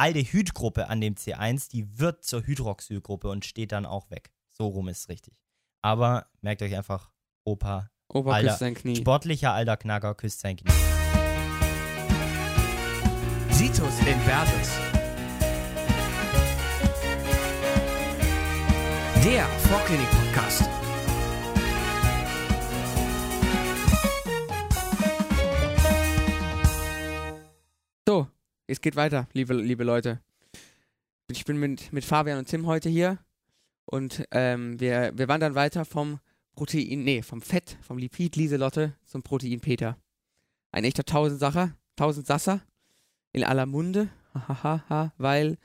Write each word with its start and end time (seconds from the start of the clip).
Aldehydgruppe 0.00 0.88
an 0.88 1.02
dem 1.02 1.14
C1, 1.14 1.70
die 1.70 1.98
wird 1.98 2.24
zur 2.24 2.46
Hydroxylgruppe 2.46 3.28
und 3.28 3.44
steht 3.44 3.72
dann 3.72 3.84
auch 3.84 4.10
weg. 4.10 4.32
So 4.48 4.66
rum 4.66 4.88
ist 4.88 5.10
richtig. 5.10 5.34
Aber 5.82 6.26
merkt 6.40 6.62
euch 6.62 6.74
einfach, 6.74 7.10
Opa, 7.44 7.90
Opa 8.08 8.32
Alter, 8.32 8.48
küsst 8.48 8.60
sein 8.60 8.74
Knie. 8.74 8.96
sportlicher 8.96 9.52
alter 9.52 9.76
Knacker 9.76 10.14
küsst 10.14 10.40
sein 10.40 10.56
Knie. 10.56 10.72
Situs 13.50 13.98
Inversus. 14.06 14.70
Der 19.22 19.44
Vorklinik-Podcast. 19.68 20.69
Es 28.70 28.80
geht 28.80 28.94
weiter, 28.94 29.26
liebe, 29.32 29.54
liebe 29.54 29.82
Leute. 29.82 30.20
Ich 31.28 31.44
bin 31.44 31.58
mit, 31.58 31.92
mit 31.92 32.04
Fabian 32.04 32.38
und 32.38 32.46
Tim 32.46 32.66
heute 32.66 32.88
hier 32.88 33.18
und 33.84 34.24
ähm, 34.30 34.78
wir, 34.78 35.12
wir 35.16 35.26
wandern 35.26 35.56
weiter 35.56 35.84
vom 35.84 36.20
Protein, 36.54 37.02
nee, 37.02 37.22
vom 37.22 37.42
Fett, 37.42 37.76
vom 37.82 37.98
Lipid 37.98 38.36
Lieselotte 38.36 38.94
zum 39.04 39.22
Protein 39.22 39.60
Peter. 39.60 39.96
Ein 40.70 40.84
echter 40.84 41.04
Tausendsacher, 41.04 41.74
Tausendsasser 41.96 42.60
in 43.32 43.42
aller 43.42 43.66
Munde, 43.66 44.08
hahaha, 44.34 45.12
weil 45.18 45.58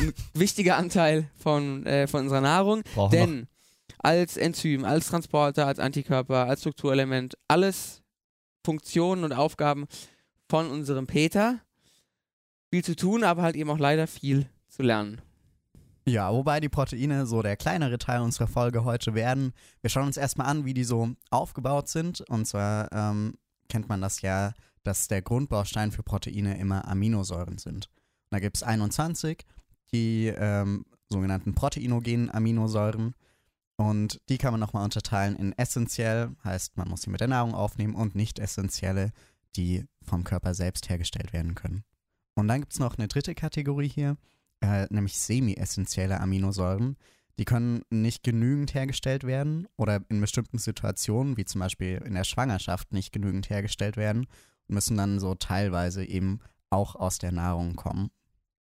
ein 0.00 0.12
wichtiger 0.34 0.76
Anteil 0.76 1.30
von, 1.36 1.86
äh, 1.86 2.06
von 2.06 2.24
unserer 2.24 2.42
Nahrung, 2.42 2.82
Brauchen 2.94 3.12
denn 3.12 3.48
als 3.98 4.36
Enzym, 4.36 4.84
als 4.84 5.08
Transporter, 5.08 5.66
als 5.66 5.78
Antikörper, 5.78 6.46
als 6.46 6.60
Strukturelement, 6.60 7.34
alles 7.48 8.02
Funktionen 8.62 9.24
und 9.24 9.32
Aufgaben 9.32 9.86
von 10.50 10.70
unserem 10.70 11.06
Peter. 11.06 11.60
Viel 12.72 12.82
zu 12.82 12.96
tun, 12.96 13.22
aber 13.22 13.42
halt 13.42 13.54
eben 13.54 13.68
auch 13.68 13.78
leider 13.78 14.06
viel 14.06 14.48
zu 14.66 14.82
lernen. 14.82 15.20
Ja, 16.08 16.32
wobei 16.32 16.58
die 16.58 16.70
Proteine 16.70 17.26
so 17.26 17.42
der 17.42 17.58
kleinere 17.58 17.98
Teil 17.98 18.22
unserer 18.22 18.46
Folge 18.46 18.84
heute 18.84 19.14
werden. 19.14 19.52
Wir 19.82 19.90
schauen 19.90 20.06
uns 20.06 20.16
erstmal 20.16 20.46
an, 20.46 20.64
wie 20.64 20.72
die 20.72 20.84
so 20.84 21.10
aufgebaut 21.28 21.88
sind. 21.88 22.22
Und 22.22 22.46
zwar 22.46 22.90
ähm, 22.90 23.34
kennt 23.68 23.90
man 23.90 24.00
das 24.00 24.22
ja, 24.22 24.54
dass 24.84 25.06
der 25.06 25.20
Grundbaustein 25.20 25.92
für 25.92 26.02
Proteine 26.02 26.58
immer 26.58 26.88
Aminosäuren 26.88 27.58
sind. 27.58 27.90
Da 28.30 28.38
gibt 28.38 28.56
es 28.56 28.62
21, 28.62 29.44
die 29.92 30.28
ähm, 30.34 30.86
sogenannten 31.10 31.54
proteinogenen 31.54 32.34
Aminosäuren. 32.34 33.14
Und 33.76 34.18
die 34.30 34.38
kann 34.38 34.54
man 34.54 34.60
nochmal 34.60 34.84
unterteilen 34.84 35.36
in 35.36 35.52
essentiell, 35.58 36.30
heißt 36.42 36.78
man 36.78 36.88
muss 36.88 37.02
sie 37.02 37.10
mit 37.10 37.20
der 37.20 37.28
Nahrung 37.28 37.54
aufnehmen, 37.54 37.94
und 37.94 38.14
nicht 38.14 38.38
essentielle, 38.38 39.12
die 39.56 39.84
vom 40.02 40.24
Körper 40.24 40.54
selbst 40.54 40.88
hergestellt 40.88 41.34
werden 41.34 41.54
können. 41.54 41.84
Und 42.34 42.48
dann 42.48 42.60
gibt 42.60 42.72
es 42.72 42.78
noch 42.78 42.98
eine 42.98 43.08
dritte 43.08 43.34
Kategorie 43.34 43.88
hier, 43.88 44.16
äh, 44.60 44.86
nämlich 44.90 45.18
semi-essentielle 45.18 46.20
Aminosäuren. 46.20 46.96
Die 47.38 47.44
können 47.44 47.82
nicht 47.90 48.22
genügend 48.22 48.74
hergestellt 48.74 49.24
werden 49.24 49.66
oder 49.76 50.00
in 50.08 50.20
bestimmten 50.20 50.58
Situationen, 50.58 51.36
wie 51.36 51.44
zum 51.44 51.60
Beispiel 51.60 52.02
in 52.04 52.14
der 52.14 52.24
Schwangerschaft, 52.24 52.92
nicht 52.92 53.12
genügend 53.12 53.48
hergestellt 53.50 53.96
werden 53.96 54.26
und 54.68 54.74
müssen 54.74 54.96
dann 54.96 55.18
so 55.18 55.34
teilweise 55.34 56.04
eben 56.04 56.40
auch 56.70 56.94
aus 56.94 57.18
der 57.18 57.32
Nahrung 57.32 57.76
kommen. 57.76 58.10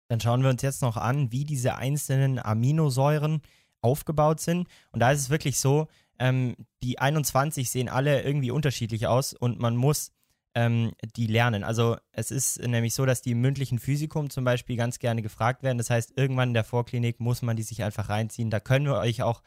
Dann 0.08 0.20
schauen 0.20 0.42
wir 0.42 0.50
uns 0.50 0.62
jetzt 0.62 0.82
noch 0.82 0.96
an, 0.96 1.32
wie 1.32 1.44
diese 1.44 1.76
einzelnen 1.76 2.38
Aminosäuren 2.38 3.42
aufgebaut 3.80 4.40
sind. 4.40 4.68
Und 4.92 5.00
da 5.00 5.12
ist 5.12 5.20
es 5.20 5.30
wirklich 5.30 5.58
so, 5.58 5.88
ähm, 6.18 6.56
die 6.82 6.98
21 6.98 7.70
sehen 7.70 7.88
alle 7.88 8.22
irgendwie 8.22 8.50
unterschiedlich 8.50 9.06
aus 9.06 9.34
und 9.34 9.58
man 9.58 9.76
muss 9.76 10.12
ähm, 10.54 10.92
die 11.16 11.26
lernen. 11.26 11.64
Also 11.64 11.96
es 12.12 12.30
ist 12.30 12.60
nämlich 12.60 12.94
so, 12.94 13.06
dass 13.06 13.22
die 13.22 13.32
im 13.32 13.40
mündlichen 13.40 13.78
Physikum 13.78 14.30
zum 14.30 14.44
Beispiel 14.44 14.76
ganz 14.76 14.98
gerne 14.98 15.22
gefragt 15.22 15.62
werden. 15.62 15.78
Das 15.78 15.90
heißt, 15.90 16.12
irgendwann 16.16 16.50
in 16.50 16.54
der 16.54 16.64
Vorklinik 16.64 17.20
muss 17.20 17.42
man 17.42 17.56
die 17.56 17.62
sich 17.62 17.82
einfach 17.82 18.08
reinziehen. 18.08 18.50
Da 18.50 18.60
können 18.60 18.86
wir 18.86 18.98
euch 18.98 19.22
auch 19.22 19.42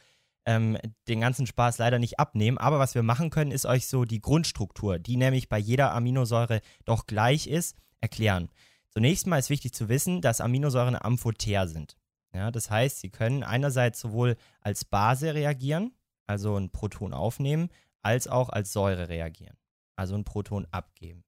ähm, 0.45 0.77
den 1.07 1.21
ganzen 1.21 1.47
Spaß 1.47 1.77
leider 1.77 1.99
nicht 1.99 2.19
abnehmen. 2.19 2.57
Aber 2.57 2.79
was 2.79 2.95
wir 2.95 3.03
machen 3.03 3.29
können, 3.29 3.51
ist 3.51 3.65
euch 3.65 3.87
so 3.87 4.05
die 4.05 4.21
Grundstruktur, 4.21 4.99
die 4.99 5.17
nämlich 5.17 5.49
bei 5.49 5.57
jeder 5.57 5.93
Aminosäure 5.93 6.61
doch 6.85 7.05
gleich 7.05 7.47
ist, 7.47 7.75
erklären. 8.01 8.49
Zunächst 8.89 9.27
mal 9.27 9.37
ist 9.37 9.49
wichtig 9.49 9.73
zu 9.73 9.89
wissen, 9.89 10.21
dass 10.21 10.41
Aminosäuren 10.41 10.95
amphotär 10.99 11.67
sind. 11.67 11.97
Ja, 12.33 12.51
das 12.51 12.69
heißt, 12.69 12.99
sie 12.99 13.09
können 13.09 13.43
einerseits 13.43 13.99
sowohl 13.99 14.37
als 14.61 14.85
Base 14.85 15.33
reagieren, 15.33 15.93
also 16.27 16.55
ein 16.55 16.71
Proton 16.71 17.13
aufnehmen, 17.13 17.69
als 18.01 18.27
auch 18.27 18.49
als 18.49 18.71
Säure 18.71 19.09
reagieren, 19.09 19.57
also 19.97 20.15
ein 20.15 20.23
Proton 20.23 20.67
abgeben. 20.71 21.23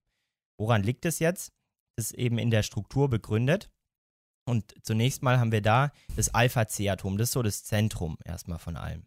Woran 0.58 0.84
liegt 0.84 1.06
es 1.06 1.20
jetzt? 1.20 1.52
Das 1.96 2.12
ist 2.12 2.18
eben 2.18 2.38
in 2.38 2.52
der 2.52 2.64
Struktur 2.64 3.10
begründet. 3.10 3.70
Und 4.46 4.74
zunächst 4.84 5.22
mal 5.22 5.40
haben 5.40 5.52
wir 5.52 5.62
da 5.62 5.92
das 6.16 6.34
Alpha-C-Atom, 6.34 7.18
das 7.18 7.30
ist 7.30 7.34
so 7.34 7.44
das 7.44 7.64
Zentrum 7.64 8.18
erstmal 8.24 8.60
von 8.60 8.78
allem. 8.78 9.06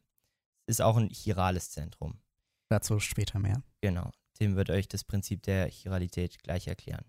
Ist 0.67 0.81
auch 0.81 0.97
ein 0.97 1.11
chirales 1.11 1.71
Zentrum. 1.71 2.21
Dazu 2.69 3.01
später 3.01 3.39
mehr. 3.39 3.63
Genau. 3.81 4.11
Tim 4.35 4.57
wird 4.57 4.71
euch 4.71 4.89
das 4.89 5.05
Prinzip 5.05 5.43
der 5.43 5.69
Chiralität 5.69 6.43
gleich 6.43 6.69
erklären. 6.69 7.05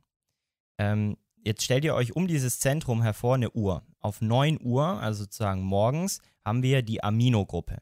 Ähm, 0.80 1.18
jetzt 1.44 1.64
stellt 1.64 1.86
ihr 1.86 1.96
euch 1.96 2.16
um 2.16 2.28
dieses 2.28 2.60
Zentrum 2.60 3.02
hervor 3.02 3.36
eine 3.36 3.52
Uhr. 3.52 3.86
Auf 4.00 4.22
9 4.22 4.60
Uhr, 4.62 4.86
also 4.86 5.24
sozusagen 5.24 5.62
morgens, 5.62 6.20
haben 6.44 6.64
wir 6.64 6.82
die 6.82 7.04
Aminogruppe. 7.04 7.82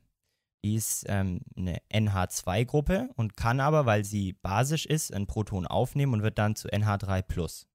Die 0.63 0.75
ist 0.75 1.05
ähm, 1.07 1.41
eine 1.55 1.79
NH2-Gruppe 1.91 3.09
und 3.15 3.35
kann 3.35 3.59
aber, 3.59 3.85
weil 3.85 4.05
sie 4.05 4.33
basisch 4.33 4.85
ist, 4.85 5.13
ein 5.13 5.25
Proton 5.25 5.65
aufnehmen 5.65 6.13
und 6.13 6.23
wird 6.23 6.37
dann 6.37 6.55
zu 6.55 6.67
NH3+. 6.67 7.65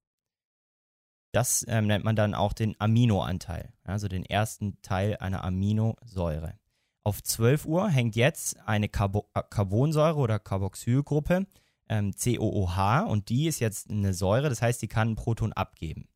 Das 1.32 1.66
ähm, 1.68 1.86
nennt 1.86 2.04
man 2.04 2.16
dann 2.16 2.34
auch 2.34 2.52
den 2.52 2.80
Aminoanteil, 2.80 3.72
also 3.84 4.08
den 4.08 4.24
ersten 4.24 4.80
Teil 4.82 5.16
einer 5.18 5.44
Aminosäure. 5.44 6.58
Auf 7.02 7.22
12 7.22 7.66
Uhr 7.66 7.88
hängt 7.88 8.16
jetzt 8.16 8.58
eine 8.66 8.88
Carbo 8.88 9.28
äh, 9.34 9.42
Carbonsäure 9.42 10.16
oder 10.16 10.38
Carboxylgruppe, 10.38 11.46
ähm, 11.88 12.12
COOH, 12.12 13.06
und 13.08 13.28
die 13.28 13.48
ist 13.48 13.60
jetzt 13.60 13.90
eine 13.90 14.14
Säure, 14.14 14.48
das 14.48 14.62
heißt, 14.62 14.80
die 14.80 14.88
kann 14.88 15.10
ein 15.10 15.16
Proton 15.16 15.52
abgeben. 15.52 16.08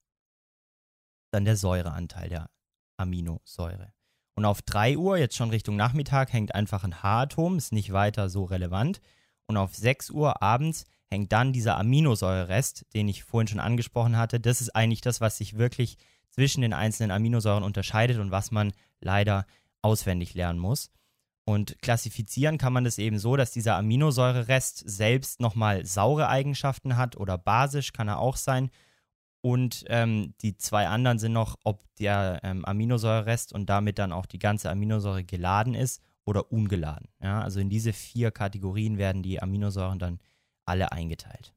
Dann 1.33 1.45
der 1.45 1.57
Säureanteil 1.57 2.29
der 2.29 2.51
Aminosäure. 2.97 3.93
Und 4.41 4.47
auf 4.47 4.62
3 4.62 4.97
Uhr, 4.97 5.19
jetzt 5.19 5.37
schon 5.37 5.51
Richtung 5.51 5.77
Nachmittag, 5.77 6.33
hängt 6.33 6.55
einfach 6.55 6.83
ein 6.83 7.03
H-Atom, 7.03 7.59
ist 7.59 7.75
nicht 7.75 7.93
weiter 7.93 8.31
so 8.31 8.45
relevant. 8.45 9.03
Und 9.45 9.59
auf 9.59 9.75
6 9.75 10.09
Uhr 10.09 10.41
abends 10.41 10.87
hängt 11.11 11.31
dann 11.31 11.53
dieser 11.53 11.77
Aminosäurerest, 11.77 12.87
den 12.95 13.06
ich 13.09 13.23
vorhin 13.23 13.49
schon 13.49 13.61
angesprochen 13.61 14.17
hatte. 14.17 14.41
Das 14.41 14.62
ist 14.62 14.75
eigentlich 14.75 15.03
das, 15.03 15.21
was 15.21 15.37
sich 15.37 15.59
wirklich 15.59 15.99
zwischen 16.31 16.62
den 16.62 16.73
einzelnen 16.73 17.11
Aminosäuren 17.11 17.62
unterscheidet 17.62 18.17
und 18.17 18.31
was 18.31 18.51
man 18.51 18.73
leider 19.03 19.45
auswendig 19.83 20.33
lernen 20.33 20.59
muss. 20.59 20.91
Und 21.45 21.77
klassifizieren 21.83 22.57
kann 22.57 22.72
man 22.72 22.84
das 22.84 22.97
eben 22.97 23.19
so, 23.19 23.37
dass 23.37 23.51
dieser 23.51 23.77
Aminosäurerest 23.77 24.84
selbst 24.89 25.41
nochmal 25.41 25.84
saure 25.84 26.28
Eigenschaften 26.28 26.97
hat 26.97 27.15
oder 27.19 27.37
basisch 27.37 27.93
kann 27.93 28.09
er 28.09 28.21
auch 28.21 28.39
sein. 28.39 28.71
Und 29.43 29.84
ähm, 29.89 30.34
die 30.43 30.56
zwei 30.56 30.87
anderen 30.87 31.19
sind 31.19 31.33
noch, 31.33 31.56
ob 31.65 31.83
der 31.97 32.41
ähm, 32.43 32.65
Aminosäurerest 32.65 33.53
und 33.53 33.71
damit 33.71 33.99
dann 33.99 34.12
auch 34.12 34.27
die 34.27 34.39
ganze 34.39 34.71
Aminosäure 34.71 35.25
geladen 35.25 35.75
ist 35.75 36.03
oder 36.25 36.53
ungeladen. 36.53 37.09
Ja, 37.23 37.41
also 37.41 37.61
in 37.61 37.71
diese 37.71 37.93
vier 37.93 38.31
Kategorien 38.31 38.99
werden 38.99 39.23
die 39.23 39.41
Aminosäuren 39.41 39.99
dann 39.99 40.21
alle 40.67 40.93
eingeteilt. 40.93 41.55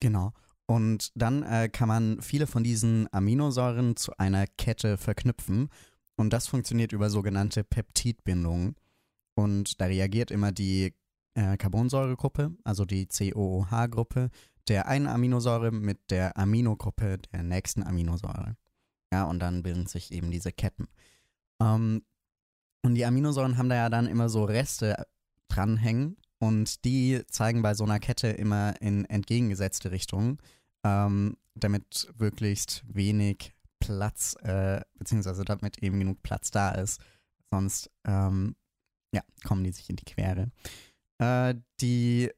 Genau. 0.00 0.32
Und 0.66 1.12
dann 1.14 1.42
äh, 1.42 1.68
kann 1.68 1.88
man 1.88 2.20
viele 2.20 2.46
von 2.46 2.64
diesen 2.64 3.08
Aminosäuren 3.12 3.96
zu 3.96 4.16
einer 4.16 4.46
Kette 4.46 4.96
verknüpfen. 4.96 5.68
Und 6.16 6.32
das 6.32 6.46
funktioniert 6.46 6.92
über 6.92 7.10
sogenannte 7.10 7.64
Peptidbindungen. 7.64 8.76
Und 9.34 9.80
da 9.80 9.86
reagiert 9.86 10.30
immer 10.30 10.52
die 10.52 10.94
äh, 11.34 11.56
Carbonsäuregruppe, 11.56 12.52
also 12.64 12.84
die 12.84 13.06
COOH-Gruppe, 13.06 14.30
der 14.68 14.86
einen 14.86 15.06
Aminosäure 15.06 15.70
mit 15.70 16.10
der 16.10 16.36
Aminogruppe 16.36 17.18
der 17.18 17.42
nächsten 17.42 17.82
Aminosäure. 17.82 18.56
Ja, 19.12 19.24
und 19.24 19.40
dann 19.40 19.62
bilden 19.62 19.86
sich 19.86 20.12
eben 20.12 20.30
diese 20.30 20.52
Ketten. 20.52 20.88
Ähm, 21.60 22.02
und 22.84 22.94
die 22.94 23.04
Aminosäuren 23.04 23.58
haben 23.58 23.68
da 23.68 23.76
ja 23.76 23.88
dann 23.90 24.06
immer 24.06 24.28
so 24.28 24.44
Reste 24.44 25.06
dranhängen 25.48 26.16
und 26.38 26.84
die 26.84 27.22
zeigen 27.28 27.62
bei 27.62 27.74
so 27.74 27.84
einer 27.84 28.00
Kette 28.00 28.28
immer 28.28 28.80
in 28.80 29.04
entgegengesetzte 29.04 29.90
Richtungen, 29.92 30.38
ähm, 30.84 31.36
damit 31.54 32.12
möglichst 32.18 32.82
wenig 32.88 33.52
Platz, 33.78 34.34
äh, 34.42 34.80
beziehungsweise 34.94 35.44
damit 35.44 35.78
eben 35.78 35.98
genug 35.98 36.22
Platz 36.22 36.50
da 36.50 36.70
ist. 36.70 37.00
Sonst, 37.50 37.90
ähm, 38.04 38.56
ja, 39.14 39.22
kommen 39.44 39.62
die 39.62 39.72
sich 39.72 39.90
in 39.90 39.96
die 39.96 40.04
Quere. 40.04 40.50
Äh, 41.18 41.54
die 41.80 42.30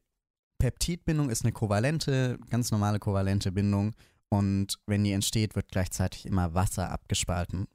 Peptidbindung 0.64 1.28
ist 1.28 1.44
eine 1.44 1.52
kovalente, 1.52 2.38
ganz 2.48 2.70
normale 2.70 2.98
kovalente 2.98 3.52
Bindung 3.52 3.94
und 4.30 4.78
wenn 4.86 5.04
die 5.04 5.12
entsteht, 5.12 5.56
wird 5.56 5.68
gleichzeitig 5.68 6.24
immer 6.24 6.54
Wasser 6.54 6.90
abgespalten. 6.90 7.66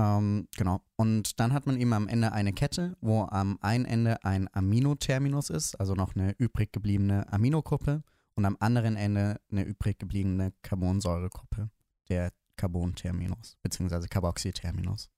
Ähm, 0.00 0.48
genau. 0.56 0.80
Und 0.96 1.38
dann 1.38 1.52
hat 1.52 1.66
man 1.66 1.78
eben 1.78 1.92
am 1.92 2.08
Ende 2.08 2.32
eine 2.32 2.54
Kette, 2.54 2.96
wo 3.02 3.24
am 3.24 3.58
einen 3.60 3.84
Ende 3.84 4.24
ein 4.24 4.48
Aminoterminus 4.50 5.50
ist, 5.50 5.78
also 5.78 5.94
noch 5.94 6.16
eine 6.16 6.32
übrig 6.38 6.72
gebliebene 6.72 7.30
Aminogruppe 7.30 8.02
und 8.34 8.46
am 8.46 8.56
anderen 8.60 8.96
Ende 8.96 9.38
eine 9.52 9.64
übrig 9.64 9.98
gebliebene 9.98 10.54
Carbonsäuregruppe, 10.62 11.68
der 12.08 12.32
Carbon-Terminus, 12.56 13.58
beziehungsweise 13.60 14.08
Carboxy-Terminus. 14.08 15.10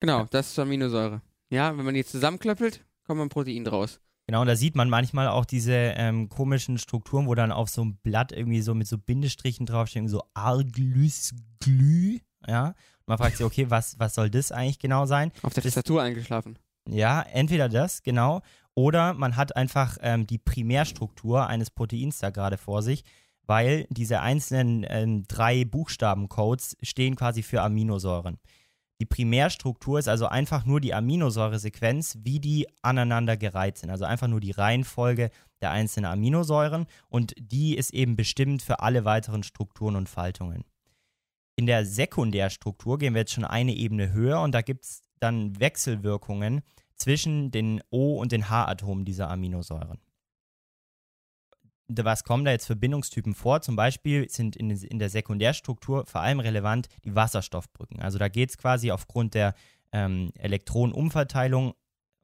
Genau, 0.00 0.24
das 0.30 0.48
ist 0.48 0.58
Aminosäure. 0.58 1.20
Ja, 1.50 1.76
wenn 1.76 1.84
man 1.84 1.92
die 1.92 2.06
zusammenklöppelt, 2.06 2.86
kommt 3.06 3.20
ein 3.20 3.28
Protein 3.28 3.64
draus. 3.64 4.00
Genau, 4.30 4.42
und 4.42 4.46
da 4.46 4.54
sieht 4.54 4.76
man 4.76 4.88
manchmal 4.88 5.26
auch 5.26 5.44
diese 5.44 5.72
ähm, 5.74 6.28
komischen 6.28 6.78
Strukturen, 6.78 7.26
wo 7.26 7.34
dann 7.34 7.50
auf 7.50 7.68
so 7.68 7.82
einem 7.82 7.96
Blatt 7.96 8.30
irgendwie 8.30 8.60
so 8.60 8.76
mit 8.76 8.86
so 8.86 8.96
Bindestrichen 8.96 9.66
draufsteht, 9.66 10.02
irgendwie 10.02 10.12
so 10.12 10.22
Arglysglü, 10.34 12.20
ja. 12.46 12.66
Und 12.66 13.08
man 13.08 13.18
fragt 13.18 13.38
sich, 13.38 13.44
okay, 13.44 13.70
was, 13.70 13.98
was 13.98 14.14
soll 14.14 14.30
das 14.30 14.52
eigentlich 14.52 14.78
genau 14.78 15.04
sein? 15.04 15.32
Auf 15.42 15.52
der 15.54 15.64
Tastatur 15.64 16.00
eingeschlafen. 16.00 16.60
Ja, 16.88 17.22
entweder 17.22 17.68
das, 17.68 18.04
genau, 18.04 18.40
oder 18.74 19.14
man 19.14 19.34
hat 19.34 19.56
einfach 19.56 19.98
ähm, 20.00 20.28
die 20.28 20.38
Primärstruktur 20.38 21.48
eines 21.48 21.72
Proteins 21.72 22.20
da 22.20 22.30
gerade 22.30 22.56
vor 22.56 22.82
sich, 22.82 23.02
weil 23.46 23.88
diese 23.90 24.20
einzelnen 24.20 24.86
ähm, 24.88 25.24
drei 25.26 25.64
Buchstabencodes 25.64 26.76
stehen 26.82 27.16
quasi 27.16 27.42
für 27.42 27.62
Aminosäuren. 27.62 28.38
Die 29.00 29.06
Primärstruktur 29.06 29.98
ist 29.98 30.08
also 30.08 30.26
einfach 30.26 30.66
nur 30.66 30.78
die 30.78 30.92
Aminosäuresequenz, 30.92 32.18
wie 32.22 32.38
die 32.38 32.66
aneinander 32.82 33.38
gereiht 33.38 33.78
sind. 33.78 33.88
Also 33.88 34.04
einfach 34.04 34.28
nur 34.28 34.40
die 34.40 34.50
Reihenfolge 34.50 35.30
der 35.62 35.70
einzelnen 35.70 36.10
Aminosäuren 36.10 36.86
und 37.08 37.34
die 37.38 37.76
ist 37.76 37.94
eben 37.94 38.14
bestimmt 38.14 38.60
für 38.60 38.80
alle 38.80 39.06
weiteren 39.06 39.42
Strukturen 39.42 39.96
und 39.96 40.08
Faltungen. 40.08 40.64
In 41.56 41.66
der 41.66 41.86
Sekundärstruktur 41.86 42.98
gehen 42.98 43.14
wir 43.14 43.22
jetzt 43.22 43.32
schon 43.32 43.44
eine 43.44 43.74
Ebene 43.74 44.12
höher 44.12 44.42
und 44.42 44.52
da 44.52 44.60
gibt 44.60 44.84
es 44.84 45.02
dann 45.18 45.58
Wechselwirkungen 45.58 46.62
zwischen 46.94 47.50
den 47.50 47.82
O- 47.90 48.18
und 48.18 48.32
den 48.32 48.50
H-Atomen 48.50 49.06
dieser 49.06 49.30
Aminosäuren. 49.30 49.98
Was 52.02 52.24
kommen 52.24 52.44
da 52.44 52.50
jetzt 52.50 52.66
für 52.66 52.76
Bindungstypen 52.76 53.34
vor? 53.34 53.60
Zum 53.62 53.76
Beispiel 53.76 54.28
sind 54.28 54.56
in, 54.56 54.70
in 54.70 54.98
der 54.98 55.10
Sekundärstruktur 55.10 56.06
vor 56.06 56.20
allem 56.20 56.40
relevant 56.40 56.88
die 57.04 57.14
Wasserstoffbrücken. 57.14 58.00
Also 58.00 58.18
da 58.18 58.28
geht 58.28 58.50
es 58.50 58.58
quasi 58.58 58.90
aufgrund 58.90 59.34
der 59.34 59.54
ähm, 59.92 60.30
Elektronenumverteilung 60.38 61.74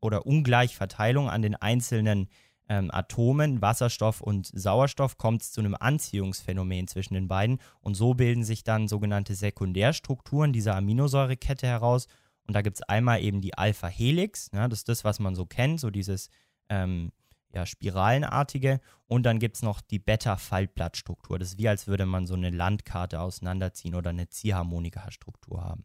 oder 0.01 0.27
Ungleichverteilung 0.27 1.29
an 1.29 1.43
den 1.43 1.57
einzelnen 1.57 2.29
ähm, 2.69 2.91
Atomen, 2.93 3.63
Wasserstoff 3.63 4.21
und 4.21 4.51
Sauerstoff, 4.53 5.19
kommt 5.19 5.43
es 5.43 5.53
zu 5.53 5.61
einem 5.61 5.77
Anziehungsphänomen 5.79 6.89
zwischen 6.89 7.15
den 7.15 7.29
beiden. 7.29 7.59
Und 7.81 7.95
so 7.95 8.15
bilden 8.15 8.45
sich 8.45 8.65
dann 8.65 8.89
sogenannte 8.89 9.35
Sekundärstrukturen 9.35 10.53
dieser 10.53 10.77
Aminosäurekette 10.77 11.67
heraus. 11.67 12.07
Und 12.47 12.55
da 12.55 12.63
gibt 12.63 12.77
es 12.77 12.83
einmal 12.83 13.23
eben 13.23 13.41
die 13.41 13.57
Alpha-Helix, 13.57 14.51
ja, 14.53 14.69
das 14.69 14.81
ist 14.81 14.89
das, 14.89 15.05
was 15.05 15.19
man 15.19 15.35
so 15.35 15.47
kennt, 15.47 15.81
so 15.81 15.91
dieses 15.91 16.31
ähm, 16.69 17.11
ja, 17.55 17.67
spiralenartige. 17.67 18.81
Und 19.07 19.25
dann 19.25 19.39
gibt 19.39 19.57
es 19.57 19.63
noch 19.63 19.81
die 19.81 19.99
Beta-Faltblattstruktur. 19.99 21.39
Das 21.39 21.51
ist 21.51 21.59
wie, 21.59 21.69
als 21.69 21.87
würde 21.87 22.07
man 22.07 22.27
so 22.27 22.35
eine 22.35 22.51
Landkarte 22.51 23.21
auseinanderziehen 23.21 23.95
oder 23.95 24.11
eine 24.11 24.29
Ziehharmonika-Struktur 24.29 25.65
haben. 25.65 25.85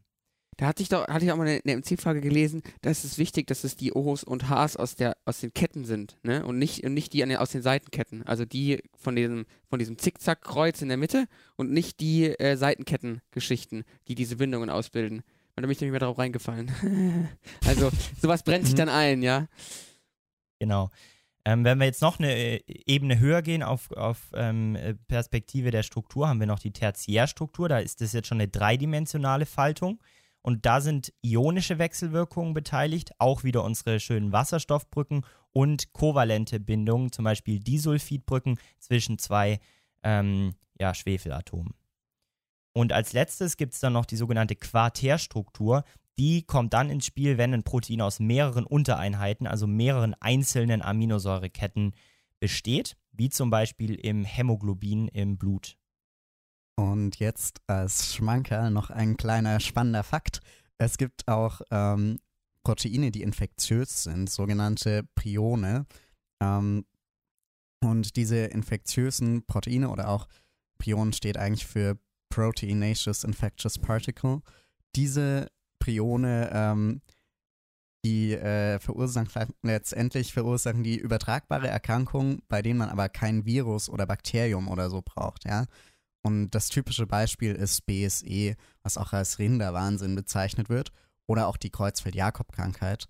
Da 0.57 0.67
hatte 0.67 0.83
ich 0.83 0.89
doch, 0.89 1.07
hatte 1.07 1.25
ich 1.25 1.31
auch 1.31 1.37
mal 1.37 1.47
eine, 1.47 1.61
eine 1.65 1.77
MC-Frage 1.77 2.21
gelesen, 2.21 2.61
da 2.81 2.89
ist 2.89 3.03
es 3.03 3.17
wichtig, 3.17 3.47
dass 3.47 3.63
es 3.63 3.77
die 3.77 3.93
O's 3.93 4.23
und 4.23 4.49
H's 4.49 4.75
aus, 4.75 4.95
der, 4.95 5.15
aus 5.25 5.39
den 5.39 5.53
Ketten 5.53 5.85
sind, 5.85 6.17
ne? 6.23 6.45
Und 6.45 6.59
nicht, 6.59 6.83
und 6.83 6.93
nicht 6.93 7.13
die 7.13 7.23
an 7.23 7.29
den, 7.29 7.37
aus 7.37 7.51
den 7.51 7.61
Seitenketten. 7.61 8.23
Also 8.27 8.45
die 8.45 8.83
von 8.95 9.15
diesem, 9.15 9.45
von 9.69 9.79
diesem 9.79 9.97
Zickzackkreuz 9.97 10.81
in 10.81 10.89
der 10.89 10.97
Mitte 10.97 11.25
und 11.55 11.71
nicht 11.71 11.99
die 11.99 12.27
äh, 12.27 12.57
Seitenkettengeschichten, 12.57 13.85
die 14.07 14.15
diese 14.15 14.35
Bindungen 14.35 14.69
ausbilden. 14.69 15.23
Und 15.55 15.55
da 15.55 15.61
bin 15.61 15.71
ich 15.71 15.81
nicht 15.81 15.91
mehr 15.91 15.99
drauf 15.99 16.17
reingefallen. 16.17 16.71
also, 17.65 17.89
sowas 18.21 18.43
brennt 18.43 18.65
sich 18.65 18.75
dann 18.75 18.89
ein, 18.89 19.23
ja. 19.23 19.47
Genau. 20.59 20.91
Ähm, 21.45 21.63
wenn 21.63 21.79
wir 21.79 21.85
jetzt 21.85 22.01
noch 22.01 22.19
eine 22.19 22.33
äh, 22.33 22.61
Ebene 22.67 23.19
höher 23.19 23.41
gehen 23.41 23.63
auf, 23.63 23.91
auf 23.91 24.31
ähm, 24.33 24.75
äh, 24.75 24.93
Perspektive 25.07 25.71
der 25.71 25.83
Struktur, 25.83 26.27
haben 26.27 26.39
wir 26.39 26.47
noch 26.47 26.59
die 26.59 26.73
Tertiärstruktur. 26.73 27.69
Da 27.69 27.79
ist 27.79 28.01
das 28.01 28.13
jetzt 28.13 28.27
schon 28.27 28.39
eine 28.39 28.47
dreidimensionale 28.47 29.45
Faltung. 29.45 30.01
Und 30.43 30.65
da 30.65 30.81
sind 30.81 31.13
ionische 31.23 31.77
Wechselwirkungen 31.77 32.53
beteiligt, 32.53 33.11
auch 33.19 33.43
wieder 33.43 33.63
unsere 33.63 33.99
schönen 33.99 34.31
Wasserstoffbrücken 34.31 35.25
und 35.51 35.93
kovalente 35.93 36.59
Bindungen, 36.59 37.11
zum 37.11 37.25
Beispiel 37.25 37.59
Disulfidbrücken 37.59 38.57
zwischen 38.79 39.19
zwei 39.19 39.59
ähm, 40.03 40.55
ja, 40.79 40.93
Schwefelatomen. 40.93 41.73
Und 42.73 42.93
als 42.93 43.13
letztes 43.13 43.57
gibt 43.57 43.73
es 43.73 43.81
dann 43.81 43.93
noch 43.93 44.05
die 44.05 44.15
sogenannte 44.15 44.55
Quartärstruktur. 44.55 45.83
Die 46.17 46.43
kommt 46.43 46.73
dann 46.73 46.89
ins 46.89 47.05
Spiel, 47.05 47.37
wenn 47.37 47.53
ein 47.53 47.63
Protein 47.63 48.01
aus 48.01 48.19
mehreren 48.19 48.65
Untereinheiten, 48.65 49.47
also 49.47 49.67
mehreren 49.67 50.13
einzelnen 50.19 50.81
Aminosäureketten 50.81 51.93
besteht, 52.39 52.97
wie 53.11 53.29
zum 53.29 53.49
Beispiel 53.49 53.95
im 53.95 54.23
Hämoglobin 54.23 55.07
im 55.07 55.37
Blut. 55.37 55.77
Und 56.75 57.19
jetzt 57.19 57.61
als 57.67 58.15
Schmankerl 58.15 58.71
noch 58.71 58.89
ein 58.89 59.17
kleiner 59.17 59.59
spannender 59.59 60.03
Fakt. 60.03 60.41
Es 60.77 60.97
gibt 60.97 61.27
auch 61.27 61.61
ähm, 61.69 62.19
Proteine, 62.63 63.11
die 63.11 63.21
infektiös 63.21 64.03
sind, 64.03 64.29
sogenannte 64.29 65.03
Prione. 65.15 65.85
Ähm, 66.41 66.85
und 67.83 68.15
diese 68.15 68.37
infektiösen 68.45 69.45
Proteine 69.45 69.89
oder 69.89 70.09
auch 70.09 70.27
Prion 70.77 71.13
steht 71.13 71.37
eigentlich 71.37 71.65
für 71.65 71.99
Proteinaceous 72.29 73.23
Infectious 73.23 73.77
Particle. 73.77 74.41
Diese 74.95 75.47
Prione, 75.81 76.49
ähm, 76.53 77.01
die 78.05 78.33
äh, 78.33 78.79
verursachen 78.79 79.53
letztendlich 79.61 80.33
verursachen 80.33 80.83
die 80.83 80.97
übertragbare 80.97 81.67
Erkrankung, 81.67 82.41
bei 82.47 82.61
denen 82.61 82.79
man 82.79 82.89
aber 82.89 83.09
kein 83.09 83.45
Virus 83.45 83.89
oder 83.89 84.05
Bakterium 84.05 84.67
oder 84.69 84.89
so 84.89 85.01
braucht, 85.03 85.45
ja. 85.45 85.65
Und 86.23 86.51
das 86.51 86.69
typische 86.69 87.07
Beispiel 87.07 87.53
ist 87.55 87.85
BSE, 87.85 88.55
was 88.83 88.97
auch 88.97 89.11
als 89.13 89.39
Rinderwahnsinn 89.39 90.15
bezeichnet 90.15 90.69
wird, 90.69 90.91
oder 91.27 91.47
auch 91.47 91.57
die 91.57 91.71
Kreuzfeld-Jakob-Krankheit. 91.71 93.07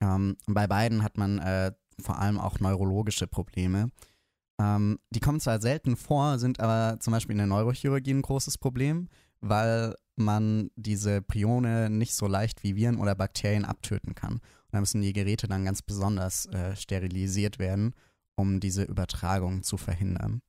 Ähm, 0.00 0.36
bei 0.46 0.66
beiden 0.66 1.02
hat 1.02 1.16
man 1.18 1.38
äh, 1.38 1.72
vor 2.00 2.18
allem 2.18 2.38
auch 2.38 2.60
neurologische 2.60 3.26
Probleme. 3.26 3.90
Ähm, 4.60 4.98
die 5.10 5.20
kommen 5.20 5.40
zwar 5.40 5.60
selten 5.60 5.96
vor, 5.96 6.38
sind 6.38 6.60
aber 6.60 7.00
zum 7.00 7.12
Beispiel 7.12 7.32
in 7.32 7.38
der 7.38 7.46
Neurochirurgie 7.46 8.12
ein 8.12 8.22
großes 8.22 8.58
Problem, 8.58 9.08
weil 9.40 9.96
man 10.16 10.70
diese 10.76 11.22
Prione 11.22 11.88
nicht 11.90 12.14
so 12.14 12.26
leicht 12.26 12.62
wie 12.62 12.76
Viren 12.76 12.98
oder 12.98 13.14
Bakterien 13.14 13.64
abtöten 13.64 14.14
kann. 14.14 14.34
Und 14.34 14.40
da 14.72 14.80
müssen 14.80 15.02
die 15.02 15.12
Geräte 15.12 15.48
dann 15.48 15.64
ganz 15.64 15.82
besonders 15.82 16.46
äh, 16.46 16.76
sterilisiert 16.76 17.58
werden, 17.58 17.94
um 18.34 18.60
diese 18.60 18.84
Übertragung 18.84 19.62
zu 19.62 19.76
verhindern. 19.76 20.42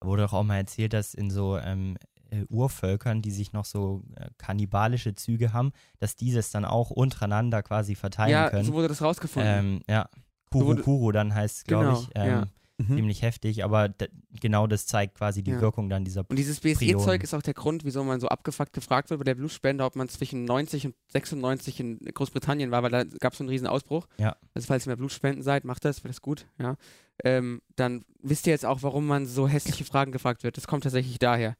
Wurde 0.00 0.22
doch 0.22 0.32
auch 0.32 0.42
mal 0.44 0.56
erzählt, 0.58 0.92
dass 0.92 1.14
in 1.14 1.30
so 1.30 1.58
ähm, 1.58 1.96
äh, 2.30 2.44
Urvölkern, 2.48 3.22
die 3.22 3.30
sich 3.30 3.52
noch 3.52 3.64
so 3.64 4.02
äh, 4.16 4.28
kannibalische 4.38 5.14
Züge 5.14 5.52
haben, 5.52 5.72
dass 5.98 6.16
dieses 6.16 6.50
dann 6.50 6.64
auch 6.64 6.90
untereinander 6.90 7.62
quasi 7.62 7.94
verteilen 7.94 8.30
Ja, 8.32 8.50
können. 8.50 8.64
so 8.66 8.74
wurde 8.74 8.88
das 8.88 9.00
rausgefunden. 9.02 9.50
ähm, 9.50 9.80
ja, 9.88 10.08
So 10.52 10.74
Kuru 10.76 11.10
dann 11.12 11.34
heißt, 11.34 11.64
glaube 11.66 11.84
Genau, 11.86 12.00
ich. 12.00 12.08
Ähm, 12.14 12.26
ja. 12.28 12.44
Mhm. 12.76 12.96
Ziemlich 12.96 13.22
heftig, 13.22 13.62
aber 13.62 13.94
genau 14.40 14.66
das 14.66 14.86
zeigt 14.86 15.16
quasi 15.16 15.44
die 15.44 15.52
Ja. 15.52 15.60
Wirkung 15.60 15.88
dann 15.88 16.04
dieser 16.04 16.28
Und 16.28 16.36
dieses. 16.36 16.58
BSE-Zeug 16.58 17.22
ist 17.22 17.32
auch 17.32 17.42
der 17.42 17.54
Grund, 17.54 17.84
wieso 17.84 18.02
man 18.02 18.18
so 18.18 18.26
abgefuckt 18.26 18.72
gefragt 18.72 19.10
wird 19.10 19.20
bei 19.20 19.24
der 19.24 19.36
Blutspende, 19.36 19.84
ob 19.84 19.94
man 19.94 20.08
zwischen 20.08 20.44
90 20.44 20.86
und 20.86 20.94
96 21.12 21.78
in 21.78 21.98
Großbritannien 22.00 22.72
war, 22.72 22.82
weil 22.82 22.90
da 22.90 23.04
gab 23.04 23.32
es 23.32 23.38
so 23.38 23.44
einen 23.44 23.50
riesen 23.50 23.68
Ausbruch. 23.68 24.06
Ja. 24.18 24.34
Also 24.54 24.66
falls 24.66 24.86
ihr 24.86 24.90
mehr 24.90 24.96
Blutspenden 24.96 25.44
seid, 25.44 25.64
macht 25.64 25.84
das, 25.84 26.02
wäre 26.02 26.08
das 26.08 26.20
gut, 26.20 26.46
ja. 26.58 26.76
Ähm, 27.22 27.62
dann 27.76 28.04
wisst 28.22 28.48
ihr 28.48 28.52
jetzt 28.52 28.66
auch, 28.66 28.82
warum 28.82 29.06
man 29.06 29.26
so 29.26 29.46
hässliche 29.46 29.84
Fragen 29.84 30.10
gefragt 30.10 30.42
wird. 30.42 30.56
Das 30.56 30.66
kommt 30.66 30.82
tatsächlich 30.82 31.20
daher. 31.20 31.56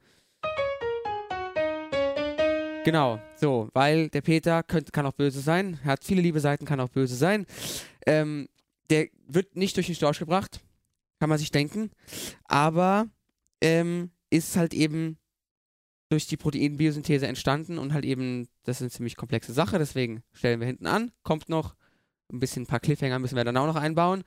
Genau, 2.85 3.19
so, 3.37 3.69
weil 3.73 4.09
der 4.11 4.21
Peter 4.21 4.63
könnt, 4.63 4.93
kann 4.93 5.07
auch 5.07 5.13
böse 5.15 5.41
sein, 5.41 5.79
er 5.85 5.93
hat 5.93 6.05
viele 6.05 6.21
liebe 6.21 6.41
Seiten, 6.41 6.67
kann 6.67 6.81
auch 6.81 6.91
böse 6.91 7.15
sein. 7.15 7.47
Ähm, 8.05 8.49
der 8.91 9.07
wird 9.27 9.57
nicht 9.57 9.77
durch 9.77 9.87
den 9.87 9.95
Storch 9.95 10.19
gebracht, 10.19 10.61
kann 11.21 11.29
man 11.29 11.39
sich 11.39 11.51
denken, 11.51 11.91
aber 12.45 13.07
ähm, 13.63 14.11
ist 14.31 14.57
halt 14.57 14.75
eben 14.75 15.19
durch 16.11 16.27
die 16.27 16.37
Proteinbiosynthese 16.37 17.27
entstanden 17.27 17.79
und 17.79 17.93
halt 17.93 18.05
eben, 18.05 18.49
das 18.65 18.77
ist 18.77 18.83
eine 18.83 18.91
ziemlich 18.91 19.17
komplexe 19.17 19.53
Sache, 19.53 19.79
deswegen 19.79 20.23
stellen 20.33 20.61
wir 20.61 20.67
hinten 20.67 20.87
an, 20.87 21.13
kommt 21.23 21.49
noch 21.49 21.75
ein 22.33 22.41
bisschen 22.41 22.63
ein 22.65 22.67
paar 22.67 22.81
Cliffhanger 22.81 23.19
müssen 23.19 23.37
wir 23.37 23.45
dann 23.45 23.57
auch 23.57 23.67
noch 23.67 23.77
einbauen. 23.77 24.23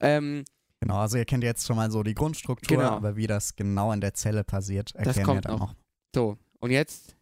Ähm, 0.00 0.44
Genau, 0.82 0.96
also 0.96 1.18
ihr 1.18 1.26
kennt 1.26 1.44
jetzt 1.44 1.66
schon 1.66 1.76
mal 1.76 1.90
so 1.90 2.02
die 2.02 2.14
Grundstruktur, 2.14 2.78
Genau. 2.78 2.90
aber 2.92 3.14
wie 3.14 3.26
das 3.26 3.54
genau 3.54 3.92
in 3.92 4.00
der 4.00 4.14
Zelle 4.14 4.44
passiert, 4.44 4.94
erklären 4.94 5.16
wir 5.16 5.24
kommt 5.24 5.44
dann 5.44 5.52
noch. 5.52 5.60
noch. 5.60 5.74
so, 6.14 6.38
und 6.58 6.70
jetzt 6.70 7.16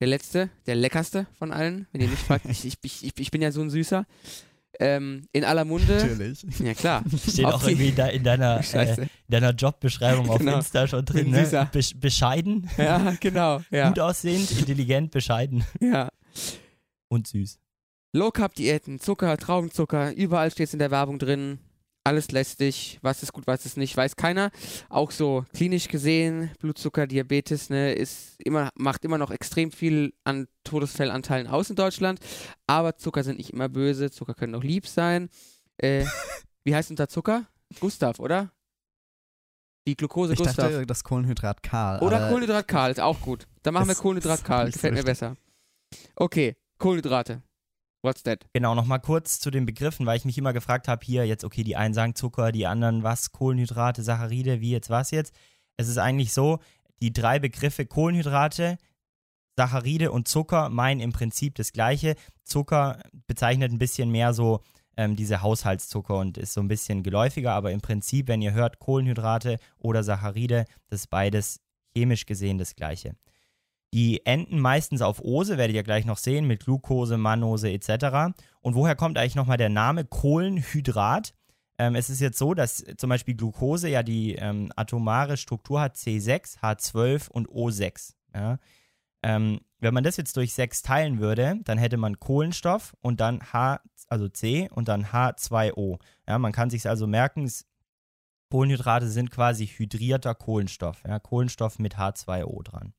der 0.00 0.08
letzte, 0.08 0.48
der 0.66 0.74
leckerste 0.74 1.26
von 1.38 1.52
allen, 1.52 1.86
wenn 1.92 2.00
ihr 2.00 2.08
mich 2.08 2.18
fragt, 2.18 2.44
ich, 2.48 2.64
ich, 2.64 2.78
ich, 2.82 3.12
ich 3.18 3.30
bin 3.30 3.42
ja 3.42 3.52
so 3.52 3.60
ein 3.60 3.68
Süßer. 3.68 4.06
Ähm, 4.80 5.26
in 5.32 5.44
aller 5.44 5.64
Munde. 5.64 5.96
Natürlich. 5.96 6.44
Ja, 6.60 6.74
klar. 6.74 7.02
Steht 7.28 7.44
auch 7.46 7.62
Okay. 7.62 7.72
irgendwie 7.72 7.88
in, 7.88 7.94
de, 7.96 8.16
in, 8.16 8.22
deiner, 8.24 8.60
äh, 8.74 9.00
in 9.02 9.08
deiner 9.28 9.50
Jobbeschreibung 9.52 10.28
auf 10.30 10.38
Genau. 10.38 10.56
Insta 10.56 10.86
schon 10.86 11.04
drin. 11.04 11.30
Ne? 11.30 11.44
süßer. 11.44 11.64
Besch 11.72 11.94
bescheiden, 11.96 12.68
Ja, 12.76 13.14
genau. 13.20 13.60
Ja. 13.70 13.88
gut 13.88 13.98
aussehend, 14.00 14.50
intelligent, 14.52 15.10
bescheiden 15.10 15.64
ja. 15.80 16.08
und 17.08 17.26
süß. 17.26 17.58
Low 18.14 18.30
Carb 18.30 18.54
Diäten, 18.54 19.00
Zucker, 19.00 19.36
Traubenzucker, 19.36 20.14
überall 20.14 20.50
steht 20.50 20.68
es 20.68 20.72
in 20.72 20.78
der 20.78 20.90
Werbung 20.90 21.18
drin. 21.18 21.58
Alles 22.08 22.30
lästig, 22.32 22.98
was 23.02 23.22
ist 23.22 23.32
gut, 23.32 23.46
was 23.46 23.66
ist 23.66 23.76
nicht, 23.76 23.96
weiß 23.96 24.16
keiner. 24.16 24.50
Auch 24.88 25.10
so 25.10 25.44
klinisch 25.54 25.88
gesehen, 25.88 26.50
Blutzucker, 26.58 27.06
Diabetes, 27.06 27.68
ne, 27.70 27.92
ist 27.92 28.40
immer, 28.42 28.70
macht 28.74 29.04
immer 29.04 29.18
noch 29.18 29.30
extrem 29.30 29.70
viel 29.70 30.14
an 30.24 30.48
Todesfellanteilen 30.64 31.46
aus 31.46 31.70
in 31.70 31.76
Deutschland. 31.76 32.18
Aber 32.66 32.96
Zucker 32.96 33.22
sind 33.22 33.36
nicht 33.38 33.50
immer 33.50 33.68
böse, 33.68 34.10
Zucker 34.10 34.34
können 34.34 34.54
auch 34.54 34.64
lieb 34.64 34.86
sein. 34.86 35.28
Äh, 35.76 36.04
wie 36.64 36.74
heißt 36.74 36.90
unser 36.90 37.08
Zucker? 37.08 37.46
Gustav, 37.78 38.18
oder? 38.18 38.50
Die 39.86 39.96
Glucose 39.96 40.32
Ich 40.32 40.38
Gustav. 40.38 40.56
dachte, 40.56 40.86
das 40.86 41.04
Kohlenhydrat 41.04 41.62
Karl. 41.62 42.00
Oder 42.00 42.28
Kohlenhydrat 42.28 42.66
Karl, 42.66 42.90
ist 42.90 43.00
auch 43.00 43.20
gut. 43.20 43.46
Dann 43.62 43.74
machen 43.74 43.88
wir 43.88 43.94
Kohlenhydrat 43.94 44.44
Karl, 44.44 44.70
gefällt 44.70 44.94
mir 44.94 45.04
besser. 45.04 45.36
Okay, 46.16 46.56
Kohlenhydrate. 46.78 47.42
What's 48.02 48.22
that? 48.22 48.46
Genau, 48.52 48.74
nochmal 48.74 49.00
kurz 49.00 49.40
zu 49.40 49.50
den 49.50 49.66
Begriffen, 49.66 50.06
weil 50.06 50.16
ich 50.16 50.24
mich 50.24 50.38
immer 50.38 50.52
gefragt 50.52 50.86
habe, 50.86 51.04
hier 51.04 51.26
jetzt, 51.26 51.44
okay, 51.44 51.64
die 51.64 51.76
einen 51.76 51.94
sagen 51.94 52.14
Zucker, 52.14 52.52
die 52.52 52.66
anderen 52.66 53.02
was, 53.02 53.32
Kohlenhydrate, 53.32 54.02
Saccharide, 54.02 54.60
wie 54.60 54.70
jetzt, 54.70 54.88
was 54.88 55.10
jetzt. 55.10 55.34
Es 55.76 55.88
ist 55.88 55.98
eigentlich 55.98 56.32
so, 56.32 56.60
die 57.00 57.12
drei 57.12 57.38
Begriffe 57.38 57.86
Kohlenhydrate, 57.86 58.78
Saccharide 59.56 60.12
und 60.12 60.28
Zucker 60.28 60.68
meinen 60.68 61.00
im 61.00 61.12
Prinzip 61.12 61.56
das 61.56 61.72
Gleiche. 61.72 62.14
Zucker 62.44 63.02
bezeichnet 63.26 63.72
ein 63.72 63.78
bisschen 63.78 64.10
mehr 64.10 64.32
so 64.32 64.60
ähm, 64.96 65.16
diese 65.16 65.42
Haushaltszucker 65.42 66.16
und 66.16 66.38
ist 66.38 66.52
so 66.52 66.60
ein 66.60 66.68
bisschen 66.68 67.02
geläufiger, 67.02 67.52
aber 67.52 67.72
im 67.72 67.80
Prinzip, 67.80 68.28
wenn 68.28 68.42
ihr 68.42 68.52
hört 68.52 68.78
Kohlenhydrate 68.78 69.58
oder 69.78 70.04
Saccharide, 70.04 70.66
das 70.88 71.00
ist 71.00 71.06
beides 71.10 71.60
chemisch 71.96 72.26
gesehen 72.26 72.58
das 72.58 72.76
Gleiche. 72.76 73.16
Die 73.94 74.24
enden 74.26 74.60
meistens 74.60 75.00
auf 75.00 75.20
Ose, 75.20 75.56
werdet 75.56 75.74
ihr 75.74 75.82
gleich 75.82 76.04
noch 76.04 76.18
sehen, 76.18 76.46
mit 76.46 76.64
Glucose, 76.64 77.16
Mannose 77.16 77.70
etc. 77.70 78.34
Und 78.60 78.74
woher 78.74 78.94
kommt 78.94 79.16
eigentlich 79.16 79.34
nochmal 79.34 79.56
der 79.56 79.70
Name 79.70 80.04
Kohlenhydrat? 80.04 81.32
Ähm, 81.78 81.94
es 81.94 82.10
ist 82.10 82.20
jetzt 82.20 82.38
so, 82.38 82.54
dass 82.54 82.84
zum 82.96 83.08
Beispiel 83.08 83.34
Glucose 83.34 83.88
ja 83.88 84.02
die 84.02 84.34
ähm, 84.34 84.72
atomare 84.76 85.36
Struktur 85.36 85.80
hat 85.80 85.96
C6, 85.96 86.58
H12 86.58 87.30
und 87.30 87.48
O6. 87.48 88.14
Ja? 88.34 88.58
Ähm, 89.22 89.60
wenn 89.80 89.94
man 89.94 90.04
das 90.04 90.16
jetzt 90.16 90.36
durch 90.36 90.54
6 90.54 90.82
teilen 90.82 91.20
würde, 91.20 91.60
dann 91.64 91.78
hätte 91.78 91.96
man 91.96 92.18
Kohlenstoff 92.18 92.96
und 93.00 93.20
dann 93.20 93.40
H, 93.52 93.80
also 94.08 94.28
C 94.28 94.68
und 94.74 94.88
dann 94.88 95.06
H2O. 95.06 95.98
Ja, 96.26 96.38
man 96.38 96.52
kann 96.52 96.68
sich 96.68 96.88
also 96.88 97.06
merken, 97.06 97.50
Kohlenhydrate 98.50 99.08
sind 99.08 99.30
quasi 99.30 99.66
hydrierter 99.66 100.34
Kohlenstoff. 100.34 101.02
Ja? 101.06 101.20
Kohlenstoff 101.20 101.78
mit 101.78 101.96
H2O 101.96 102.62
dran. 102.64 102.92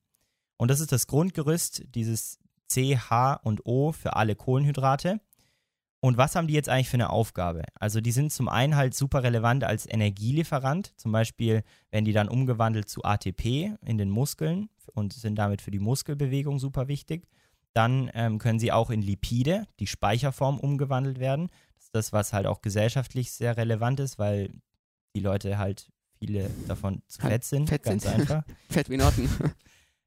Und 0.60 0.70
das 0.70 0.82
ist 0.82 0.92
das 0.92 1.08
Grundgerüst, 1.08 1.84
dieses 1.96 2.38
C, 2.68 2.98
H 2.98 3.36
und 3.44 3.66
O 3.66 3.94
für 3.94 4.18
alle 4.18 4.36
Kohlenhydrate. 4.36 5.22
Und 6.02 6.18
was 6.18 6.36
haben 6.36 6.48
die 6.48 6.54
jetzt 6.54 6.68
eigentlich 6.68 6.90
für 6.90 6.98
eine 6.98 7.10
Aufgabe? 7.10 7.64
Also 7.76 8.02
die 8.02 8.12
sind 8.12 8.32
zum 8.34 8.50
einen 8.50 8.76
halt 8.76 8.94
super 8.94 9.24
relevant 9.24 9.64
als 9.64 9.86
Energielieferant. 9.86 10.94
Zum 10.98 11.14
Beispiel 11.14 11.64
werden 11.92 12.04
die 12.04 12.12
dann 12.12 12.28
umgewandelt 12.28 12.90
zu 12.90 13.04
ATP 13.04 13.74
in 13.86 13.98
den 13.98 14.10
Muskeln 14.10 14.70
und 14.94 15.14
sind 15.14 15.36
damit 15.36 15.62
für 15.62 15.72
die 15.72 15.80
Muskelbewegung 15.80 16.60
super 16.60 16.90
wichtig. 16.90 17.28
Dann 17.74 18.12
ähm, 18.14 18.38
können 18.38 18.60
sie 18.60 18.74
auch 18.74 18.90
in 18.90 19.02
Lipide, 19.02 19.66
die 19.80 19.88
Speicherform, 19.88 20.60
umgewandelt 20.60 21.20
werden. 21.20 21.50
Das 21.76 21.86
ist 21.86 21.96
das, 21.96 22.14
was 22.14 22.34
halt 22.34 22.48
auch 22.48 22.62
gesellschaftlich 22.62 23.32
sehr 23.32 23.56
relevant 23.56 24.02
ist, 24.02 24.20
weil 24.20 24.52
die 25.16 25.22
Leute 25.22 25.58
halt 25.58 25.90
viele 26.18 26.50
davon 26.68 27.02
zu 27.08 27.22
Halt 27.22 27.32
fett 27.32 27.44
sind. 27.46 27.70
fett 27.70 27.84
ganz 27.84 28.04
sind. 28.04 28.14
einfach. 28.14 28.44
Fett 28.70 28.90
wie 28.90 28.98
Norton. 28.98 29.30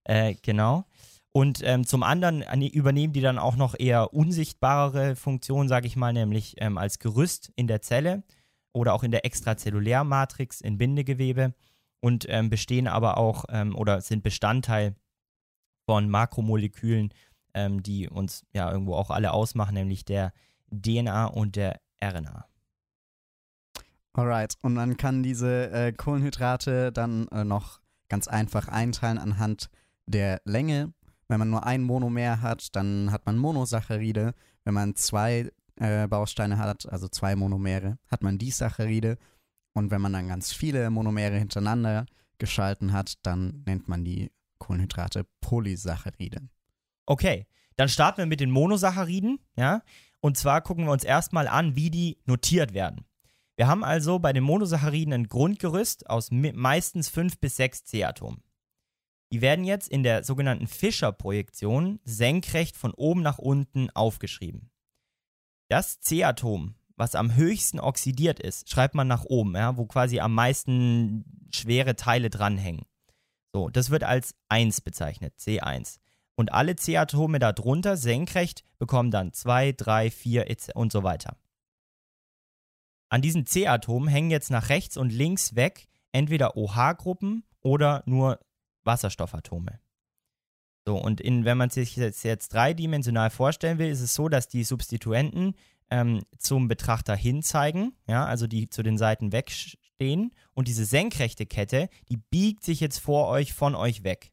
Äh, 0.05 0.35
genau. 0.43 0.85
Und 1.33 1.61
ähm, 1.65 1.87
zum 1.87 2.03
anderen 2.03 2.43
an- 2.43 2.61
übernehmen 2.63 3.13
die 3.15 3.23
dann 3.23 3.39
auch 3.39 3.57
noch 3.57 3.75
eher 3.79 4.13
unsichtbarere 4.13 5.17
Funktionen, 5.17 5.69
sage 5.69 5.87
ich 5.87 5.97
mal, 5.97 6.13
nämlich 6.13 6.57
ähm, 6.59 6.77
als 6.77 6.99
Gerüst 6.99 7.51
in 7.57 7.67
der 7.67 7.81
Zelle 7.81 8.23
oder 8.73 8.93
auch 8.93 9.03
in 9.03 9.11
der 9.11 9.25
Extrazellulärmatrix 9.25 10.61
in 10.61 10.77
Bindegewebe 10.77 11.55
und 12.01 12.27
ähm, 12.29 12.51
bestehen 12.51 12.87
aber 12.87 13.17
auch 13.17 13.47
ähm, 13.49 13.75
oder 13.75 14.01
sind 14.03 14.23
Bestandteil 14.23 14.95
von 15.87 16.11
Makromolekülen, 16.11 17.15
ähm, 17.55 17.83
die 17.83 18.09
uns 18.09 18.45
ja 18.53 18.71
irgendwo 18.71 18.95
auch 18.95 19.11
alle 19.11 19.33
ausmachen, 19.33 19.75
nämlich 19.75 20.05
der 20.05 20.33
DNA 20.71 21.27
und 21.27 21.57
der 21.57 21.81
RNA. 22.03 22.47
Alright, 24.15 24.57
und 24.63 24.75
man 24.75 24.99
kann 24.99 25.23
diese 25.23 25.71
äh, 25.71 25.93
Kohlenhydrate 25.93 26.93
dann 26.93 27.29
äh, 27.29 27.45
noch 27.45 27.81
ganz 28.09 28.29
einfach 28.29 28.69
einteilen 28.69 29.17
anhand 29.17 29.71
der 30.07 30.41
Länge. 30.45 30.93
Wenn 31.29 31.39
man 31.39 31.51
nur 31.51 31.65
ein 31.65 31.83
Monomer 31.83 32.43
hat, 32.43 32.75
dann 32.77 33.11
hat 33.11 33.27
man 33.27 33.39
Monosaccharide. 33.39 34.35
Wenn 34.65 34.75
man 34.75 34.95
zwei 34.97 35.51
äh, 35.77 36.07
Bausteine 36.07 36.59
hat, 36.59 36.91
also 36.91 37.09
zwei 37.09 37.37
Monomere, 37.37 37.99
hat 38.11 38.23
man 38.23 38.39
Disaccharide. 38.39 39.19
Und 39.73 39.91
wenn 39.91 40.01
man 40.01 40.13
dann 40.13 40.29
ganz 40.29 40.53
viele 40.53 40.91
Monomere 40.91 41.39
hintereinander 41.39 42.07
geschalten 42.39 42.93
hat, 42.93 43.15
dann 43.23 43.63
nennt 43.67 43.89
man 43.89 44.05
die 44.05 44.31
Kohlenhydrate 44.59 45.27
Polysaccharide. 45.41 46.41
Okay, 47.07 47.47
dann 47.77 47.89
starten 47.89 48.19
wir 48.19 48.27
mit 48.27 48.41
den 48.41 48.51
Monosacchariden, 48.51 49.39
ja. 49.57 49.83
Und 50.21 50.37
zwar 50.37 50.61
gucken 50.61 50.85
wir 50.85 50.93
uns 50.93 51.03
erstmal 51.03 51.49
an, 51.49 51.75
wie 51.75 51.91
die 51.91 52.19
notiert 52.27 52.75
werden. 52.75 53.05
Wir 53.57 53.67
haben 53.67 53.83
also 53.83 54.19
bei 54.19 54.33
den 54.33 54.45
Monosacchariden 54.45 55.13
ein 55.13 55.29
Grundgerüst 55.29 56.09
aus 56.09 56.31
meistens 56.31 57.09
5 57.09 57.39
bis 57.39 57.57
6 57.57 57.85
C-Atomen. 57.85 58.43
Die 59.33 59.41
werden 59.41 59.65
jetzt 59.65 59.89
in 59.89 60.03
der 60.03 60.25
sogenannten 60.25 60.67
Fischer-Projektion 60.67 62.01
senkrecht 62.05 62.77
von 62.77 62.93
oben 62.93 63.23
nach 63.23 63.39
unten 63.39 63.89
aufgeschrieben. 63.91 64.71
Das 65.69 66.01
C-Atom, 66.01 66.75
was 66.97 67.15
am 67.15 67.35
höchsten 67.35 67.81
oxidiert 67.81 68.39
ist, 68.41 68.69
schreibt 68.69 68.95
man 68.95 69.09
nach 69.09 69.25
oben, 69.25 69.57
ja, 69.57 69.79
wo 69.79 69.87
quasi 69.87 70.21
am 70.21 70.35
meisten 70.35 71.49
schwere 71.51 71.97
Teile 71.97 72.29
dranhängen. 72.29 72.85
So, 73.55 73.71
das 73.71 73.89
wird 73.89 74.05
als 74.05 74.35
1 74.51 74.83
bezeichnet, 74.83 75.35
C1. 75.39 75.99
Und 76.35 76.53
alle 76.53 76.77
C-Atome 76.77 77.39
darunter 77.39 77.97
senkrecht 77.97 78.65
bekommen 78.79 79.11
dann 79.11 79.33
2, 79.33 79.73
3, 79.73 80.11
4 80.11 80.47
und 80.75 80.93
so 80.93 81.05
weiter. 81.05 81.39
An 83.09 83.23
diesen 83.23 83.47
C-Atomen 83.47 84.09
hängen 84.09 84.31
jetzt 84.31 84.51
nach 84.51 84.69
rechts 84.69 84.99
und 84.99 85.11
links 85.11 85.55
weg 85.55 85.89
entweder 86.13 86.57
OH-Gruppen 86.57 87.45
oder 87.61 88.03
nur 88.05 88.39
Wasserstoffatome. 88.85 89.81
So, 90.87 90.97
und 90.97 91.21
in, 91.21 91.45
wenn 91.45 91.59
man 91.59 91.71
sich 91.71 91.97
jetzt, 91.97 92.25
jetzt 92.25 92.53
dreidimensional 92.53 93.31
vorstellen 93.31 93.79
will, 93.79 93.89
ist 93.89 94.01
es 94.01 94.15
so, 94.15 94.29
dass 94.29 94.49
die 94.49 94.65
Substituenten 94.65 95.55
ähm, 95.91 96.23
zum 96.39 96.69
Betrachter 96.69 97.15
hin 97.15 97.43
zeigen, 97.43 97.95
ja, 98.09 98.25
also 98.25 98.47
die 98.47 98.69
zu 98.69 98.83
den 98.83 98.99
Seiten 98.99 99.33
wegstehen 99.33 100.33
und 100.55 100.67
diese 100.67 100.85
senkrechte 100.85 101.47
Kette, 101.47 101.89
die 102.09 102.17
biegt 102.17 102.65
sich 102.65 102.81
jetzt 102.81 102.99
vor 102.99 103.29
euch, 103.29 103.53
von 103.53 103.75
euch 103.75 104.03
weg. 104.03 104.33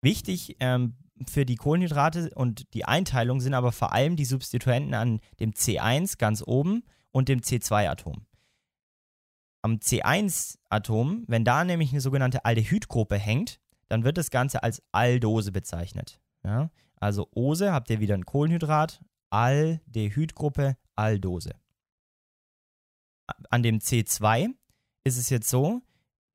Wichtig 0.00 0.56
ähm, 0.60 0.96
für 1.28 1.44
die 1.44 1.56
Kohlenhydrate 1.56 2.30
und 2.34 2.72
die 2.74 2.84
Einteilung 2.84 3.40
sind 3.40 3.54
aber 3.54 3.72
vor 3.72 3.92
allem 3.92 4.16
die 4.16 4.24
Substituenten 4.24 4.94
an 4.94 5.20
dem 5.38 5.52
C1 5.52 6.18
ganz 6.18 6.42
oben 6.46 6.84
und 7.10 7.28
dem 7.28 7.40
C2-Atom. 7.40 8.24
Am 9.62 9.76
C1-Atom, 9.76 11.24
wenn 11.28 11.44
da 11.44 11.64
nämlich 11.64 11.92
eine 11.92 12.00
sogenannte 12.00 12.44
Aldehydgruppe 12.44 13.16
hängt, 13.16 13.60
dann 13.88 14.04
wird 14.04 14.18
das 14.18 14.30
Ganze 14.30 14.62
als 14.62 14.82
Aldose 14.90 15.52
bezeichnet. 15.52 16.20
Ja? 16.44 16.70
Also 16.96 17.28
Ose 17.34 17.72
habt 17.72 17.88
ihr 17.90 18.00
wieder 18.00 18.14
ein 18.14 18.26
Kohlenhydrat, 18.26 19.00
Aldehydgruppe, 19.30 20.76
Aldose. 20.96 21.54
An 23.50 23.62
dem 23.62 23.78
C2 23.78 24.54
ist 25.04 25.16
es 25.16 25.30
jetzt 25.30 25.48
so, 25.48 25.82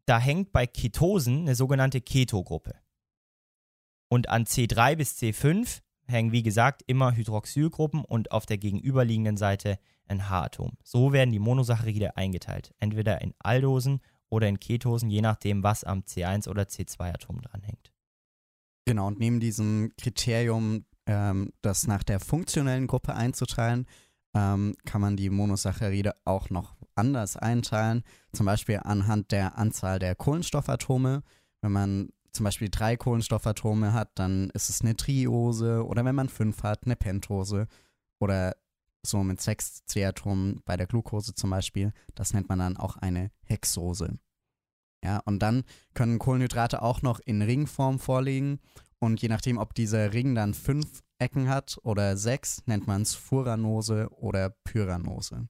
da 0.05 0.19
hängt 0.19 0.51
bei 0.51 0.65
Ketosen 0.65 1.41
eine 1.41 1.55
sogenannte 1.55 1.99
Ketogruppe. 2.01 2.75
Und 4.09 4.29
an 4.29 4.45
C3 4.45 4.95
bis 4.95 5.17
C5 5.17 5.81
hängen, 6.07 6.31
wie 6.31 6.43
gesagt, 6.43 6.81
immer 6.87 7.15
Hydroxylgruppen 7.15 8.05
und 8.05 8.31
auf 8.31 8.45
der 8.45 8.57
gegenüberliegenden 8.57 9.35
Seite 9.35 9.79
ein 10.09 10.29
H-Atom. 10.29 10.77
So 10.83 11.13
werden 11.13 11.31
die 11.31 11.39
Monosaccharide 11.39 12.17
eingeteilt. 12.17 12.73
Entweder 12.79 13.21
in 13.21 13.33
Aldosen 13.39 14.01
oder 14.29 14.47
in 14.47 14.59
Ketosen, 14.59 15.09
je 15.09 15.21
nachdem, 15.21 15.63
was 15.63 15.83
am 15.83 16.01
C1 16.01 16.49
oder 16.49 16.63
C2-Atom 16.63 17.41
dranhängt. 17.41 17.91
Genau, 18.85 19.07
und 19.07 19.19
neben 19.19 19.39
diesem 19.39 19.91
Kriterium, 19.97 20.85
ähm, 21.05 21.51
das 21.61 21.87
nach 21.87 22.03
der 22.03 22.19
funktionellen 22.19 22.87
Gruppe 22.87 23.15
einzuteilen, 23.15 23.85
ähm, 24.33 24.75
kann 24.85 25.01
man 25.01 25.17
die 25.17 25.29
Monosaccharide 25.29 26.15
auch 26.25 26.49
noch 26.49 26.75
anders 26.95 27.37
einteilen. 27.37 28.03
Zum 28.33 28.45
Beispiel 28.45 28.79
anhand 28.83 29.31
der 29.31 29.57
Anzahl 29.57 29.99
der 29.99 30.15
Kohlenstoffatome. 30.15 31.23
Wenn 31.61 31.71
man 31.71 32.09
zum 32.31 32.43
Beispiel 32.43 32.69
drei 32.69 32.97
Kohlenstoffatome 32.97 33.93
hat, 33.93 34.11
dann 34.15 34.49
ist 34.51 34.69
es 34.69 34.81
eine 34.81 34.95
Triose. 34.95 35.85
Oder 35.85 36.05
wenn 36.05 36.15
man 36.15 36.29
fünf 36.29 36.63
hat, 36.63 36.85
eine 36.85 36.95
Pentose. 36.95 37.67
Oder 38.19 38.55
so 39.07 39.23
mit 39.23 39.41
sechs 39.41 39.85
C-Atomen 39.85 40.61
bei 40.65 40.77
der 40.77 40.87
Glucose 40.87 41.33
zum 41.33 41.49
Beispiel. 41.49 41.93
Das 42.15 42.33
nennt 42.33 42.49
man 42.49 42.59
dann 42.59 42.77
auch 42.77 42.97
eine 42.97 43.31
Hexose. 43.45 44.19
Ja, 45.03 45.19
und 45.25 45.39
dann 45.39 45.63
können 45.93 46.19
Kohlenhydrate 46.19 46.81
auch 46.81 47.01
noch 47.01 47.19
in 47.19 47.41
Ringform 47.41 47.99
vorliegen. 47.99 48.59
Und 48.99 49.21
je 49.21 49.29
nachdem, 49.29 49.57
ob 49.57 49.73
dieser 49.75 50.13
Ring 50.13 50.33
dann 50.33 50.53
fünf 50.53 51.03
Ecken 51.19 51.49
hat 51.49 51.77
oder 51.83 52.17
sechs, 52.17 52.63
nennt 52.65 52.87
man 52.87 53.03
es 53.03 53.13
Furanose 53.13 54.09
oder 54.11 54.49
Pyranose. 54.63 55.47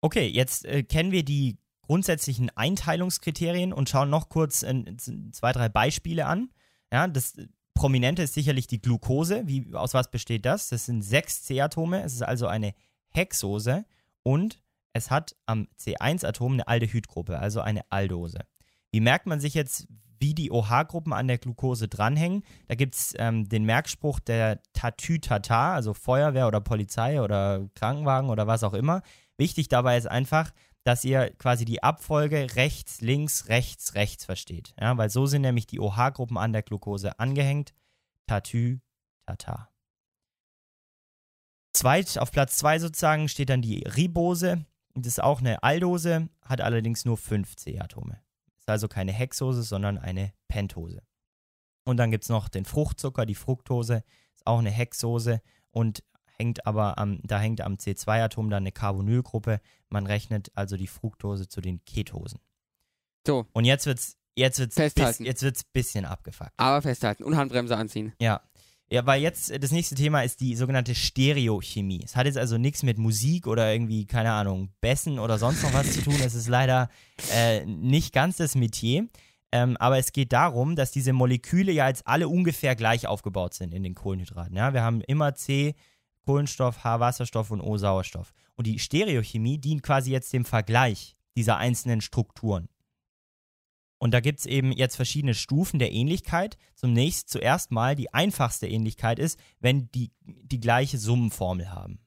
Okay, 0.00 0.26
jetzt 0.26 0.64
äh, 0.64 0.82
kennen 0.82 1.12
wir 1.12 1.24
die 1.24 1.58
grundsätzlichen 1.82 2.50
Einteilungskriterien 2.50 3.72
und 3.72 3.88
schauen 3.88 4.10
noch 4.10 4.28
kurz 4.28 4.62
äh, 4.62 4.96
zwei, 4.96 5.52
drei 5.52 5.68
Beispiele 5.68 6.26
an. 6.26 6.50
Ja, 6.92 7.08
das 7.08 7.34
Prominente 7.84 8.22
ist 8.22 8.32
sicherlich 8.32 8.66
die 8.66 8.80
Glucose. 8.80 9.42
Wie, 9.44 9.74
aus 9.74 9.92
was 9.92 10.10
besteht 10.10 10.46
das? 10.46 10.70
Das 10.70 10.86
sind 10.86 11.02
sechs 11.02 11.42
C-Atome. 11.42 12.02
Es 12.02 12.14
ist 12.14 12.22
also 12.22 12.46
eine 12.46 12.72
Hexose 13.10 13.84
und 14.22 14.62
es 14.94 15.10
hat 15.10 15.36
am 15.44 15.68
C1-Atom 15.78 16.54
eine 16.54 16.66
Aldehydgruppe, 16.66 17.38
also 17.38 17.60
eine 17.60 17.82
Aldose. 17.90 18.38
Wie 18.90 19.00
merkt 19.00 19.26
man 19.26 19.38
sich 19.38 19.52
jetzt, 19.52 19.86
wie 20.18 20.32
die 20.32 20.50
OH-Gruppen 20.50 21.12
an 21.12 21.28
der 21.28 21.36
Glucose 21.36 21.86
dranhängen? 21.86 22.42
Da 22.68 22.74
gibt 22.74 22.94
es 22.94 23.12
ähm, 23.18 23.50
den 23.50 23.64
Merkspruch 23.66 24.18
der 24.18 24.62
Tatütata, 24.72 25.74
also 25.74 25.92
Feuerwehr 25.92 26.48
oder 26.48 26.62
Polizei 26.62 27.20
oder 27.20 27.68
Krankenwagen 27.74 28.30
oder 28.30 28.46
was 28.46 28.64
auch 28.64 28.72
immer. 28.72 29.02
Wichtig 29.36 29.68
dabei 29.68 29.98
ist 29.98 30.06
einfach, 30.06 30.52
dass 30.84 31.04
ihr 31.04 31.30
quasi 31.36 31.64
die 31.64 31.82
Abfolge 31.82 32.54
rechts, 32.56 33.00
links, 33.00 33.48
rechts, 33.48 33.94
rechts 33.94 34.24
versteht. 34.24 34.74
Ja, 34.78 34.96
weil 34.96 35.10
so 35.10 35.26
sind 35.26 35.42
nämlich 35.42 35.66
die 35.66 35.80
OH-Gruppen 35.80 36.36
an 36.36 36.52
der 36.52 36.62
Glucose 36.62 37.18
angehängt. 37.18 37.74
Tatü, 38.26 38.80
Tata. 39.26 39.70
Zweit, 41.72 42.18
auf 42.18 42.30
Platz 42.30 42.58
2 42.58 42.78
sozusagen 42.78 43.28
steht 43.28 43.48
dann 43.48 43.62
die 43.62 43.82
Ribose. 43.82 44.64
Das 44.94 45.08
ist 45.08 45.22
auch 45.22 45.40
eine 45.40 45.62
Aldose, 45.62 46.28
hat 46.42 46.60
allerdings 46.60 47.04
nur 47.04 47.16
5 47.16 47.56
C-Atome. 47.56 48.20
Ist 48.58 48.68
also 48.68 48.86
keine 48.86 49.12
Hexose, 49.12 49.62
sondern 49.62 49.98
eine 49.98 50.32
Pentose. 50.46 51.02
Und 51.84 51.96
dann 51.96 52.10
gibt 52.10 52.24
es 52.24 52.30
noch 52.30 52.48
den 52.48 52.64
Fruchtzucker, 52.64 53.26
die 53.26 53.34
Fructose, 53.34 54.04
ist 54.34 54.46
auch 54.46 54.58
eine 54.58 54.70
Hexose 54.70 55.42
und 55.70 56.04
hängt 56.36 56.66
aber 56.66 56.98
am, 56.98 57.20
da 57.22 57.38
hängt 57.38 57.60
am 57.60 57.74
C2-Atom 57.74 58.50
dann 58.50 58.62
eine 58.62 58.72
Carbonylgruppe. 58.72 59.60
Man 59.88 60.06
rechnet 60.06 60.50
also 60.54 60.76
die 60.76 60.86
Fructose 60.86 61.48
zu 61.48 61.60
den 61.60 61.84
Ketosen. 61.84 62.40
So. 63.26 63.46
Und 63.52 63.64
jetzt 63.64 63.86
wird's, 63.86 64.16
jetzt 64.36 64.58
wird's, 64.58 64.74
Festhalten. 64.74 65.18
bis, 65.18 65.26
jetzt 65.26 65.42
wird's 65.42 65.64
bisschen 65.64 66.04
abgefuckt. 66.04 66.52
Aber 66.56 66.82
festhalten 66.82 67.24
und 67.24 67.36
Handbremse 67.36 67.76
anziehen. 67.76 68.12
Ja. 68.20 68.42
Ja, 68.90 69.06
weil 69.06 69.22
jetzt 69.22 69.50
das 69.62 69.72
nächste 69.72 69.94
Thema 69.94 70.22
ist 70.22 70.40
die 70.40 70.54
sogenannte 70.54 70.94
Stereochemie. 70.94 72.02
Es 72.04 72.16
hat 72.16 72.26
jetzt 72.26 72.36
also 72.36 72.58
nichts 72.58 72.82
mit 72.82 72.98
Musik 72.98 73.46
oder 73.46 73.72
irgendwie, 73.72 74.06
keine 74.06 74.30
Ahnung, 74.32 74.68
Bässen 74.82 75.18
oder 75.18 75.38
sonst 75.38 75.62
noch 75.62 75.72
was 75.72 75.92
zu 75.92 76.02
tun. 76.02 76.16
Es 76.22 76.34
ist 76.34 76.48
leider 76.48 76.90
äh, 77.32 77.64
nicht 77.64 78.12
ganz 78.12 78.36
das 78.36 78.54
Metier. 78.54 79.08
Ähm, 79.52 79.76
aber 79.78 79.98
es 79.98 80.12
geht 80.12 80.32
darum, 80.32 80.76
dass 80.76 80.90
diese 80.90 81.12
Moleküle 81.12 81.72
ja 81.72 81.88
jetzt 81.88 82.06
alle 82.06 82.28
ungefähr 82.28 82.76
gleich 82.76 83.06
aufgebaut 83.06 83.54
sind 83.54 83.72
in 83.72 83.84
den 83.84 83.94
Kohlenhydraten. 83.94 84.56
Ja? 84.56 84.74
Wir 84.74 84.82
haben 84.82 85.00
immer 85.00 85.34
C, 85.34 85.76
Kohlenstoff, 86.24 86.84
H, 86.84 87.00
Wasserstoff 87.00 87.50
und 87.50 87.60
O, 87.60 87.76
Sauerstoff. 87.76 88.32
Und 88.56 88.66
die 88.66 88.78
Stereochemie 88.78 89.58
dient 89.58 89.82
quasi 89.82 90.10
jetzt 90.10 90.32
dem 90.32 90.44
Vergleich 90.44 91.16
dieser 91.36 91.56
einzelnen 91.56 92.00
Strukturen. 92.00 92.68
Und 93.98 94.12
da 94.12 94.20
gibt 94.20 94.40
es 94.40 94.46
eben 94.46 94.72
jetzt 94.72 94.96
verschiedene 94.96 95.34
Stufen 95.34 95.78
der 95.78 95.92
Ähnlichkeit. 95.92 96.58
Zunächst 96.74 97.30
zuerst 97.30 97.70
mal 97.70 97.94
die 97.94 98.12
einfachste 98.12 98.68
Ähnlichkeit 98.68 99.18
ist, 99.18 99.38
wenn 99.60 99.90
die 99.92 100.12
die 100.20 100.60
gleiche 100.60 100.98
Summenformel 100.98 101.70
haben. 101.70 102.00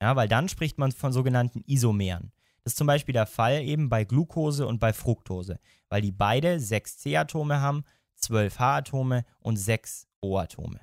Ja, 0.00 0.16
weil 0.16 0.28
dann 0.28 0.48
spricht 0.48 0.78
man 0.78 0.90
von 0.90 1.12
sogenannten 1.12 1.62
Isomeren. 1.66 2.32
Das 2.64 2.72
ist 2.72 2.78
zum 2.78 2.86
Beispiel 2.86 3.12
der 3.12 3.26
Fall 3.26 3.62
eben 3.62 3.88
bei 3.88 4.04
Glucose 4.04 4.66
und 4.66 4.78
bei 4.78 4.92
Fructose, 4.92 5.58
weil 5.88 6.00
die 6.00 6.12
beide 6.12 6.58
6 6.58 6.98
C-Atome 6.98 7.60
haben, 7.60 7.84
12 8.16 8.58
H-Atome 8.58 9.24
und 9.40 9.56
6 9.56 10.08
O-Atome. 10.20 10.80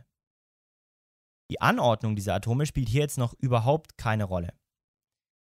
Die 1.50 1.62
Anordnung 1.62 2.16
dieser 2.16 2.36
Atome 2.36 2.66
spielt 2.66 2.90
hier 2.90 3.02
jetzt 3.02 3.18
noch 3.18 3.34
überhaupt 3.40 3.98
keine 3.98 4.26
Rolle. 4.26 4.54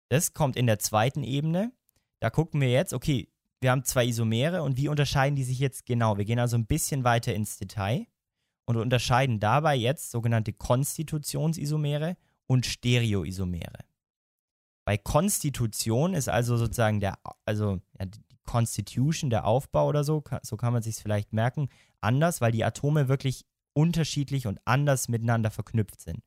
Das 0.09 0.35
kommt 0.35 0.57
in 0.57 0.67
der 0.67 0.79
zweiten 0.79 1.23
Ebene. 1.23 1.73
Da 2.21 2.31
gucken 2.31 2.61
wir 2.61 2.71
jetzt, 2.71 2.93
okay, 2.93 3.29
wir 3.61 3.71
haben 3.71 3.85
zwei 3.85 4.07
Isomere 4.07 4.63
und 4.63 4.77
wie 4.77 4.89
unterscheiden 4.89 5.37
die 5.37 5.45
sich 5.45 5.59
jetzt 5.59 5.87
genau? 5.87 6.17
Wir 6.17 6.25
gehen 6.25 6.39
also 6.39 6.57
ein 6.57 6.67
bisschen 6.67 7.05
weiter 7.05 7.35
ins 7.35 7.59
Detail 7.59 8.07
und 8.67 8.77
unterscheiden 8.77 9.41
dabei 9.41 9.77
jetzt 9.77 10.11
sogenannte 10.11 10.53
Konstitutionsisomere 10.53 12.17
und 12.47 12.67
Stereoisomere. 12.67 13.85
Bei 14.87 14.97
Konstitution 14.97 16.15
ist 16.15 16.29
also 16.29 16.57
sozusagen 16.57 17.01
der, 17.01 17.19
also 17.45 17.81
ja, 17.99 18.07
die 18.07 18.21
Constitution, 18.45 19.31
der 19.31 19.45
Aufbau 19.45 19.89
oder 19.89 20.03
so, 20.05 20.25
so 20.43 20.57
kann 20.57 20.73
man 20.73 20.83
sich 20.83 20.97
es 20.97 21.01
vielleicht 21.01 21.33
merken, 21.33 21.69
anders, 22.01 22.41
weil 22.41 22.53
die 22.53 22.65
Atome 22.65 23.09
wirklich 23.09 23.45
unterschiedlich 23.81 24.47
und 24.47 24.61
anders 24.67 25.09
miteinander 25.09 25.51
verknüpft 25.51 26.03
sind. 26.03 26.23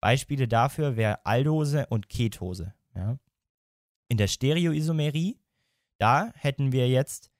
Beispiele 0.00 0.46
dafür 0.46 0.96
wäre 0.96 1.24
Aldose 1.24 1.86
und 1.86 2.10
Ketose. 2.10 2.74
Ja. 2.94 3.18
In 4.08 4.18
der 4.18 4.28
Stereoisomerie, 4.28 5.38
da 5.98 6.30
hätten 6.34 6.70
wir 6.70 6.86
jetzt 6.86 7.30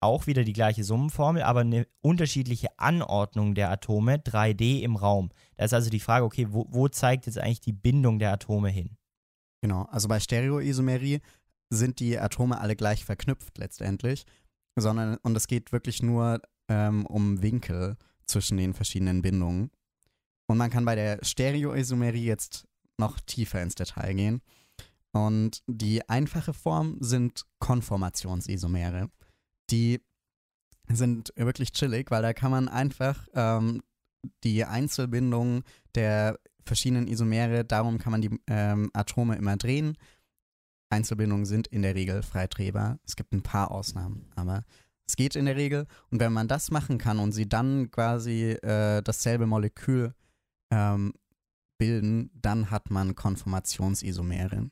auch 0.00 0.28
wieder 0.28 0.44
die 0.44 0.52
gleiche 0.52 0.84
Summenformel, 0.84 1.42
aber 1.42 1.60
eine 1.60 1.88
unterschiedliche 2.02 2.78
Anordnung 2.78 3.56
der 3.56 3.68
Atome, 3.70 4.18
3D 4.18 4.82
im 4.82 4.94
Raum. 4.94 5.30
Da 5.56 5.64
ist 5.64 5.74
also 5.74 5.90
die 5.90 6.00
Frage, 6.00 6.24
okay, 6.24 6.46
wo, 6.50 6.66
wo 6.68 6.86
zeigt 6.86 7.26
jetzt 7.26 7.38
eigentlich 7.38 7.60
die 7.60 7.72
Bindung 7.72 8.20
der 8.20 8.32
Atome 8.32 8.68
hin? 8.68 8.96
Genau, 9.60 9.82
also 9.90 10.06
bei 10.06 10.20
Stereoisomerie 10.20 11.20
sind 11.70 11.98
die 11.98 12.16
Atome 12.16 12.60
alle 12.60 12.76
gleich 12.76 13.04
verknüpft 13.04 13.58
letztendlich, 13.58 14.24
sondern 14.76 15.16
und 15.22 15.36
es 15.36 15.48
geht 15.48 15.72
wirklich 15.72 16.00
nur 16.00 16.40
ähm, 16.68 17.04
um 17.06 17.42
Winkel 17.42 17.96
zwischen 18.26 18.56
den 18.56 18.74
verschiedenen 18.74 19.22
Bindungen. 19.22 19.70
Und 20.46 20.58
man 20.58 20.70
kann 20.70 20.84
bei 20.84 20.94
der 20.94 21.18
Stereoisomerie 21.22 22.24
jetzt 22.24 22.66
noch 22.98 23.20
tiefer 23.20 23.62
ins 23.62 23.74
Detail 23.74 24.14
gehen. 24.14 24.42
Und 25.12 25.62
die 25.66 26.08
einfache 26.08 26.52
Form 26.52 26.98
sind 27.00 27.46
Konformationsisomere. 27.58 29.10
Die 29.70 30.00
sind 30.88 31.32
wirklich 31.36 31.72
chillig, 31.72 32.10
weil 32.10 32.22
da 32.22 32.32
kann 32.32 32.50
man 32.50 32.68
einfach 32.68 33.26
ähm, 33.34 33.82
die 34.44 34.64
Einzelbindungen 34.64 35.62
der 35.94 36.38
verschiedenen 36.64 37.08
Isomere, 37.08 37.64
darum 37.64 37.98
kann 37.98 38.12
man 38.12 38.22
die 38.22 38.40
ähm, 38.48 38.90
Atome 38.92 39.36
immer 39.36 39.56
drehen. 39.56 39.96
Einzelbindungen 40.90 41.46
sind 41.46 41.66
in 41.68 41.82
der 41.82 41.94
Regel 41.94 42.22
freidrehbar. 42.22 42.98
Es 43.04 43.16
gibt 43.16 43.32
ein 43.32 43.42
paar 43.42 43.70
Ausnahmen, 43.70 44.30
aber 44.34 44.64
es 45.06 45.16
geht 45.16 45.36
in 45.36 45.46
der 45.46 45.56
Regel. 45.56 45.86
Und 46.10 46.20
wenn 46.20 46.32
man 46.32 46.48
das 46.48 46.70
machen 46.70 46.98
kann 46.98 47.18
und 47.18 47.32
sie 47.32 47.48
dann 47.48 47.90
quasi 47.90 48.50
äh, 48.50 49.02
dasselbe 49.02 49.46
Molekül 49.46 50.14
ähm, 50.70 51.14
bilden, 51.78 52.30
dann 52.34 52.70
hat 52.70 52.90
man 52.90 53.14
Konformationsisomere. 53.14 54.70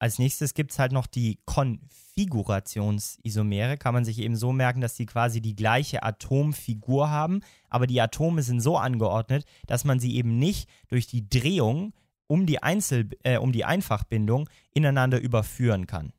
Als 0.00 0.20
nächstes 0.20 0.54
gibt 0.54 0.70
es 0.70 0.78
halt 0.78 0.92
noch 0.92 1.08
die 1.08 1.40
Konfigurationsisomere. 1.44 3.78
Kann 3.78 3.94
man 3.94 4.04
sich 4.04 4.20
eben 4.20 4.36
so 4.36 4.52
merken, 4.52 4.80
dass 4.80 4.94
die 4.94 5.06
quasi 5.06 5.40
die 5.40 5.56
gleiche 5.56 6.04
Atomfigur 6.04 7.10
haben, 7.10 7.40
aber 7.68 7.88
die 7.88 8.00
Atome 8.00 8.44
sind 8.44 8.60
so 8.60 8.78
angeordnet, 8.78 9.44
dass 9.66 9.84
man 9.84 9.98
sie 9.98 10.14
eben 10.14 10.38
nicht 10.38 10.68
durch 10.86 11.08
die 11.08 11.28
Drehung 11.28 11.94
um 12.28 12.46
die, 12.46 12.62
Einzel 12.62 13.10
äh, 13.24 13.38
um 13.38 13.50
die 13.50 13.64
Einfachbindung 13.64 14.48
ineinander 14.72 15.20
überführen 15.20 15.88
kann. 15.88 16.12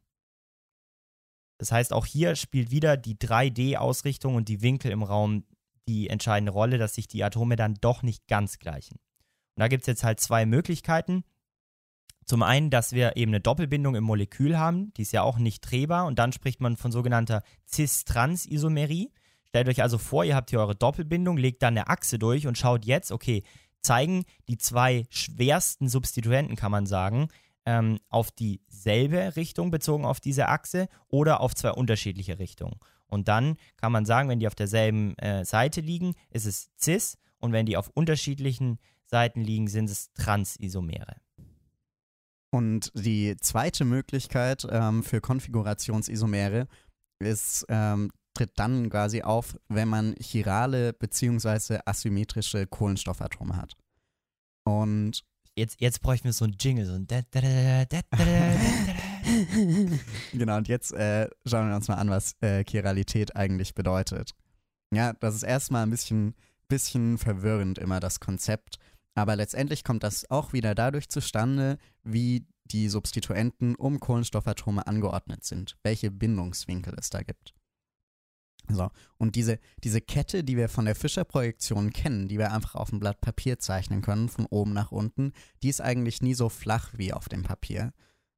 Das 1.60 1.72
heißt, 1.72 1.94
auch 1.94 2.06
hier 2.06 2.36
spielt 2.36 2.72
wieder 2.72 2.98
die 2.98 3.16
3D-Ausrichtung 3.16 4.36
und 4.36 4.50
die 4.50 4.62
Winkel 4.62 4.92
im 4.92 5.04
Raum 5.04 5.44
die 5.88 6.10
entscheidende 6.10 6.52
Rolle, 6.52 6.78
dass 6.78 6.96
sich 6.96 7.08
die 7.08 7.24
Atome 7.24 7.56
dann 7.56 7.76
doch 7.82 8.02
nicht 8.02 8.28
ganz 8.28 8.60
gleichen. 8.60 8.96
Und 8.96 9.62
da 9.62 9.68
gibt 9.68 9.84
es 9.84 9.88
jetzt 9.88 10.04
halt 10.04 10.20
zwei 10.20 10.46
Möglichkeiten. 10.46 11.24
Zum 12.26 12.44
einen, 12.44 12.70
dass 12.70 12.94
wir 12.94 13.18
eben 13.18 13.32
eine 13.32 13.42
Doppelbindung 13.42 13.96
im 13.96 14.04
Molekül 14.04 14.58
haben, 14.58 14.94
die 14.94 15.02
ist 15.02 15.12
ja 15.12 15.24
auch 15.24 15.38
nicht 15.38 15.62
drehbar 15.62 16.06
und 16.06 16.18
dann 16.18 16.32
spricht 16.32 16.62
man 16.62 16.78
von 16.78 16.92
sogenannter 16.92 17.42
Cis-Trans-Isomerie. 17.68 19.12
Stellt 19.48 19.68
euch 19.68 19.82
also 19.82 19.98
vor, 19.98 20.24
ihr 20.24 20.36
habt 20.36 20.52
hier 20.52 20.60
eure 20.60 20.76
Doppelbindung, 20.76 21.38
legt 21.38 21.64
dann 21.64 21.74
eine 21.74 21.88
Achse 21.88 22.20
durch 22.20 22.46
und 22.46 22.58
schaut 22.58 22.86
jetzt, 22.86 23.12
okay, 23.12 23.44
zeigen 23.82 24.26
die 24.48 24.58
zwei 24.58 25.06
schwersten 25.10 25.90
Substituenten, 25.90 26.56
kann 26.56 26.72
man 26.72 26.86
sagen, 26.86 27.30
ähm, 27.66 28.00
auf 28.10 28.32
dieselbe 28.32 29.36
Richtung 29.36 29.72
bezogen 29.72 30.06
auf 30.06 30.20
diese 30.20 30.48
Achse 30.48 30.88
oder 31.08 31.42
auf 31.42 31.56
zwei 31.56 31.72
unterschiedliche 31.72 32.40
Richtungen. 32.40 32.80
Und 33.08 33.28
dann 33.28 33.58
kann 33.78 33.92
man 33.92 34.06
sagen, 34.06 34.30
wenn 34.30 34.40
die 34.40 34.48
auf 34.48 34.56
derselben 34.56 35.18
äh, 35.18 35.44
Seite 35.44 35.82
liegen, 35.82 36.16
ist 36.30 36.46
es 36.46 36.70
cis 36.80 37.18
und 37.40 37.52
wenn 37.52 37.66
die 37.66 37.78
auf 37.78 37.90
unterschiedlichen 37.94 38.80
Seiten 39.06 39.42
liegen, 39.42 39.68
sind 39.68 39.90
es 39.90 40.14
Transisomere. 40.14 41.16
Und 42.52 42.92
die 42.96 43.36
zweite 43.38 43.86
Möglichkeit 43.86 44.66
ähm, 44.70 45.04
für 45.04 45.22
Konfigurationsisomere 45.22 46.68
ist, 47.20 47.66
ähm, 47.70 48.12
tritt 48.34 48.52
dann 48.56 48.90
quasi 48.90 49.22
auf, 49.22 49.58
wenn 49.68 49.88
man 49.88 50.16
chirale 50.20 50.94
bzw. 50.94 51.80
asymmetrische 51.86 52.66
Kohlenstoffatome 52.68 53.56
hat. 53.56 53.76
Und 54.64 55.24
Jetzt, 55.60 55.82
jetzt 55.82 56.02
bräuchten 56.02 56.24
wir 56.24 56.32
so 56.32 56.46
ein 56.46 56.56
Jingle, 56.58 56.86
so 56.86 56.94
ein 56.94 57.06
genau, 60.32 60.56
und 60.56 60.70
jetzt 60.70 60.94
äh, 60.94 61.30
schauen 61.46 61.68
wir 61.68 61.76
uns 61.76 61.90
mal 61.90 61.96
an, 61.96 62.10
was 62.10 62.38
äh, 62.40 62.64
Chiralität 62.64 63.36
eigentlich 63.36 63.76
bedeutet. 63.76 64.36
Ja, 64.94 65.12
das 65.12 65.36
ist 65.36 65.44
erstmal 65.44 65.84
ein 65.84 65.90
bisschen, 65.90 66.34
bisschen 66.70 67.18
verwirrend 67.18 67.78
immer, 67.78 68.00
das 68.00 68.22
Konzept. 68.22 68.80
Aber 69.16 69.36
letztendlich 69.36 69.84
kommt 69.84 70.04
das 70.04 70.32
auch 70.32 70.54
wieder 70.54 70.76
dadurch 70.76 71.10
zustande, 71.10 71.78
wie 72.04 72.48
die 72.64 72.88
Substituenten 72.88 73.76
um 73.76 74.00
Kohlenstoffatome 74.00 74.88
angeordnet 74.88 75.44
sind, 75.44 75.78
welche 75.84 76.10
Bindungswinkel 76.10 76.96
es 76.98 77.10
da 77.10 77.22
gibt. 77.22 77.54
So, 78.70 78.90
und 79.18 79.36
diese, 79.36 79.60
diese 79.84 80.00
Kette, 80.00 80.44
die 80.44 80.56
wir 80.56 80.70
von 80.70 80.86
der 80.86 80.96
Fischer-Projektion 80.96 81.92
kennen, 81.92 82.28
die 82.28 82.38
wir 82.38 82.52
einfach 82.52 82.76
auf 82.76 82.92
dem 82.92 83.00
Blatt 83.00 83.20
Papier 83.20 83.58
zeichnen 83.58 84.02
können, 84.02 84.30
von 84.30 84.46
oben 84.46 84.74
nach 84.74 84.92
unten, 84.92 85.34
die 85.64 85.70
ist 85.70 85.82
eigentlich 85.82 86.22
nie 86.22 86.36
so 86.36 86.50
flach 86.50 86.92
wie 86.96 87.12
auf 87.12 87.30
dem 87.30 87.44
Papier. 87.44 87.94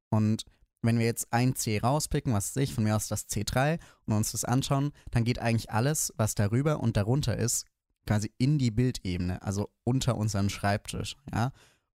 Und 0.09 0.45
wenn 0.81 0.97
wir 0.97 1.05
jetzt 1.05 1.31
ein 1.31 1.55
C 1.55 1.79
rauspicken, 1.79 2.33
was 2.33 2.55
weiß 2.55 2.63
ich, 2.63 2.73
von 2.73 2.83
mir 2.83 2.95
aus 2.95 3.07
das 3.07 3.27
C3 3.29 3.79
und 4.05 4.13
uns 4.13 4.31
das 4.31 4.45
anschauen, 4.45 4.91
dann 5.11 5.25
geht 5.25 5.39
eigentlich 5.39 5.71
alles, 5.71 6.13
was 6.17 6.33
darüber 6.33 6.79
und 6.79 6.97
darunter 6.97 7.37
ist, 7.37 7.65
quasi 8.07 8.31
in 8.37 8.57
die 8.57 8.71
Bildebene, 8.71 9.41
also 9.41 9.69
unter 9.83 10.17
unseren 10.17 10.49
Schreibtisch, 10.49 11.15
ja. 11.31 11.51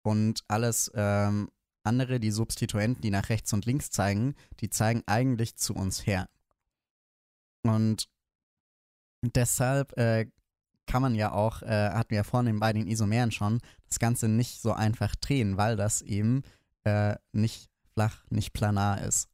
Und 0.02 0.42
alles 0.48 0.90
ähm, 0.96 1.48
andere, 1.84 2.18
die 2.18 2.32
Substituenten, 2.32 3.02
die 3.02 3.10
nach 3.10 3.28
rechts 3.28 3.52
und 3.52 3.66
links 3.66 3.90
zeigen, 3.90 4.34
die 4.60 4.68
zeigen 4.68 5.02
eigentlich 5.06 5.56
zu 5.56 5.74
uns 5.74 6.06
her. 6.06 6.28
Und 7.62 8.08
deshalb 9.22 9.96
äh, 9.96 10.26
kann 10.86 11.02
man 11.02 11.14
ja 11.14 11.32
auch, 11.32 11.62
äh, 11.62 11.90
hatten 11.90 12.10
wir 12.10 12.18
ja 12.18 12.24
vorhin 12.24 12.58
bei 12.60 12.72
den 12.72 12.86
Isomeren 12.86 13.30
schon, 13.30 13.60
das 13.88 13.98
Ganze 13.98 14.28
nicht 14.28 14.60
so 14.60 14.72
einfach 14.72 15.14
drehen, 15.16 15.56
weil 15.56 15.76
das 15.76 16.02
eben 16.02 16.42
äh, 16.84 17.14
nicht 17.32 17.70
flach, 17.94 18.24
nicht 18.30 18.52
planar 18.52 19.02
ist. 19.02 19.28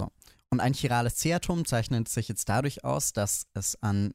So. 0.00 0.08
Und 0.50 0.60
ein 0.60 0.74
chirales 0.74 1.16
C-Atom 1.16 1.64
zeichnet 1.64 2.08
sich 2.08 2.28
jetzt 2.28 2.48
dadurch 2.48 2.84
aus, 2.84 3.12
dass 3.12 3.46
es 3.54 3.80
an 3.82 4.14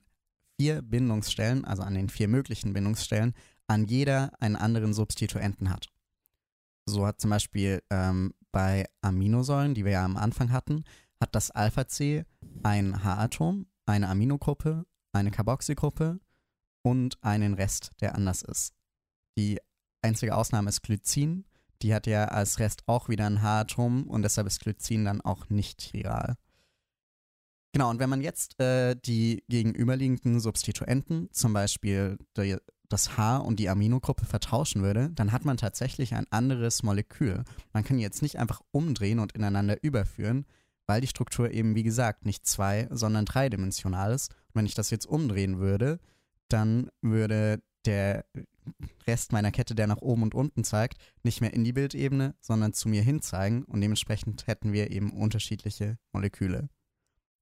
vier 0.60 0.82
Bindungsstellen, 0.82 1.66
also 1.66 1.84
an 1.84 1.94
den 1.94 2.10
vier 2.10 2.28
möglichen 2.28 2.74
Bindungsstellen, 2.74 3.34
an 3.68 3.86
jeder 3.86 4.32
einen 4.40 4.56
anderen 4.56 4.94
Substituenten 4.94 5.70
hat. 5.70 5.88
So 6.86 7.06
hat 7.06 7.20
zum 7.20 7.32
Beispiel 7.32 7.84
ähm, 7.90 8.34
bei 8.52 8.86
Aminosäuren, 9.02 9.74
die 9.74 9.84
wir 9.84 9.92
ja 9.94 10.06
am 10.06 10.16
Anfang 10.16 10.52
hatten, 10.52 10.86
hat 11.20 11.36
das 11.36 11.52
Alpha-C 11.52 12.24
ein 12.64 13.04
H-Atom, 13.04 13.66
eine 13.88 14.10
Aminogruppe, 14.10 14.86
eine 15.14 15.32
Carboxygruppe 15.32 16.20
und 16.84 17.18
einen 17.22 17.54
Rest, 17.54 17.92
der 18.02 18.16
anders 18.16 18.44
ist. 18.44 18.74
Die 19.38 19.60
einzige 20.02 20.36
Ausnahme 20.36 20.70
ist 20.70 20.82
Glycin. 20.84 21.46
Die 21.82 21.94
hat 21.94 22.08
ja 22.08 22.26
als 22.26 22.60
Rest 22.60 22.84
auch 22.88 23.10
wieder 23.10 23.26
ein 23.28 23.42
H-Atom 23.42 24.08
und 24.08 24.24
deshalb 24.24 24.48
ist 24.48 24.62
Glycin 24.62 25.06
dann 25.06 25.22
auch 25.22 25.50
nicht 25.50 25.82
chiral. 25.82 26.36
Genau, 27.74 27.90
und 27.90 28.00
wenn 28.00 28.10
man 28.10 28.22
jetzt 28.22 28.60
äh, 28.60 28.96
die 28.96 29.44
gegenüberliegenden 29.50 30.40
Substituenten, 30.40 31.30
zum 31.32 31.54
Beispiel 31.54 32.18
die, 32.36 32.58
das 32.90 33.18
H 33.18 33.38
und 33.38 33.60
die 33.60 33.70
Aminogruppe 33.70 34.26
vertauschen 34.26 34.82
würde, 34.82 35.12
dann 35.14 35.32
hat 35.32 35.46
man 35.46 35.58
tatsächlich 35.58 36.16
ein 36.16 36.26
anderes 36.32 36.82
Molekül. 36.82 37.44
Man 37.74 37.84
kann 37.84 38.00
jetzt 38.00 38.22
nicht 38.22 38.40
einfach 38.40 38.62
umdrehen 38.72 39.20
und 39.20 39.34
ineinander 39.34 39.84
überführen, 39.84 40.46
weil 40.88 41.02
die 41.02 41.08
Struktur 41.08 41.52
eben, 41.52 41.76
wie 41.76 41.84
gesagt, 41.84 42.26
nicht 42.26 42.48
zwei, 42.48 42.88
sondern 42.90 43.26
dreidimensional 43.26 44.14
ist. 44.14 44.32
Und 44.32 44.56
wenn 44.56 44.66
ich 44.66 44.74
das 44.74 44.90
jetzt 44.90 45.06
umdrehen 45.06 45.60
würde, 45.60 46.00
dann 46.48 46.90
würde 47.02 47.62
der 47.86 48.26
Rest 49.06 49.32
meiner 49.32 49.52
Kette, 49.52 49.76
der 49.76 49.88
nach 49.88 50.02
oben 50.02 50.24
und 50.24 50.34
unten 50.34 50.64
zeigt, 50.64 50.98
nicht 51.24 51.42
mehr 51.42 51.54
in 51.54 51.64
die 51.64 51.74
Bildebene, 51.74 52.36
sondern 52.42 52.74
zu 52.74 52.90
mir 52.90 53.02
hin 53.02 53.22
zeigen 53.22 53.64
und 53.64 53.82
dementsprechend 53.82 54.48
hätten 54.48 54.74
wir 54.74 54.92
eben 54.92 55.12
unterschiedliche 55.12 55.98
Moleküle. 56.12 56.70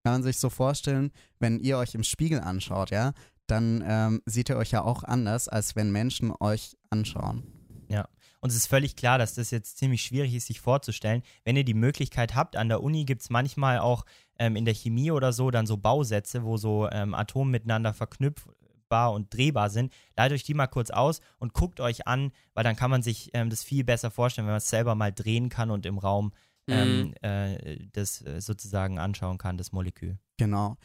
Kann 0.04 0.14
man 0.14 0.24
sich 0.24 0.38
so 0.38 0.50
vorstellen, 0.50 1.12
wenn 1.40 1.60
ihr 1.60 1.78
euch 1.78 1.96
im 1.96 2.04
Spiegel 2.04 2.40
anschaut, 2.40 2.92
ja, 2.92 3.14
dann 3.48 3.84
ähm, 3.86 4.22
seht 4.26 4.50
ihr 4.50 4.58
euch 4.58 4.72
ja 4.72 4.84
auch 4.84 5.04
anders, 5.04 5.48
als 5.48 5.76
wenn 5.76 5.92
Menschen 5.92 6.32
euch 6.40 6.78
anschauen. 6.90 7.44
Ja. 7.90 8.08
Und 8.46 8.52
es 8.52 8.58
ist 8.58 8.68
völlig 8.68 8.96
klar, 8.96 9.18
dass 9.18 9.34
das 9.34 9.50
jetzt 9.50 9.80
ziemlich 9.80 10.04
schwierig 10.04 10.36
ist, 10.36 10.46
sich 10.46 10.62
vorzustellen. 10.62 11.24
Wenn 11.46 11.56
ihr 11.56 11.64
die 11.64 11.74
Möglichkeit 11.74 12.36
habt, 12.36 12.56
an 12.56 12.70
der 12.70 12.84
Uni 12.84 13.04
gibt 13.04 13.24
es 13.24 13.32
manchmal 13.32 13.80
auch 13.80 14.06
ähm, 14.38 14.56
in 14.56 14.66
der 14.66 14.76
Chemie 14.76 15.10
oder 15.10 15.34
so 15.34 15.50
dann 15.50 15.66
so 15.66 15.78
Bausätze, 15.78 16.44
wo 16.44 16.56
so 16.56 16.88
ähm, 16.92 17.16
Atome 17.16 17.50
miteinander 17.50 17.92
verknüpfbar 17.96 19.14
und 19.14 19.34
drehbar 19.34 19.72
sind. 19.72 19.92
Leitet 20.16 20.36
euch 20.36 20.44
die 20.44 20.54
mal 20.54 20.68
kurz 20.68 20.92
aus 20.92 21.22
und 21.40 21.56
guckt 21.56 21.80
euch 21.80 22.06
an, 22.06 22.32
weil 22.54 22.64
dann 22.64 22.76
kann 22.76 22.92
man 22.92 23.02
sich 23.02 23.32
ähm, 23.34 23.50
das 23.50 23.64
viel 23.64 23.84
besser 23.84 24.12
vorstellen, 24.12 24.46
wenn 24.46 24.52
man 24.54 24.60
es 24.60 24.70
selber 24.70 24.94
mal 24.94 25.12
drehen 25.12 25.50
kann 25.50 25.72
und 25.72 25.88
im 25.88 25.98
Raum 25.98 26.32
ähm, 26.68 27.00
Mhm. 27.00 27.14
äh, 27.24 27.78
das 27.94 28.22
äh, 28.22 28.42
sozusagen 28.42 29.00
anschauen 29.00 29.40
kann, 29.40 29.58
das 29.58 29.72
Molekül. 29.72 30.20
Genau. 30.38 30.78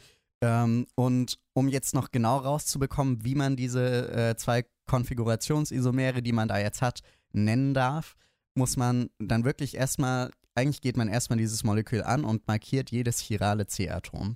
Ähm, 0.43 0.87
und 0.95 1.37
um 1.53 1.67
jetzt 1.67 1.93
noch 1.93 2.09
genau 2.09 2.37
rauszubekommen, 2.37 3.23
wie 3.23 3.35
man 3.35 3.55
diese 3.55 4.11
äh, 4.11 4.35
zwei 4.35 4.65
Konfigurationsisomere, 4.87 6.23
die 6.23 6.31
man 6.31 6.47
da 6.47 6.57
jetzt 6.57 6.81
hat, 6.81 7.01
nennen 7.33 7.73
darf, 7.73 8.15
muss 8.55 8.77
man 8.77 9.09
dann 9.19 9.43
wirklich 9.43 9.75
erstmal, 9.75 10.31
eigentlich 10.55 10.81
geht 10.81 10.97
man 10.97 11.07
erstmal 11.07 11.37
dieses 11.37 11.63
Molekül 11.63 12.03
an 12.03 12.23
und 12.23 12.47
markiert 12.47 12.91
jedes 12.91 13.19
chirale 13.19 13.65
C-Atom. 13.67 14.35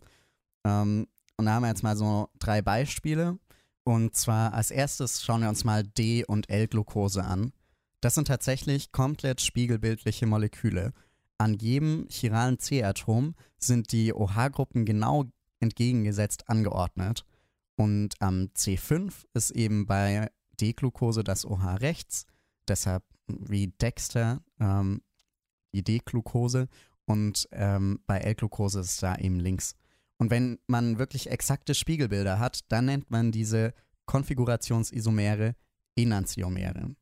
Ähm, 0.65 1.07
und 1.37 1.45
da 1.45 1.53
haben 1.53 1.63
wir 1.63 1.69
jetzt 1.69 1.83
mal 1.83 1.97
so 1.97 2.29
drei 2.39 2.61
Beispiele. 2.61 3.37
Und 3.83 4.15
zwar 4.15 4.53
als 4.53 4.71
erstes 4.71 5.23
schauen 5.23 5.41
wir 5.41 5.49
uns 5.49 5.63
mal 5.63 5.83
D- 5.83 6.25
und 6.25 6.49
L-Glucose 6.49 7.23
an. 7.23 7.51
Das 8.01 8.15
sind 8.15 8.27
tatsächlich 8.27 8.91
komplett 8.91 9.41
spiegelbildliche 9.41 10.25
Moleküle. 10.25 10.93
An 11.37 11.53
jedem 11.53 12.07
chiralen 12.09 12.59
C-Atom 12.59 13.35
sind 13.57 13.91
die 13.91 14.13
OH-Gruppen 14.13 14.85
genau 14.85 15.25
entgegengesetzt 15.59 16.49
angeordnet. 16.49 17.25
Und 17.75 18.15
am 18.19 18.49
C5 18.55 19.25
ist 19.33 19.51
eben 19.51 19.85
bei 19.85 20.29
D-Glucose 20.61 21.23
das 21.23 21.45
OH 21.45 21.75
rechts, 21.81 22.25
deshalb 22.69 23.03
wie 23.27 23.67
Dexter 23.67 24.41
ähm, 24.59 25.01
die 25.73 25.83
D-Glucose 25.83 26.67
und 27.05 27.47
ähm, 27.51 27.99
bei 28.07 28.19
L-Glucose 28.19 28.79
ist 28.79 28.91
es 28.91 28.97
da 28.97 29.15
eben 29.17 29.39
links. 29.39 29.75
Und 30.17 30.31
wenn 30.31 30.59
man 30.67 30.97
wirklich 30.97 31.29
exakte 31.29 31.75
Spiegelbilder 31.75 32.39
hat, 32.39 32.59
dann 32.71 32.85
nennt 32.85 33.11
man 33.11 33.31
diese 33.31 33.73
Konfigurationsisomere 34.05 35.55
Enantiomere. 35.95 36.95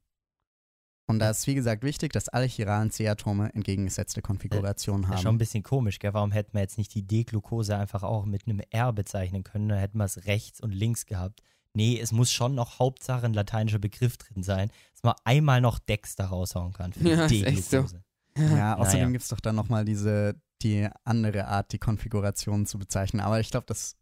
Und 1.06 1.20
da 1.20 1.30
ist 1.30 1.46
wie 1.48 1.56
gesagt 1.56 1.84
wichtig, 1.84 2.14
dass 2.14 2.30
alle 2.30 2.46
chiralen 2.46 2.90
C-Atome 2.90 3.54
entgegengesetzte 3.54 4.22
Konfigurationen 4.22 5.04
Ja, 5.04 5.10
haben. 5.10 5.22
schon 5.22 5.36
ein 5.36 5.40
bisschen 5.40 5.64
komisch, 5.64 6.00
gell? 6.00 6.14
Warum 6.14 6.32
hätten 6.32 6.54
wir 6.54 6.62
jetzt 6.62 6.78
nicht 6.78 6.94
die 6.96 7.06
D-Glucose 7.06 7.78
einfach 7.78 8.04
auch 8.04 8.26
mit 8.26 8.48
einem 8.48 8.62
R 8.70 8.94
bezeichnen 8.94 9.44
können? 9.44 9.68
Dann 9.68 9.80
hätten 9.80 9.98
wir 9.98 10.06
es 10.06 10.26
rechts 10.26 10.62
und 10.62 10.72
links 10.72 11.06
gehabt. 11.06 11.42
Nee, 11.76 12.00
es 12.00 12.12
muss 12.12 12.32
schon 12.32 12.56
noch 12.56 12.80
Hauptsache 12.80 13.26
ein 13.26 13.34
lateinischer 13.34 13.80
Begriff 13.80 14.18
drin 14.18 14.44
sein, 14.44 14.70
dass 14.94 15.04
man 15.04 15.16
einmal 15.24 15.60
noch 15.62 15.80
Dexter 15.80 16.26
raushauen 16.26 16.74
kann 16.74 16.94
für 16.94 17.00
die 17.04 17.10
Ja, 17.10 17.26
ist 17.26 17.32
echt 17.44 17.64
so. 17.66 17.78
D-Glucose. 17.82 18.04
Ja, 18.56 18.76
außerdem 18.78 19.00
Naja. 19.02 19.12
gibt 19.12 19.24
es 19.24 19.30
doch 19.30 19.40
dann 19.40 19.56
nochmal 19.56 19.86
diese, 19.86 20.36
die 20.62 20.88
andere 21.04 21.48
Art, 21.48 21.72
die 21.72 21.80
Konfiguration 21.80 22.66
zu 22.66 22.80
bezeichnen. 22.80 23.22
Aber 23.22 23.40
ich 23.40 23.50
glaube, 23.52 23.66
das 23.68 23.80
ist 23.84 23.98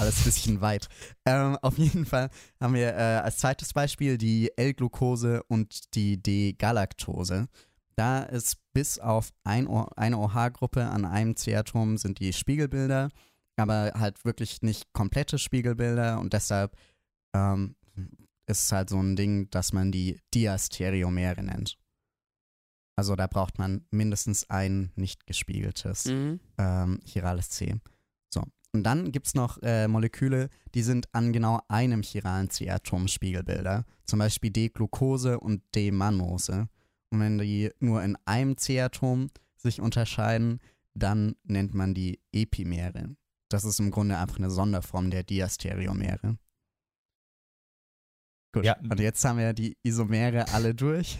alles 0.00 0.18
ein 0.20 0.24
bisschen 0.24 0.60
weit. 0.60 0.88
Ähm, 1.24 1.56
auf 1.62 1.78
jeden 1.78 2.04
Fall 2.04 2.30
haben 2.60 2.74
wir 2.74 2.94
äh, 2.96 3.20
als 3.22 3.38
zweites 3.38 3.72
Beispiel 3.72 4.18
die 4.18 4.50
L-Glucose 4.56 5.42
und 5.44 5.94
die 5.94 6.20
D-Galaktose. 6.20 7.46
Da 7.94 8.22
ist 8.22 8.56
bis 8.72 8.98
auf 8.98 9.30
ein 9.44 9.66
o 9.68 9.86
eine 9.96 10.18
OH-Gruppe 10.18 10.84
an 10.86 11.04
einem 11.04 11.36
C-Atom 11.36 11.98
sind 11.98 12.18
die 12.20 12.32
Spiegelbilder, 12.32 13.10
aber 13.56 13.92
halt 13.94 14.24
wirklich 14.24 14.62
nicht 14.62 14.92
komplette 14.92 15.38
Spiegelbilder 15.38 16.18
und 16.18 16.32
deshalb 16.32 16.74
ähm, 17.34 17.76
ist 18.46 18.70
halt 18.72 18.90
so 18.90 19.00
ein 19.00 19.16
Ding, 19.16 19.48
dass 19.50 19.72
man 19.72 19.92
die 19.92 20.20
Diastereomere 20.34 21.42
nennt. 21.42 21.78
Also 22.96 23.16
da 23.16 23.26
braucht 23.26 23.58
man 23.58 23.86
mindestens 23.90 24.48
ein 24.50 24.92
nicht 24.96 25.26
gespiegeltes 25.26 26.06
Mhm. 26.06 26.40
ähm, 26.58 27.00
chirales 27.04 27.50
C. 27.50 27.76
So. 28.28 28.42
Und 28.74 28.84
dann 28.84 29.12
gibt 29.12 29.26
es 29.28 29.34
noch 29.34 29.58
äh, 29.62 29.88
Moleküle, 29.88 30.48
die 30.74 30.82
sind 30.82 31.08
an 31.14 31.32
genau 31.32 31.60
einem 31.68 32.02
chiralen 32.02 32.50
C-Atom 32.50 33.08
Spiegelbilder. 33.08 33.84
Zum 34.04 34.18
Beispiel 34.18 34.50
D-Glucose 34.50 35.40
und 35.40 35.62
D-Mannose. 35.74 36.68
Und 37.10 37.20
wenn 37.20 37.38
die 37.38 37.70
nur 37.80 38.02
in 38.02 38.16
einem 38.24 38.56
C-Atom 38.56 39.30
sich 39.56 39.80
unterscheiden, 39.80 40.60
dann 40.94 41.36
nennt 41.44 41.74
man 41.74 41.94
die 41.94 42.20
Epimere. 42.32 43.16
Das 43.48 43.64
ist 43.64 43.80
im 43.80 43.90
Grunde 43.90 44.18
einfach 44.18 44.38
eine 44.38 44.50
Sonderform 44.50 45.10
der 45.10 45.22
Diastereomere. 45.22 46.38
Gut, 48.52 48.64
Ja. 48.64 48.76
und 48.78 49.00
jetzt 49.00 49.24
haben 49.24 49.38
wir 49.38 49.52
die 49.52 49.76
Isomere 49.82 50.46
alle 50.52 50.74
durch. 50.74 51.18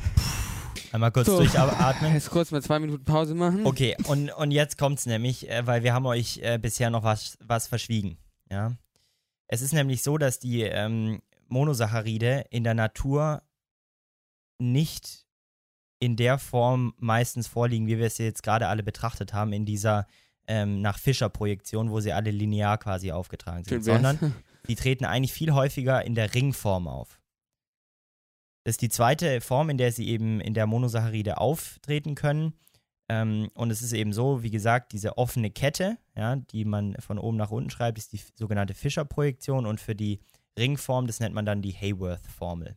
Einmal 0.93 1.11
kurz 1.11 1.27
So. 1.27 1.39
durchatmen. 1.39 2.13
Jetzt 2.13 2.29
kurz 2.31 2.51
mal 2.51 2.63
zwei 2.63 2.79
Minuten 2.79 3.05
Pause 3.05 3.35
machen. 3.35 3.65
Okay, 3.65 3.97
und, 4.07 4.31
und 4.31 4.51
jetzt 4.51 4.77
kommt's 4.77 5.07
nämlich, 5.07 5.49
äh, 5.49 5.67
weil 5.67 5.83
wir 5.83 5.95
haben 5.95 6.05
euch 6.05 6.39
äh, 6.43 6.59
bisher 6.59 6.91
noch 6.91 7.03
was, 7.03 7.39
was 7.43 7.67
verschwiegen. 7.67 8.19
Ja? 8.51 8.73
Es 9.49 9.63
ist 9.63 9.73
nämlich 9.73 10.03
so, 10.03 10.19
dass 10.19 10.39
die 10.39 10.63
ähm, 10.63 11.23
Monosaccharide 11.49 12.45
in 12.51 12.65
der 12.65 12.75
Natur 12.75 13.43
nicht 14.59 15.25
in 15.99 16.17
der 16.17 16.37
Form 16.39 16.95
meistens 16.99 17.47
vorliegen, 17.47 17.87
wie 17.87 17.99
wir 17.99 18.07
es 18.07 18.19
jetzt 18.19 18.43
gerade 18.43 18.69
alle 18.69 18.83
betrachtet 18.83 19.33
haben, 19.33 19.53
in 19.53 19.65
dieser 19.65 20.07
ähm, 20.47 20.83
nach 20.83 20.99
Fischer-Projektion, 20.99 21.91
wo 21.91 22.01
sie 22.01 22.13
alle 22.13 22.31
linear 22.31 22.77
quasi 22.77 23.13
aufgetragen 23.13 23.65
sind, 23.65 23.85
Schön 23.85 23.95
sondern 23.95 24.35
die 24.69 24.75
treten 24.75 25.05
eigentlich 25.05 25.33
viel 25.33 25.53
häufiger 25.53 26.05
in 26.05 26.15
der 26.15 26.35
Ringform 26.35 26.89
auf. 26.89 27.21
Das 28.65 28.75
ist 28.75 28.83
die 28.83 28.89
zweite 28.89 29.41
Form, 29.41 29.71
in 29.71 29.79
der 29.79 29.93
sie 29.93 30.09
eben 30.09 30.41
in 30.41 30.55
der 30.55 30.67
Monosaccharide 30.67 31.39
auftreten 31.39 32.15
können. 32.15 32.55
Ähm, 33.09 33.49
und 33.55 33.71
es 33.71 33.83
ist 33.83 33.93
eben 33.93 34.13
so, 34.13 34.43
wie 34.43 34.51
gesagt, 34.51 34.93
diese 34.93 35.19
offene 35.19 35.51
Kette, 35.51 35.99
ja, 36.17 36.37
die 36.37 36.65
man 36.65 36.95
von 37.01 37.19
oben 37.19 37.37
nach 37.37 37.51
unten 37.51 37.71
schreibt, 37.71 37.99
ist 37.99 38.13
die 38.13 38.21
sogenannte 38.35 38.75
Fischer-Projektion 38.75 39.67
und 39.67 39.81
für 39.81 39.97
die 39.97 40.21
Ringform, 40.59 41.07
das 41.07 41.19
nennt 41.19 41.35
man 41.35 41.47
dann 41.47 41.63
die 41.63 41.73
Hayworth-Formel. 41.73 42.77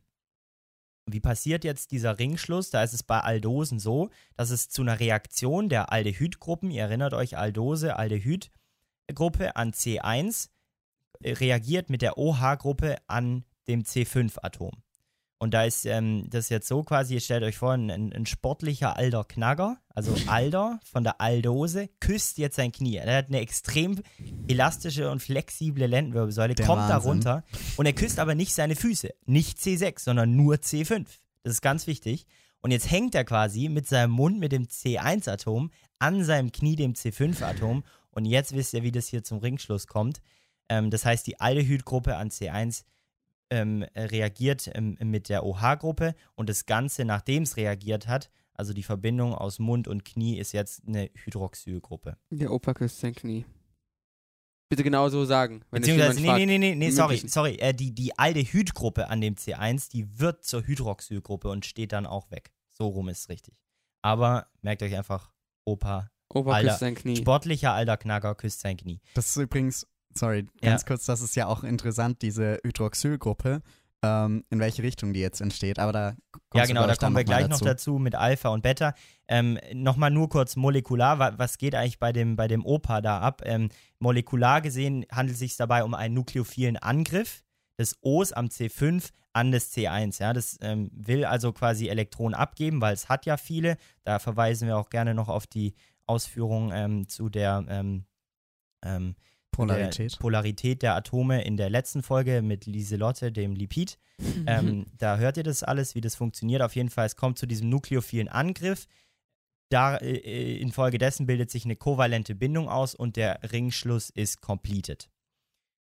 Wie 1.08 1.20
passiert 1.20 1.64
jetzt 1.64 1.92
dieser 1.92 2.18
Ringschluss? 2.18 2.72
Da 2.72 2.84
ist 2.84 2.94
es 2.94 3.04
bei 3.04 3.20
Aldosen 3.20 3.78
so, 3.78 4.10
dass 4.36 4.50
es 4.50 4.70
zu 4.70 4.82
einer 4.82 5.00
Reaktion 5.00 5.70
der 5.70 5.92
Aldehydgruppen, 5.92 6.72
ihr 6.72 6.84
erinnert 6.84 7.14
euch, 7.14 7.38
Aldose, 7.38 7.96
Aldehydgruppe 7.98 9.56
an 9.56 9.72
C1, 9.72 10.50
äh, 11.22 11.34
reagiert 11.34 11.92
mit 11.92 12.02
der 12.02 12.18
OH-Gruppe 12.18 12.98
an 13.08 13.46
dem 13.68 13.84
C5-Atom. 13.84 14.72
Und 15.38 15.54
da 15.54 15.66
ist 15.66 15.86
ähm, 15.86 16.26
das 16.30 16.50
jetzt 16.50 16.68
so 16.68 16.84
quasi, 16.84 17.16
ihr 17.16 17.20
stellt 17.20 17.44
euch 17.44 17.58
vor, 17.58 17.74
ein, 17.74 17.90
ein, 17.92 18.26
sportlicher 18.26 18.96
alter 18.96 19.26
Knacker, 19.26 19.78
also 19.90 20.16
Alder 20.28 20.80
von 20.90 21.04
der 21.04 21.20
Aldose, 21.20 21.90
küsst 22.00 22.38
jetzt 22.38 22.56
sein 22.56 22.72
Knie. 22.72 22.96
Er 22.96 23.18
hat 23.18 23.28
eine 23.28 23.42
extrem 23.42 24.02
elastische 24.48 25.12
und 25.12 25.22
flexible 25.22 25.88
Lendenwirbelsäule, 25.88 26.56
Der 26.56 26.66
kommt 26.66 26.84
da 26.84 26.96
Wahnsinn. 26.96 27.12
runter 27.12 27.44
und 27.76 27.86
er 27.86 27.94
küsst 27.94 28.20
aber 28.20 28.34
nicht 28.34 28.54
seine 28.56 28.76
Füße. 28.76 29.10
Nicht 29.26 29.58
C6, 29.58 30.00
sondern 30.00 30.36
nur 30.36 30.56
C5. 30.56 31.06
Das 31.44 31.54
ist 31.54 31.62
ganz 31.62 31.86
wichtig. 31.86 32.26
Und 32.62 32.72
jetzt 32.72 32.90
hängt 32.90 33.14
er 33.14 33.26
quasi 33.26 33.70
mit 33.70 33.88
seinem 33.88 34.12
Mund 34.12 34.40
mit 34.40 34.52
dem 34.52 34.64
C1-Atom 34.64 35.70
an 36.00 36.24
seinem 36.24 36.52
Knie, 36.52 36.76
dem 36.76 36.94
C5-Atom. 36.94 37.84
Und 38.10 38.26
jetzt 38.26 38.56
wisst 38.56 38.74
ihr, 38.74 38.84
wie 38.84 38.92
das 38.92 39.08
hier 39.08 39.24
zum 39.24 39.40
Ringschluss 39.40 39.86
kommt. 39.86 40.22
Ähm, 40.70 40.90
das 40.90 41.06
heißt, 41.06 41.28
die 41.28 41.40
Aldehydgruppe 41.40 42.16
an 42.16 42.30
C1 42.30 42.84
ähm, 43.50 43.84
äh, 43.94 44.04
reagiert 44.04 44.70
ähm, 44.74 44.98
mit 45.02 45.30
der 45.30 45.46
OH-Gruppe 45.46 46.16
und 46.36 46.50
das 46.50 46.66
Ganze, 46.66 47.06
nachdem 47.06 47.44
es 47.44 47.58
reagiert 47.58 48.08
hat, 48.08 48.30
also 48.54 48.74
die 48.74 48.84
Verbindung 48.84 49.34
aus 49.34 49.60
Mund 49.60 49.88
und 49.88 50.06
Knie, 50.06 50.38
ist 50.38 50.54
jetzt 50.54 50.84
eine 50.88 51.10
Hydroxylgruppe. 51.14 52.18
Der 52.30 52.52
Opa 52.52 52.74
küsst 52.74 53.00
sein 53.00 53.14
Knie. 53.14 53.46
Bitte 54.70 54.84
genau 54.84 55.10
so 55.10 55.26
sagen. 55.26 55.62
Wenn 55.70 55.82
Beziehungsweise, 55.82 56.16
nee, 56.16 56.22
nee, 56.22 56.28
fragt. 56.28 56.46
nee, 56.48 56.58
nee, 56.58 56.76
nee, 56.76 56.90
sorry, 56.90 57.08
Möglichen. 57.14 57.30
sorry, 57.30 57.56
äh, 57.60 57.74
die, 57.74 57.94
die 57.94 58.18
Aldehydgruppe 58.18 59.10
an 59.10 59.22
dem 59.22 59.36
C1, 59.36 59.92
die 59.92 60.20
wird 60.20 60.44
zur 60.44 60.66
Hydroxylgruppe 60.66 61.50
und 61.50 61.66
steht 61.66 61.92
dann 61.92 62.06
auch 62.08 62.32
weg. 62.32 62.52
So 62.72 62.88
rum 62.88 63.10
ist 63.10 63.20
es 63.20 63.30
richtig. 63.30 63.56
Aber 64.02 64.48
merkt 64.62 64.82
euch 64.82 64.96
einfach, 64.96 65.32
Opa, 65.66 66.10
Opa 66.34 66.54
Alter, 66.54 66.70
küsst 66.70 66.80
sein 66.80 66.96
Knie. 66.96 67.16
sportlicher 67.18 67.74
alter 67.74 67.98
Knacker 67.98 68.34
küsst 68.36 68.62
sein 68.62 68.78
Knie. 68.78 69.02
Das 69.14 69.28
ist 69.28 69.38
übrigens, 69.38 69.88
sorry, 70.18 70.48
Ja. 70.62 70.72
ganz 70.72 70.86
kurz, 70.86 71.06
das 71.06 71.22
ist 71.22 71.36
ja 71.36 71.48
auch 71.48 71.64
interessant, 71.64 72.22
diese 72.22 72.60
Hydroxylgruppe, 72.64 73.62
ähm, 74.02 74.44
in 74.50 74.60
welche 74.60 74.84
Richtung 74.84 75.14
die 75.14 75.20
jetzt 75.20 75.42
entsteht. 75.42 75.80
Aber 75.80 75.92
da 75.92 76.16
Ja, 76.54 76.66
genau, 76.66 76.86
da 76.88 76.96
kommen 76.96 77.16
wir 77.16 77.24
gleich 77.24 77.48
noch 77.48 77.60
dazu 77.60 77.98
mit 77.98 78.16
Alpha 78.16 78.50
und 78.50 78.62
Beta. 78.62 78.94
Ähm, 79.28 79.60
Nochmal 79.74 80.12
nur 80.12 80.30
kurz 80.30 80.56
molekular, 80.56 81.20
wa 81.20 81.34
was 81.38 81.58
geht 81.58 81.76
eigentlich 81.76 82.00
bei 82.00 82.12
dem, 82.14 82.36
bei 82.36 82.48
dem 82.48 82.66
Opa 82.66 83.02
da 83.02 83.20
ab? 83.20 83.42
Ähm, 83.46 83.70
molekular 84.00 84.62
gesehen 84.62 85.06
handelt 85.12 85.34
es 85.34 85.40
sich 85.40 85.58
dabei 85.58 85.84
um 85.84 85.94
einen 85.94 86.14
nukleophilen 86.14 86.78
Angriff 86.78 87.44
des 87.78 87.98
O's 88.02 88.32
am 88.32 88.46
C5 88.48 89.10
an 89.34 89.52
das 89.52 89.74
C1. 89.74 90.22
Ja, 90.22 90.32
das 90.32 90.58
ähm, 90.62 90.90
will 90.94 91.26
also 91.26 91.52
quasi 91.52 91.90
Elektronen 91.90 92.36
abgeben, 92.36 92.80
weil 92.80 92.94
es 92.94 93.10
hat 93.10 93.26
ja 93.26 93.36
viele. 93.36 93.78
Da 94.04 94.20
verweisen 94.20 94.68
wir 94.68 94.78
auch 94.78 94.90
gerne 94.90 95.14
noch 95.14 95.28
auf 95.28 95.46
die 95.46 95.74
Ausführungen 96.06 96.72
ähm, 96.74 97.10
zu 97.10 97.28
der 97.30 97.66
ähm, 97.68 98.06
ähm, 98.84 99.16
Polarität. 99.56 100.14
Der 100.14 100.18
Polarität 100.18 100.82
der 100.82 100.96
Atome 100.96 101.44
in 101.44 101.58
der 101.58 101.70
letzten 101.70 102.04
Folge 102.04 102.42
mit 102.42 102.66
Lieselotte, 102.66 103.32
dem 103.32 103.56
Lipid. 103.56 103.98
Ähm, 104.48 104.86
da 104.98 105.18
hört 105.18 105.38
ihr 105.38 105.44
das 105.44 105.64
alles, 105.64 105.96
wie 105.96 106.02
das 106.02 106.16
funktioniert. 106.16 106.62
Auf 106.62 106.76
jeden 106.76 106.90
Fall, 106.90 107.06
es 107.06 107.16
kommt 107.16 107.38
zu 107.38 107.46
diesem 107.46 107.70
nukleophilen 107.70 108.28
Angriff. 108.28 108.88
Da, 109.70 109.98
äh, 109.98 110.58
infolgedessen 110.58 111.26
bildet 111.26 111.52
sich 111.52 111.66
eine 111.66 111.76
kovalente 111.76 112.36
Bindung 112.36 112.70
aus 112.70 112.96
und 112.96 113.16
der 113.16 113.40
Ringschluss 113.52 114.10
ist 114.10 114.42
completed. 114.42 115.10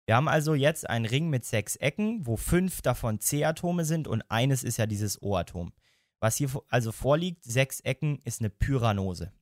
Wir 0.06 0.16
haben 0.16 0.28
also 0.28 0.54
jetzt 0.54 0.88
einen 0.88 1.06
Ring 1.06 1.30
mit 1.30 1.44
sechs 1.44 1.76
Ecken, 1.76 2.26
wo 2.26 2.36
fünf 2.36 2.82
davon 2.82 3.20
C-Atome 3.20 3.84
sind 3.84 4.08
und 4.08 4.22
eines 4.30 4.62
ist 4.62 4.76
ja 4.76 4.86
dieses 4.86 5.22
O-Atom. 5.22 5.72
Was 6.20 6.36
hier 6.36 6.50
also 6.68 6.92
vorliegt, 6.92 7.44
sechs 7.44 7.80
Ecken, 7.80 8.20
ist 8.24 8.40
eine 8.40 8.50
Pyranose. 8.50 9.32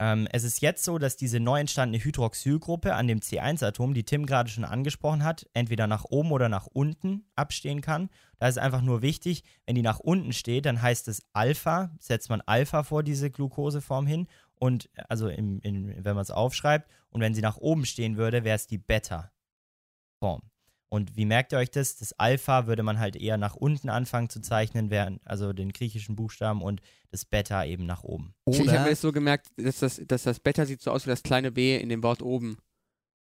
Ähm, 0.00 0.28
es 0.30 0.44
ist 0.44 0.60
jetzt 0.60 0.84
so, 0.84 0.98
dass 0.98 1.16
diese 1.16 1.40
neu 1.40 1.58
entstandene 1.58 2.02
Hydroxylgruppe 2.02 2.94
an 2.94 3.08
dem 3.08 3.18
C1-Atom, 3.18 3.94
die 3.94 4.04
Tim 4.04 4.26
gerade 4.26 4.48
schon 4.48 4.64
angesprochen 4.64 5.24
hat, 5.24 5.48
entweder 5.54 5.86
nach 5.88 6.04
oben 6.04 6.30
oder 6.30 6.48
nach 6.48 6.66
unten 6.66 7.24
abstehen 7.34 7.80
kann. 7.80 8.08
Da 8.38 8.46
ist 8.46 8.58
einfach 8.58 8.82
nur 8.82 9.02
wichtig, 9.02 9.42
wenn 9.66 9.74
die 9.74 9.82
nach 9.82 9.98
unten 9.98 10.32
steht, 10.32 10.66
dann 10.66 10.80
heißt 10.80 11.08
es 11.08 11.22
Alpha, 11.32 11.90
setzt 11.98 12.30
man 12.30 12.40
Alpha 12.42 12.84
vor 12.84 13.02
diese 13.02 13.30
Glukoseform 13.30 14.06
hin 14.06 14.28
und 14.54 14.88
also 15.08 15.28
im, 15.28 15.60
in, 15.62 16.04
wenn 16.04 16.14
man 16.14 16.22
es 16.22 16.30
aufschreibt 16.30 16.88
und 17.10 17.20
wenn 17.20 17.34
sie 17.34 17.42
nach 17.42 17.56
oben 17.56 17.84
stehen 17.84 18.16
würde, 18.16 18.44
wäre 18.44 18.56
es 18.56 18.68
die 18.68 18.78
Beta-Form. 18.78 20.42
Und 20.90 21.16
wie 21.16 21.26
merkt 21.26 21.52
ihr 21.52 21.58
euch 21.58 21.70
das? 21.70 21.96
Das 21.96 22.14
Alpha 22.18 22.66
würde 22.66 22.82
man 22.82 22.98
halt 22.98 23.14
eher 23.16 23.36
nach 23.36 23.54
unten 23.54 23.90
anfangen 23.90 24.30
zu 24.30 24.40
zeichnen, 24.40 24.90
während, 24.90 25.20
also 25.26 25.52
den 25.52 25.72
griechischen 25.72 26.16
Buchstaben 26.16 26.62
und 26.62 26.80
das 27.10 27.24
Beta 27.26 27.64
eben 27.64 27.84
nach 27.84 28.04
oben. 28.04 28.34
ich 28.46 28.58
habe 28.60 28.70
mir 28.70 28.74
Oder, 28.80 28.90
das 28.90 29.00
so 29.02 29.12
gemerkt, 29.12 29.48
dass 29.56 29.80
das, 29.80 30.00
dass 30.06 30.22
das 30.22 30.40
Beta 30.40 30.64
sieht 30.64 30.80
so 30.80 30.90
aus 30.90 31.04
wie 31.06 31.10
das 31.10 31.22
kleine 31.22 31.52
B 31.52 31.76
in 31.76 31.88
dem 31.90 32.02
Wort 32.02 32.22
oben. 32.22 32.56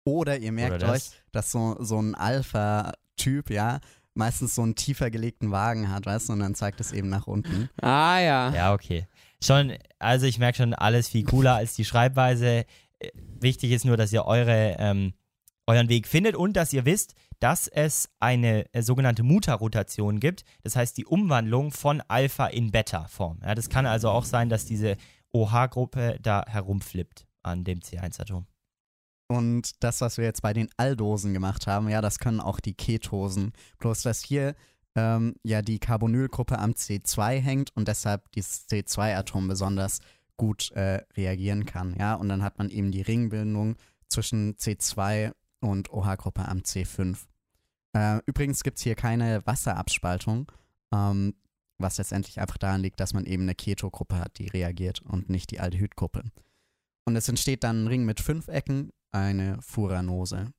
oder 0.06 0.38
ihr 0.38 0.52
merkt 0.52 0.84
Oder 0.84 0.94
euch, 0.94 1.12
dass 1.32 1.52
so, 1.52 1.78
so 1.80 2.00
ein 2.02 2.16
Alpha-Typ, 2.16 3.50
ja, 3.50 3.80
meistens 4.16 4.56
so 4.56 4.62
einen 4.64 4.76
tiefer 4.76 5.10
gelegten 5.12 5.52
Wagen 5.52 5.90
hat, 5.90 6.06
weißt 6.06 6.30
du, 6.30 6.34
und 6.34 6.40
dann 6.40 6.56
zeigt 6.56 6.80
es 6.80 6.92
eben 6.92 7.10
nach 7.10 7.28
unten. 7.28 7.70
Ah 7.82 8.20
ja. 8.20 8.54
Ja, 8.54 8.74
okay. 8.74 9.08
Schon, 9.44 9.74
also 10.00 10.26
ich 10.26 10.40
merke 10.40 10.58
schon 10.58 10.74
alles 10.74 11.08
viel 11.10 11.24
cooler 11.24 11.56
als 11.56 11.76
die 11.76 11.86
Schreibweise. 11.86 12.66
Äh, 13.00 13.10
Wichtig 13.40 13.72
ist 13.72 13.86
nur, 13.86 13.98
dass 13.98 14.14
ihr 14.14 14.26
eure, 14.26 14.76
ähm, 14.80 15.14
euren 15.68 15.90
Weg 15.90 16.08
findet 16.08 16.36
und 16.36 16.54
dass 16.54 16.72
ihr 16.74 16.86
wisst, 16.86 17.16
dass 17.44 17.68
es 17.68 18.10
eine 18.22 18.74
äh, 18.74 18.82
sogenannte 18.82 19.22
Muta-Rotation 19.22 20.22
gibt. 20.22 20.46
Das 20.64 20.78
heißt 20.78 20.98
die 20.98 21.06
Umwandlung 21.06 21.72
von 21.72 22.02
Alpha 22.08 22.48
in 22.48 22.72
Beta-Form. 22.72 23.40
Ja, 23.44 23.54
das 23.54 23.68
kann 23.68 23.86
also 23.86 24.10
auch 24.12 24.24
sein, 24.24 24.48
dass 24.48 24.64
diese 24.64 24.96
OH-Gruppe 25.34 26.20
da 26.22 26.46
herumflippt 26.48 27.28
an 27.42 27.66
dem 27.66 27.82
C1-Atom. 27.82 28.46
Und 29.28 29.84
das, 29.84 30.00
was 30.00 30.18
wir 30.18 30.24
jetzt 30.24 30.42
bei 30.42 30.54
den 30.54 30.70
Aldosen 30.78 31.34
gemacht 31.34 31.68
haben, 31.68 31.90
ja, 31.90 32.00
das 32.00 32.18
können 32.18 32.40
auch 32.40 32.62
die 32.62 32.76
Ketosen. 32.76 33.52
Bloß, 33.80 34.04
dass 34.04 34.24
hier 34.24 34.56
ähm, 34.96 35.36
ja 35.44 35.62
die 35.62 35.80
Carbonylgruppe 35.80 36.58
am 36.58 36.72
C2 36.72 37.42
hängt 37.42 37.76
und 37.76 37.90
deshalb 37.90 38.32
dieses 38.32 38.70
C2-Atom 38.70 39.50
besonders 39.50 40.00
gut 40.38 40.72
äh, 40.72 41.02
reagieren 41.18 41.66
kann. 41.66 41.94
Ja, 42.00 42.16
und 42.16 42.30
dann 42.30 42.42
hat 42.42 42.58
man 42.58 42.70
eben 42.70 42.92
die 42.94 43.02
Ringbildung 43.02 43.76
zwischen 44.08 44.56
C2 44.56 45.34
und 45.60 45.92
OH-Gruppe 45.92 46.48
am 46.48 46.60
C5. 46.60 47.18
Äh, 47.96 48.20
übrigens 48.26 48.64
gibt 48.64 48.78
es 48.78 48.84
hier 48.84 48.96
keine 48.96 49.46
Wasserabspaltung, 49.46 50.52
ähm, 50.94 51.36
was 51.78 51.98
letztendlich 51.98 52.40
einfach 52.40 52.58
daran 52.58 52.82
liegt, 52.82 53.00
dass 53.00 53.14
man 53.14 53.26
eben 53.26 53.44
eine 53.44 53.56
Ketogruppe 53.56 54.18
hat, 54.20 54.38
die 54.40 54.48
reagiert 54.48 55.02
und 55.02 55.30
nicht 55.30 55.52
die 55.52 55.60
Aldehydgruppe. 55.60 56.24
Und 57.06 57.16
es 57.16 57.30
entsteht 57.30 57.64
dann 57.64 57.84
ein 57.84 57.88
Ring 57.88 58.06
mit 58.06 58.20
fünf 58.20 58.48
Ecken, 58.48 58.92
eine 59.12 59.62
Furanose. 59.62 60.52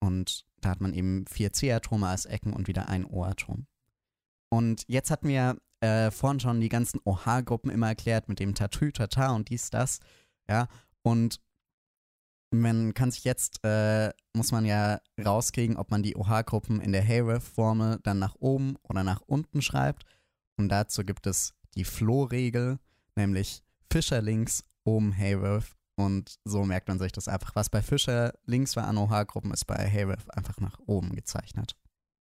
Und 0.00 0.44
da 0.60 0.70
hat 0.70 0.80
man 0.80 0.94
eben 0.94 1.26
vier 1.26 1.52
C-Atome 1.52 2.08
als 2.08 2.26
Ecken 2.26 2.52
und 2.52 2.68
wieder 2.68 2.88
ein 2.88 3.04
O-Atom. 3.04 3.66
Und 4.50 4.84
jetzt 4.88 5.10
hatten 5.10 5.28
wir 5.28 5.56
äh, 5.80 6.10
vorhin 6.10 6.40
schon 6.40 6.60
die 6.60 6.68
ganzen 6.68 7.00
OH-Gruppen 7.04 7.70
immer 7.70 7.88
erklärt 7.88 8.28
mit 8.28 8.38
dem 8.38 8.54
Tatü, 8.54 8.92
Tata 8.92 9.34
und 9.34 9.48
dies, 9.48 9.70
das. 9.70 10.00
Ja, 10.48 10.68
und 11.02 11.40
man 12.52 12.94
kann 12.94 13.10
sich 13.10 13.24
jetzt, 13.24 13.64
äh, 13.64 14.10
muss 14.34 14.52
man 14.52 14.64
ja 14.64 15.00
rauskriegen, 15.24 15.76
ob 15.76 15.90
man 15.90 16.02
die 16.02 16.16
OH-Gruppen 16.16 16.80
in 16.80 16.92
der 16.92 17.06
Hayworth-Formel 17.06 18.00
dann 18.02 18.18
nach 18.18 18.36
oben 18.38 18.76
oder 18.82 19.02
nach 19.02 19.20
unten 19.22 19.62
schreibt. 19.62 20.04
Und 20.56 20.68
dazu 20.68 21.04
gibt 21.04 21.26
es 21.26 21.54
die 21.74 21.84
Flow-Regel, 21.84 22.78
nämlich 23.16 23.62
Fischer 23.90 24.22
links, 24.22 24.64
oben 24.84 25.16
Hayworth. 25.16 25.74
Und 25.96 26.38
so 26.44 26.64
merkt 26.64 26.88
man 26.88 26.98
sich 26.98 27.12
das 27.12 27.28
einfach. 27.28 27.54
Was 27.54 27.70
bei 27.70 27.82
Fischer 27.82 28.32
links 28.44 28.76
war 28.76 28.86
an 28.86 28.98
OH-Gruppen, 28.98 29.52
ist 29.52 29.66
bei 29.66 29.88
Hayworth 29.90 30.34
einfach 30.36 30.58
nach 30.60 30.78
oben 30.86 31.14
gezeichnet. 31.14 31.76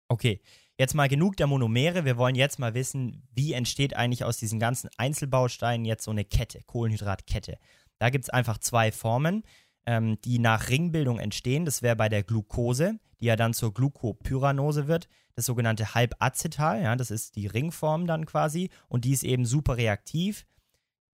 Okay, 0.09 0.40
jetzt 0.78 0.94
mal 0.94 1.09
genug 1.09 1.37
der 1.37 1.46
Monomere. 1.46 2.04
Wir 2.04 2.16
wollen 2.16 2.35
jetzt 2.35 2.59
mal 2.59 2.74
wissen, 2.74 3.28
wie 3.35 3.52
entsteht 3.52 3.94
eigentlich 3.94 4.24
aus 4.24 4.38
diesen 4.38 4.59
ganzen 4.59 4.90
Einzelbausteinen 4.96 5.85
jetzt 5.85 6.04
so 6.04 6.11
eine 6.11 6.24
Kette, 6.24 6.62
Kohlenhydratkette. 6.64 7.59
Da 7.98 8.11
gibt 8.11 8.24
es 8.24 8.31
einfach 8.31 8.59
zwei 8.59 8.92
Formen, 8.92 9.42
ähm, 9.88 10.20
die 10.20 10.38
nach 10.38 10.68
Ringbildung 10.68 11.18
entstehen. 11.18 11.64
Das 11.64 11.81
wäre 11.81 11.96
bei 11.96 12.11
der 12.11 12.22
Glucose, 12.22 13.01
die 13.20 13.24
ja 13.24 13.37
dann 13.37 13.55
zur 13.55 13.72
Glucopyranose 13.72 14.87
wird. 14.87 15.09
Das 15.35 15.46
sogenannte 15.46 15.94
Halbacetal, 15.94 16.83
ja, 16.83 16.94
das 16.94 17.11
ist 17.11 17.37
die 17.37 17.46
Ringform 17.46 18.07
dann 18.07 18.27
quasi. 18.27 18.68
Und 18.88 19.07
die 19.07 19.12
ist 19.12 19.24
eben 19.24 19.46
super 19.46 19.79
reaktiv. 19.79 20.44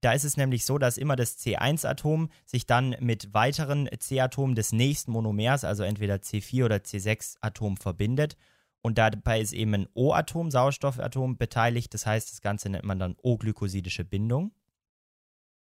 Da 0.01 0.13
ist 0.13 0.25
es 0.25 0.37
nämlich 0.37 0.65
so, 0.65 0.77
dass 0.79 0.99
immer 0.99 1.15
das 1.15 1.39
C1-Atom 1.39 2.31
sich 2.47 2.67
dann 2.67 2.97
mit 2.99 3.33
weiteren 3.33 3.89
C-Atomen 3.97 4.57
des 4.57 4.73
nächsten 4.73 5.13
Monomers, 5.13 5.63
also 5.63 5.85
entweder 5.85 6.17
C4 6.17 6.65
oder 6.65 6.77
C6-Atom, 6.79 7.77
verbindet. 7.77 8.37
Und 8.83 8.99
dabei 8.99 9.41
ist 9.41 9.53
eben 9.53 9.73
ein 9.75 9.89
O-Atom, 9.95 10.51
Sauerstoffatom, 10.51 11.39
beteiligt. 11.39 11.95
Das 11.95 12.07
heißt, 12.07 12.29
das 12.33 12.41
Ganze 12.41 12.71
nennt 12.71 12.85
man 12.85 12.99
dann 12.99 13.15
O-glykosidische 13.23 14.05
Bindung. 14.05 14.51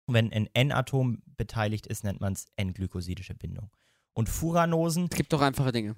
Und 0.06 0.14
wenn 0.14 0.32
ein 0.32 0.48
N-Atom 0.52 1.22
beteiligt 1.36 1.86
ist, 1.86 2.04
nennt 2.04 2.20
man 2.20 2.32
es 2.32 2.46
N-glykosidische 2.56 3.34
Bindung. 3.34 3.70
Und 4.14 4.28
Furanosen. 4.28 5.08
Es 5.10 5.16
gibt 5.16 5.32
doch 5.32 5.40
einfache 5.40 5.72
Dinge. 5.72 5.96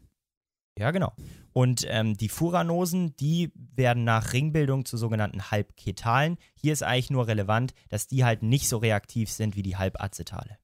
Ja, 0.78 0.90
genau. 0.90 1.12
Und 1.52 1.86
ähm, 1.88 2.16
die 2.16 2.28
Furanosen, 2.28 3.14
die 3.16 3.52
werden 3.54 4.02
nach 4.04 4.32
Ringbildung 4.32 4.84
zu 4.84 4.96
sogenannten 4.96 5.50
Halbketalen. 5.50 6.36
Hier 6.54 6.72
ist 6.72 6.82
eigentlich 6.82 7.10
nur 7.10 7.28
relevant, 7.28 7.74
dass 7.90 8.08
die 8.08 8.24
halt 8.24 8.42
nicht 8.42 8.68
so 8.68 8.78
reaktiv 8.78 9.30
sind 9.30 9.54
wie 9.54 9.62
die 9.62 9.76
Halbacetale. 9.76 10.58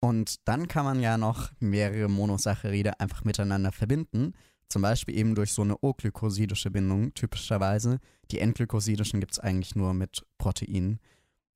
Und 0.00 0.46
dann 0.48 0.68
kann 0.68 0.84
man 0.84 1.00
ja 1.00 1.18
noch 1.18 1.50
mehrere 1.58 2.08
Monosaccharide 2.08 3.00
einfach 3.00 3.24
miteinander 3.24 3.72
verbinden. 3.72 4.34
Zum 4.68 4.82
Beispiel 4.82 5.16
eben 5.16 5.34
durch 5.34 5.52
so 5.52 5.62
eine 5.62 5.76
O-glykosidische 5.80 6.70
Bindung, 6.70 7.12
typischerweise. 7.14 7.98
Die 8.30 8.38
N-glykosidischen 8.38 9.20
gibt 9.20 9.32
es 9.32 9.38
eigentlich 9.38 9.74
nur 9.74 9.94
mit 9.94 10.24
Proteinen. 10.38 11.00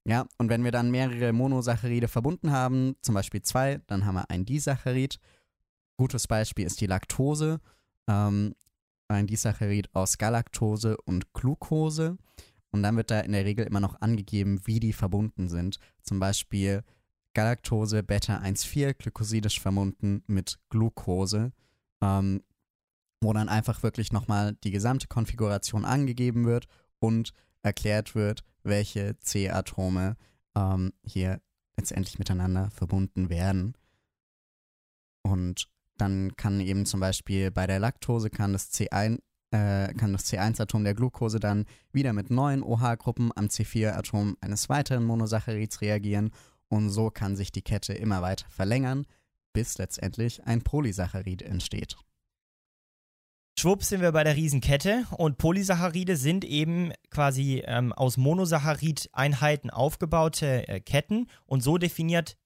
Ja, 0.07 0.27
und 0.37 0.51
wenn 0.51 0.64
wir 0.64 0.71
dann 0.71 0.90
mehrere 0.90 1.33
Monosaccharide 1.33 2.09
verbunden 2.09 2.51
haben, 2.51 2.97
zum 3.01 3.14
Beispiel 3.14 3.43
zwei, 3.43 3.81
dann 3.87 4.05
haben 4.05 4.17
wir 4.17 4.31
ein 4.31 4.45
Disaccharid. 4.45 5.19
Gutes 5.97 6.27
Beispiel 6.27 6.67
ist 6.67 6.81
die 6.81 6.87
Laktose. 6.87 7.61
Ähm, 8.07 8.55
ein 9.09 9.27
Disaccharid 9.27 9.95
aus 9.95 10.19
Galaktose 10.19 10.97
und 11.05 11.33
Glucose. 11.33 12.19
Und 12.71 12.83
dann 12.83 12.97
wird 12.97 13.11
da 13.11 13.21
in 13.21 13.33
der 13.33 13.45
Regel 13.45 13.67
immer 13.67 13.81
noch 13.81 14.01
angegeben, 14.01 14.61
wie 14.67 14.81
die 14.81 14.93
verbunden 14.93 15.49
sind. 15.49 15.79
Zum 16.03 16.21
Beispiel 16.21 16.83
Galaktose 17.33 18.03
Beta-1,4 18.03 18.95
glykosidisch 18.95 19.61
verbunden 19.61 20.23
mit 20.27 20.59
Glucose. 20.69 21.53
Ähm, 22.03 22.43
wo 23.23 23.33
dann 23.33 23.49
einfach 23.49 23.83
wirklich 23.83 24.12
nochmal 24.12 24.55
die 24.64 24.71
gesamte 24.71 25.09
Konfiguration 25.09 25.85
angegeben 25.85 26.45
wird 26.45 26.67
und 26.99 27.33
erklärt 27.64 28.14
wird, 28.14 28.44
welche 28.62 29.18
C-Atome 29.20 30.16
ähm, 30.55 30.92
hier 31.03 31.40
letztendlich 31.77 32.18
miteinander 32.18 32.70
verbunden 32.70 33.29
werden. 33.29 33.74
Und 35.22 35.68
dann 35.96 36.37
kann 36.37 36.61
eben 36.61 36.87
zum 36.87 37.00
Beispiel 37.00 37.50
bei 37.50 37.66
der 37.66 37.79
Laktose 37.79 38.31
kann 38.31 38.53
das 38.53 38.72
C1 38.72 39.20
äh, 39.50 39.94
kann 39.94 40.12
das 40.12 40.27
C1-Atom 40.27 40.83
der 40.83 40.94
Glucose 40.94 41.38
dann 41.38 41.66
wieder 41.92 42.12
mit 42.12 42.31
neuen 42.31 42.62
OH-Gruppen 42.62 43.31
am 43.37 43.46
C4-Atom 43.46 44.37
eines 44.40 44.68
weiteren 44.68 45.05
Monosaccarids 45.05 45.81
reagieren 45.81 46.31
und 46.68 46.90
so 46.90 47.11
kann 47.11 47.37
sich 47.37 47.53
die 47.53 47.62
Kette 47.62 47.92
immer 47.92 48.20
weiter 48.20 48.46
verlängern, 48.48 49.07
bis 49.53 49.79
letztendlich 49.79 50.44
ein 50.44 50.62
Polysaccharid 50.62 51.42
entsteht. 51.42 51.96
Schwupps 53.57 53.88
sind 53.88 54.01
wir 54.01 54.12
bei 54.12 54.25
der 54.25 54.37
Riesenkette 54.37 55.07
und 55.17 55.38
Polysaccharide 55.38 56.17
sind 56.17 56.45
eben 56.45 56.93
quasi 57.11 57.62
ähm, 57.64 57.93
aus 57.93 58.17
Monosaccharid-Einheiten 58.17 59.71
aufgebaute 59.71 60.67
äh, 60.69 60.81
Ketten 60.81 61.29
und 61.47 61.62
so 61.62 61.79
definiert, 61.79 62.37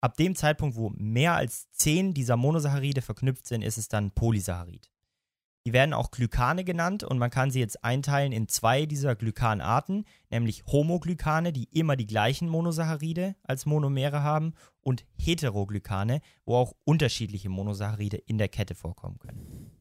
ab 0.00 0.16
dem 0.16 0.34
Zeitpunkt, 0.34 0.76
wo 0.76 0.90
mehr 0.96 1.34
als 1.34 1.70
zehn 1.70 2.14
dieser 2.14 2.36
Monosaccharide 2.36 3.02
verknüpft 3.02 3.46
sind, 3.46 3.62
ist 3.62 3.78
es 3.78 3.88
dann 3.88 4.10
Polysaccharid. 4.10 4.90
Die 5.66 5.72
werden 5.72 5.94
auch 5.94 6.10
Glykane 6.10 6.64
genannt 6.64 7.04
und 7.04 7.18
man 7.18 7.30
kann 7.30 7.50
sie 7.50 7.60
jetzt 7.60 7.84
einteilen 7.84 8.32
in 8.32 8.48
zwei 8.48 8.84
dieser 8.84 9.16
Glykanarten, 9.16 10.04
nämlich 10.30 10.64
Homoglykane, 10.66 11.52
die 11.52 11.68
immer 11.72 11.96
die 11.96 12.06
gleichen 12.06 12.48
Monosaccharide 12.48 13.34
als 13.42 13.64
Monomere 13.64 14.22
haben, 14.22 14.54
und 14.80 15.06
Heteroglykane, 15.16 16.20
wo 16.44 16.56
auch 16.56 16.74
unterschiedliche 16.84 17.48
Monosaccharide 17.48 18.18
in 18.18 18.36
der 18.36 18.48
Kette 18.48 18.74
vorkommen 18.74 19.18
können. 19.18 19.73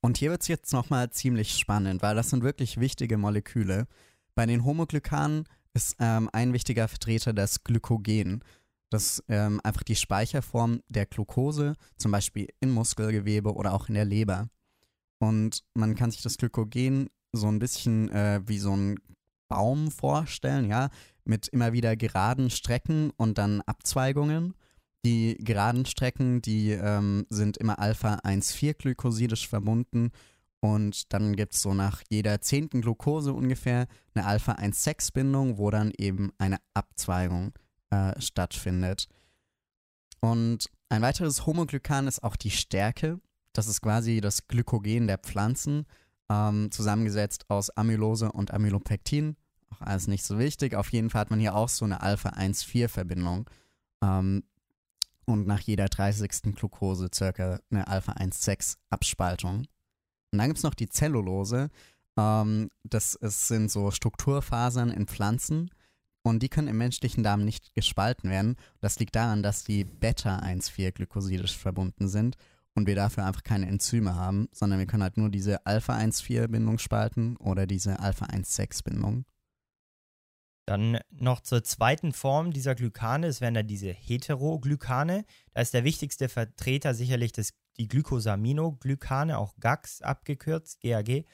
Und 0.00 0.18
hier 0.18 0.30
wird 0.30 0.42
es 0.42 0.48
jetzt 0.48 0.72
nochmal 0.72 1.10
ziemlich 1.10 1.56
spannend, 1.56 2.02
weil 2.02 2.14
das 2.14 2.30
sind 2.30 2.42
wirklich 2.42 2.80
wichtige 2.80 3.18
Moleküle. 3.18 3.86
Bei 4.34 4.46
den 4.46 4.64
Homoglykanen 4.64 5.44
ist 5.74 5.96
ähm, 5.98 6.30
ein 6.32 6.52
wichtiger 6.52 6.88
Vertreter 6.88 7.32
das 7.32 7.62
Glykogen. 7.64 8.42
Das 8.90 9.18
ist 9.18 9.24
ähm, 9.28 9.60
einfach 9.62 9.82
die 9.82 9.96
Speicherform 9.96 10.82
der 10.88 11.06
Glucose, 11.06 11.76
zum 11.96 12.10
Beispiel 12.10 12.48
im 12.60 12.70
Muskelgewebe 12.70 13.54
oder 13.54 13.72
auch 13.72 13.88
in 13.88 13.94
der 13.94 14.04
Leber. 14.04 14.48
Und 15.18 15.64
man 15.74 15.94
kann 15.94 16.10
sich 16.10 16.22
das 16.22 16.38
Glykogen 16.38 17.10
so 17.32 17.46
ein 17.46 17.58
bisschen 17.58 18.10
äh, 18.10 18.40
wie 18.46 18.58
so 18.58 18.74
ein 18.74 18.98
Baum 19.48 19.90
vorstellen, 19.90 20.68
ja, 20.68 20.88
mit 21.24 21.48
immer 21.48 21.72
wieder 21.72 21.96
geraden 21.96 22.50
Strecken 22.50 23.10
und 23.16 23.38
dann 23.38 23.60
Abzweigungen. 23.62 24.54
Die 25.04 25.36
geraden 25.38 25.86
Strecken, 25.86 26.42
die 26.42 26.72
ähm, 26.72 27.26
sind 27.30 27.56
immer 27.56 27.78
Alpha-1,4-glykosidisch 27.78 29.48
verbunden 29.48 30.10
und 30.60 31.12
dann 31.12 31.36
gibt 31.36 31.54
es 31.54 31.62
so 31.62 31.72
nach 31.72 32.02
jeder 32.10 32.40
zehnten 32.42 32.82
Glucose 32.82 33.32
ungefähr 33.32 33.86
eine 34.14 34.26
Alpha-1,6-Bindung, 34.26 35.56
wo 35.56 35.70
dann 35.70 35.90
eben 35.96 36.32
eine 36.38 36.58
Abzweigung 36.74 37.52
äh, 37.90 38.20
stattfindet. 38.20 39.08
Und 40.20 40.70
ein 40.90 41.00
weiteres 41.00 41.46
Homoglykan 41.46 42.06
ist 42.06 42.22
auch 42.22 42.36
die 42.36 42.50
Stärke. 42.50 43.20
Das 43.54 43.68
ist 43.68 43.80
quasi 43.80 44.20
das 44.20 44.48
Glykogen 44.48 45.06
der 45.06 45.18
Pflanzen, 45.18 45.86
ähm, 46.30 46.70
zusammengesetzt 46.70 47.46
aus 47.48 47.70
Amylose 47.70 48.30
und 48.30 48.52
Amylopektin. 48.52 49.36
Auch 49.70 49.80
alles 49.80 50.08
nicht 50.08 50.24
so 50.24 50.38
wichtig. 50.38 50.74
Auf 50.74 50.92
jeden 50.92 51.08
Fall 51.08 51.22
hat 51.22 51.30
man 51.30 51.40
hier 51.40 51.54
auch 51.54 51.70
so 51.70 51.86
eine 51.86 52.02
Alpha-1,4-Verbindung. 52.02 53.48
Ähm, 54.02 54.42
und 55.30 55.46
nach 55.46 55.60
jeder 55.60 55.88
30. 55.88 56.54
Glucose 56.54 57.08
circa 57.14 57.60
eine 57.70 57.86
Alpha-1,6-Abspaltung. 57.86 59.66
Und 60.32 60.38
dann 60.38 60.46
gibt 60.48 60.58
es 60.58 60.64
noch 60.64 60.74
die 60.74 60.88
Zellulose. 60.88 61.70
Ähm, 62.16 62.70
das 62.84 63.14
ist, 63.14 63.48
sind 63.48 63.70
so 63.70 63.90
Strukturfasern 63.90 64.90
in 64.90 65.06
Pflanzen 65.06 65.70
und 66.22 66.42
die 66.42 66.48
können 66.48 66.68
im 66.68 66.78
menschlichen 66.78 67.24
Darm 67.24 67.44
nicht 67.44 67.74
gespalten 67.74 68.30
werden. 68.30 68.56
Das 68.80 68.98
liegt 68.98 69.16
daran, 69.16 69.42
dass 69.42 69.64
die 69.64 69.84
Beta-1,4-glykosidisch 69.84 71.56
verbunden 71.56 72.08
sind 72.08 72.36
und 72.74 72.86
wir 72.86 72.94
dafür 72.94 73.24
einfach 73.24 73.42
keine 73.42 73.66
Enzyme 73.66 74.14
haben, 74.14 74.48
sondern 74.52 74.78
wir 74.78 74.86
können 74.86 75.02
halt 75.02 75.16
nur 75.16 75.30
diese 75.30 75.64
Alpha-1,4-Bindung 75.66 76.78
spalten 76.78 77.36
oder 77.36 77.66
diese 77.66 78.00
Alpha-1,6-Bindung. 78.00 79.24
Dann 80.66 80.98
noch 81.10 81.40
zur 81.40 81.64
zweiten 81.64 82.12
Form 82.12 82.52
dieser 82.52 82.74
Glykane, 82.74 83.26
es 83.26 83.40
wären 83.40 83.54
dann 83.54 83.66
diese 83.66 83.92
Heteroglykane. 83.92 85.24
Da 85.52 85.60
ist 85.60 85.74
der 85.74 85.84
wichtigste 85.84 86.28
Vertreter 86.28 86.94
sicherlich 86.94 87.32
das, 87.32 87.52
die 87.76 87.88
Glycosaminoglykane, 87.88 89.38
auch 89.38 89.54
GAGs 89.58 90.02
abgekürzt, 90.02 90.80
GAG. 90.80 91.24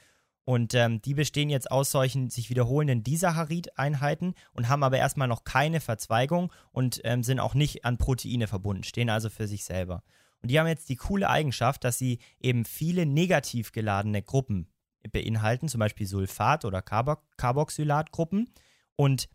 Und 0.44 0.74
ähm, 0.74 1.02
die 1.02 1.14
bestehen 1.14 1.50
jetzt 1.50 1.72
aus 1.72 1.90
solchen 1.90 2.30
sich 2.30 2.50
wiederholenden 2.50 3.02
Disaccharid-Einheiten 3.02 4.34
und 4.52 4.68
haben 4.68 4.84
aber 4.84 4.96
erstmal 4.96 5.26
noch 5.26 5.42
keine 5.42 5.80
Verzweigung 5.80 6.52
und 6.70 7.00
ähm, 7.02 7.24
sind 7.24 7.40
auch 7.40 7.54
nicht 7.54 7.84
an 7.84 7.98
Proteine 7.98 8.46
verbunden, 8.46 8.84
stehen 8.84 9.10
also 9.10 9.28
für 9.28 9.48
sich 9.48 9.64
selber. 9.64 10.04
Und 10.40 10.52
die 10.52 10.60
haben 10.60 10.68
jetzt 10.68 10.88
die 10.88 10.96
coole 10.96 11.28
Eigenschaft, 11.28 11.82
dass 11.82 11.98
sie 11.98 12.20
eben 12.38 12.64
viele 12.64 13.06
negativ 13.06 13.72
geladene 13.72 14.22
Gruppen 14.22 14.68
beinhalten, 15.10 15.68
zum 15.68 15.80
Beispiel 15.80 16.06
Sulfat- 16.06 16.64
oder 16.64 16.80
Carboxylatgruppen. 16.80 18.48
Und 18.96 19.28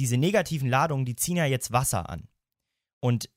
diese 0.00 0.16
negativen 0.16 0.68
Ladungen, 0.68 1.04
die 1.04 1.16
ziehen 1.16 1.36
ja 1.36 1.44
jetzt 1.44 1.72
Wasser 1.72 2.08
an. 2.08 2.28
Und 3.00 3.28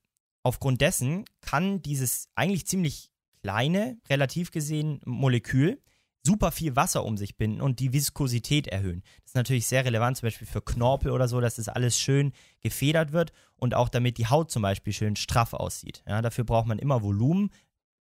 aufgrund 0.43 0.81
dessen 0.81 1.25
kann 1.41 1.81
dieses 1.81 2.29
eigentlich 2.35 2.65
ziemlich 2.67 3.11
kleine, 3.41 3.97
relativ 4.09 4.51
gesehen, 4.51 5.01
Molekül 5.05 5.81
super 6.25 6.51
viel 6.51 6.75
Wasser 6.75 7.05
um 7.05 7.17
sich 7.17 7.37
binden 7.37 7.61
und 7.61 7.79
die 7.79 7.93
Viskosität 7.93 8.67
erhöhen. 8.67 9.03
Das 9.21 9.31
ist 9.31 9.35
natürlich 9.35 9.67
sehr 9.67 9.85
relevant, 9.85 10.17
zum 10.17 10.27
Beispiel 10.27 10.47
für 10.47 10.61
Knorpel 10.61 11.11
oder 11.11 11.27
so, 11.27 11.39
dass 11.39 11.55
das 11.55 11.69
alles 11.69 11.99
schön 11.99 12.33
gefedert 12.61 13.11
wird 13.11 13.31
und 13.55 13.75
auch 13.75 13.89
damit 13.89 14.17
die 14.17 14.27
Haut 14.27 14.49
zum 14.49 14.63
Beispiel 14.63 14.91
schön 14.91 15.15
straff 15.15 15.53
aussieht. 15.53 16.03
Ja, 16.07 16.21
dafür 16.21 16.43
braucht 16.43 16.65
man 16.65 16.79
immer 16.79 17.03
Volumen 17.03 17.51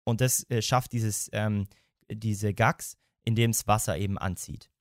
und 0.03 0.21
das 0.21 0.49
äh, 0.49 0.61
schafft 0.61 0.93
dieses, 0.93 1.29
ähm, 1.31 1.67
diese 2.09 2.53
Gags, 2.53 2.97
indem 3.23 3.51
es 3.51 3.67
Wasser 3.67 3.97
eben 3.97 4.17
anzieht. 4.17 4.71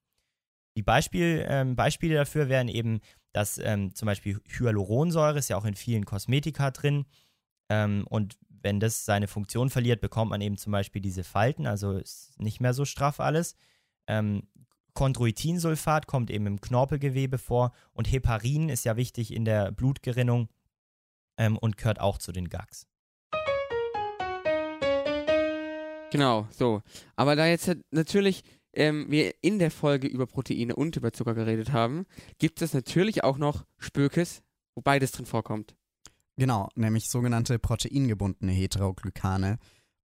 Die 0.77 0.83
Beispiel, 0.83 1.43
ähm, 1.49 1.75
Beispiele 1.75 2.13
dafür 2.13 2.49
wären 2.49 2.67
eben, 2.67 2.99
dass 3.33 3.57
ähm, 3.57 3.95
zum 3.95 4.05
Beispiel 4.05 4.39
Hyaluronsäure 4.47 5.39
ist 5.39 5.49
ja 5.49 5.57
auch 5.57 5.65
in 5.65 5.73
vielen 5.73 6.05
Kosmetika 6.05 6.69
drin. 6.69 7.07
Ähm, 7.67 8.05
und 8.07 8.37
wenn 8.47 8.79
das 8.79 9.03
seine 9.03 9.27
Funktion 9.27 9.71
verliert, 9.71 10.01
bekommt 10.01 10.29
man 10.29 10.39
eben 10.39 10.55
zum 10.55 10.71
Beispiel 10.71 11.01
diese 11.01 11.23
Falten, 11.23 11.65
also 11.65 11.93
ist 11.93 12.39
nicht 12.39 12.61
mehr 12.61 12.75
so 12.75 12.85
straff 12.85 13.19
alles. 13.19 13.55
Ähm, 14.05 14.43
Chondroitinsulfat 14.93 16.05
kommt 16.05 16.29
eben 16.29 16.45
im 16.45 16.61
Knorpelgewebe 16.61 17.39
vor 17.39 17.71
und 17.93 18.11
Heparin 18.11 18.69
ist 18.69 18.85
ja 18.85 18.97
wichtig 18.97 19.33
in 19.33 19.45
der 19.45 19.71
Blutgerinnung 19.71 20.47
ähm, 21.39 21.57
und 21.57 21.77
gehört 21.77 21.99
auch 21.99 22.19
zu 22.19 22.31
den 22.31 22.49
GAGs. 22.49 22.85
Genau, 26.11 26.47
so. 26.51 26.83
Aber 27.15 27.35
da 27.35 27.47
jetzt 27.47 27.75
natürlich 27.89 28.43
ähm, 28.73 29.05
wir 29.09 29.33
in 29.41 29.59
der 29.59 29.71
Folge 29.71 30.07
über 30.07 30.27
Proteine 30.27 30.75
und 30.75 30.95
über 30.95 31.13
Zucker 31.13 31.33
geredet 31.33 31.71
haben, 31.71 32.05
gibt 32.37 32.61
es 32.61 32.73
natürlich 32.73 33.23
auch 33.23 33.37
noch 33.37 33.65
Spökes, 33.77 34.41
wo 34.75 34.81
beides 34.81 35.11
drin 35.11 35.25
vorkommt. 35.25 35.75
Genau, 36.35 36.69
nämlich 36.75 37.09
sogenannte 37.09 37.59
proteingebundene 37.59 38.51
Heteroglykane. 38.51 39.57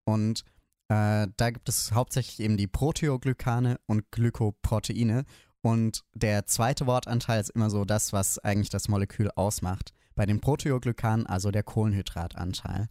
Und 0.05 0.43
Äh, 0.89 1.28
da 1.38 1.49
gibt 1.49 1.70
es 1.70 1.93
hauptsächlich 1.93 2.39
eben 2.41 2.57
die 2.57 2.68
Proteoglykane 2.68 3.80
und 3.88 4.11
Glykoproteine. 4.11 5.24
Und 5.61 6.03
der 6.14 6.45
zweite 6.45 6.86
Wortanteil 6.88 7.39
ist 7.39 7.51
immer 7.51 7.70
so 7.70 7.86
das, 7.86 8.11
was 8.11 8.38
eigentlich 8.38 8.70
das 8.70 8.89
Molekül 8.89 9.32
ausmacht. 9.32 9.93
Bei 10.14 10.26
den 10.26 10.41
Proteoglykanen 10.41 11.26
also 11.26 11.51
der 11.51 11.64
Kohlenhydratanteil. 11.64 12.89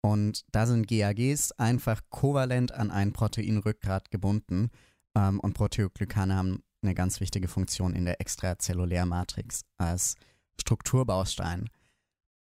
Und 0.00 0.44
da 0.50 0.66
sind 0.66 0.88
GAGs 0.88 1.52
einfach 1.52 2.00
kovalent 2.08 2.72
an 2.72 2.90
ein 2.90 3.12
Proteinrückgrat 3.12 4.10
gebunden. 4.10 4.70
Ähm, 5.16 5.40
und 5.40 5.54
Proteoglykane 5.54 6.36
haben 6.36 6.62
eine 6.82 6.94
ganz 6.94 7.20
wichtige 7.20 7.48
Funktion 7.48 7.94
in 7.94 8.04
der 8.04 8.20
Extrazellulärmatrix 8.20 9.62
als 9.78 10.14
Strukturbaustein. 10.60 11.68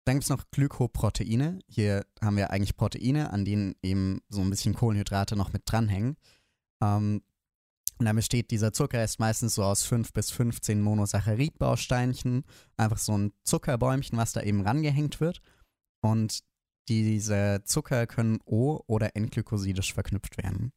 Dann 0.05 0.17
gibt 0.17 0.25
es 0.25 0.31
noch 0.31 0.45
Glykoproteine. 0.51 1.61
Hier 1.67 2.05
haben 2.21 2.37
wir 2.37 2.51
eigentlich 2.51 2.77
Proteine, 2.77 3.31
an 3.31 3.45
denen 3.45 3.75
eben 3.83 4.21
so 4.29 4.43
ein 4.43 4.51
bisschen 4.51 4.75
Kohlenhydrate 4.75 5.37
noch 5.37 5.53
mit 5.53 5.63
dranhängen. 5.65 6.17
Ähm, 6.83 7.23
und 7.99 8.07
dann 8.07 8.17
besteht 8.17 8.51
dieser 8.51 8.73
Zuckerrest 8.73 9.21
meistens 9.21 9.55
so 9.55 9.63
aus 9.63 9.85
5 9.85 10.13
bis 10.13 10.31
15 10.33 10.83
Monosaccharidbausteinchen. 10.83 12.45
Einfach 12.77 12.99
so 12.99 13.17
ein 13.17 13.33
Zuckerbäumchen, 13.45 14.19
was 14.19 14.33
da 14.33 14.43
eben 14.43 14.63
rangehängt 14.63 15.21
wird. 15.21 15.41
Und 16.03 16.41
diese 16.89 17.63
Zucker 17.65 18.07
können 18.07 18.41
O- 18.45 18.83
oder 18.89 19.15
N-glykosidisch 19.17 19.95
verknüpft 19.95 20.37
werden. 20.43 20.73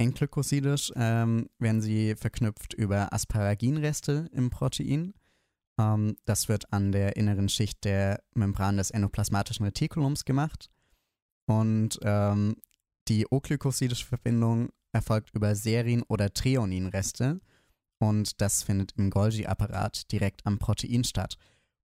N-glykosidisch 0.00 0.92
ähm, 0.96 1.50
werden 1.58 1.82
sie 1.82 2.14
verknüpft 2.16 2.72
über 2.72 3.12
Asparaginreste 3.12 4.30
im 4.32 4.48
Protein. 4.48 5.12
Ähm, 5.78 6.16
das 6.24 6.48
wird 6.48 6.72
an 6.72 6.90
der 6.90 7.16
inneren 7.16 7.50
Schicht 7.50 7.84
der 7.84 8.22
Membran 8.32 8.78
des 8.78 8.90
endoplasmatischen 8.90 9.66
Retikulums 9.66 10.24
gemacht. 10.24 10.70
Und 11.46 11.98
ähm, 12.02 12.56
die 13.08 13.26
O-glykosidische 13.28 14.06
Verbindung 14.06 14.70
erfolgt 14.92 15.34
über 15.34 15.54
Serin- 15.54 16.04
oder 16.08 16.32
Threoninreste. 16.32 17.40
Und 17.98 18.40
das 18.40 18.62
findet 18.62 18.92
im 18.96 19.10
Golgi-Apparat 19.10 20.10
direkt 20.10 20.46
am 20.46 20.58
Protein 20.58 21.04
statt. 21.04 21.36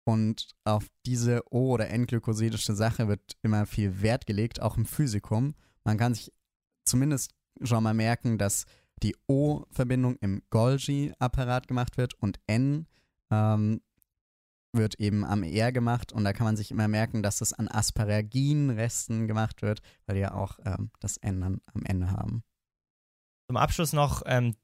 Und 0.04 0.50
auf 0.62 0.86
diese 1.04 1.42
O- 1.50 1.72
oder 1.72 1.88
N-glykosidische 1.90 2.76
Sache 2.76 3.08
wird 3.08 3.36
immer 3.42 3.66
viel 3.66 4.02
Wert 4.02 4.26
gelegt, 4.26 4.62
auch 4.62 4.76
im 4.76 4.86
Physikum. 4.86 5.56
Man 5.82 5.98
kann 5.98 6.14
sich 6.14 6.32
zumindest 6.84 7.32
schon 7.62 7.82
mal 7.82 7.94
merken, 7.94 8.38
dass 8.38 8.66
die 9.02 9.16
O-Verbindung 9.26 10.16
im 10.16 10.42
Golgi-Apparat 10.50 11.68
gemacht 11.68 11.96
wird 11.96 12.14
und 12.14 12.38
N 12.46 12.86
ähm, 13.30 13.80
wird 14.72 14.98
eben 14.98 15.24
am 15.24 15.42
R 15.42 15.72
gemacht 15.72 16.12
und 16.12 16.24
da 16.24 16.32
kann 16.32 16.46
man 16.46 16.56
sich 16.56 16.70
immer 16.70 16.88
merken, 16.88 17.22
dass 17.22 17.38
das 17.38 17.52
an 17.52 17.68
Asparaginresten 17.68 19.28
gemacht 19.28 19.62
wird, 19.62 19.80
weil 20.06 20.16
die 20.16 20.22
ja 20.22 20.34
auch 20.34 20.58
ähm, 20.64 20.90
das 21.00 21.16
N 21.18 21.40
dann 21.40 21.60
am 21.72 21.82
Ende 21.84 22.10
haben. 22.10 22.42
Zum 23.46 23.56
Abschluss 23.56 23.92
noch 23.92 24.22
ähm, 24.26 24.56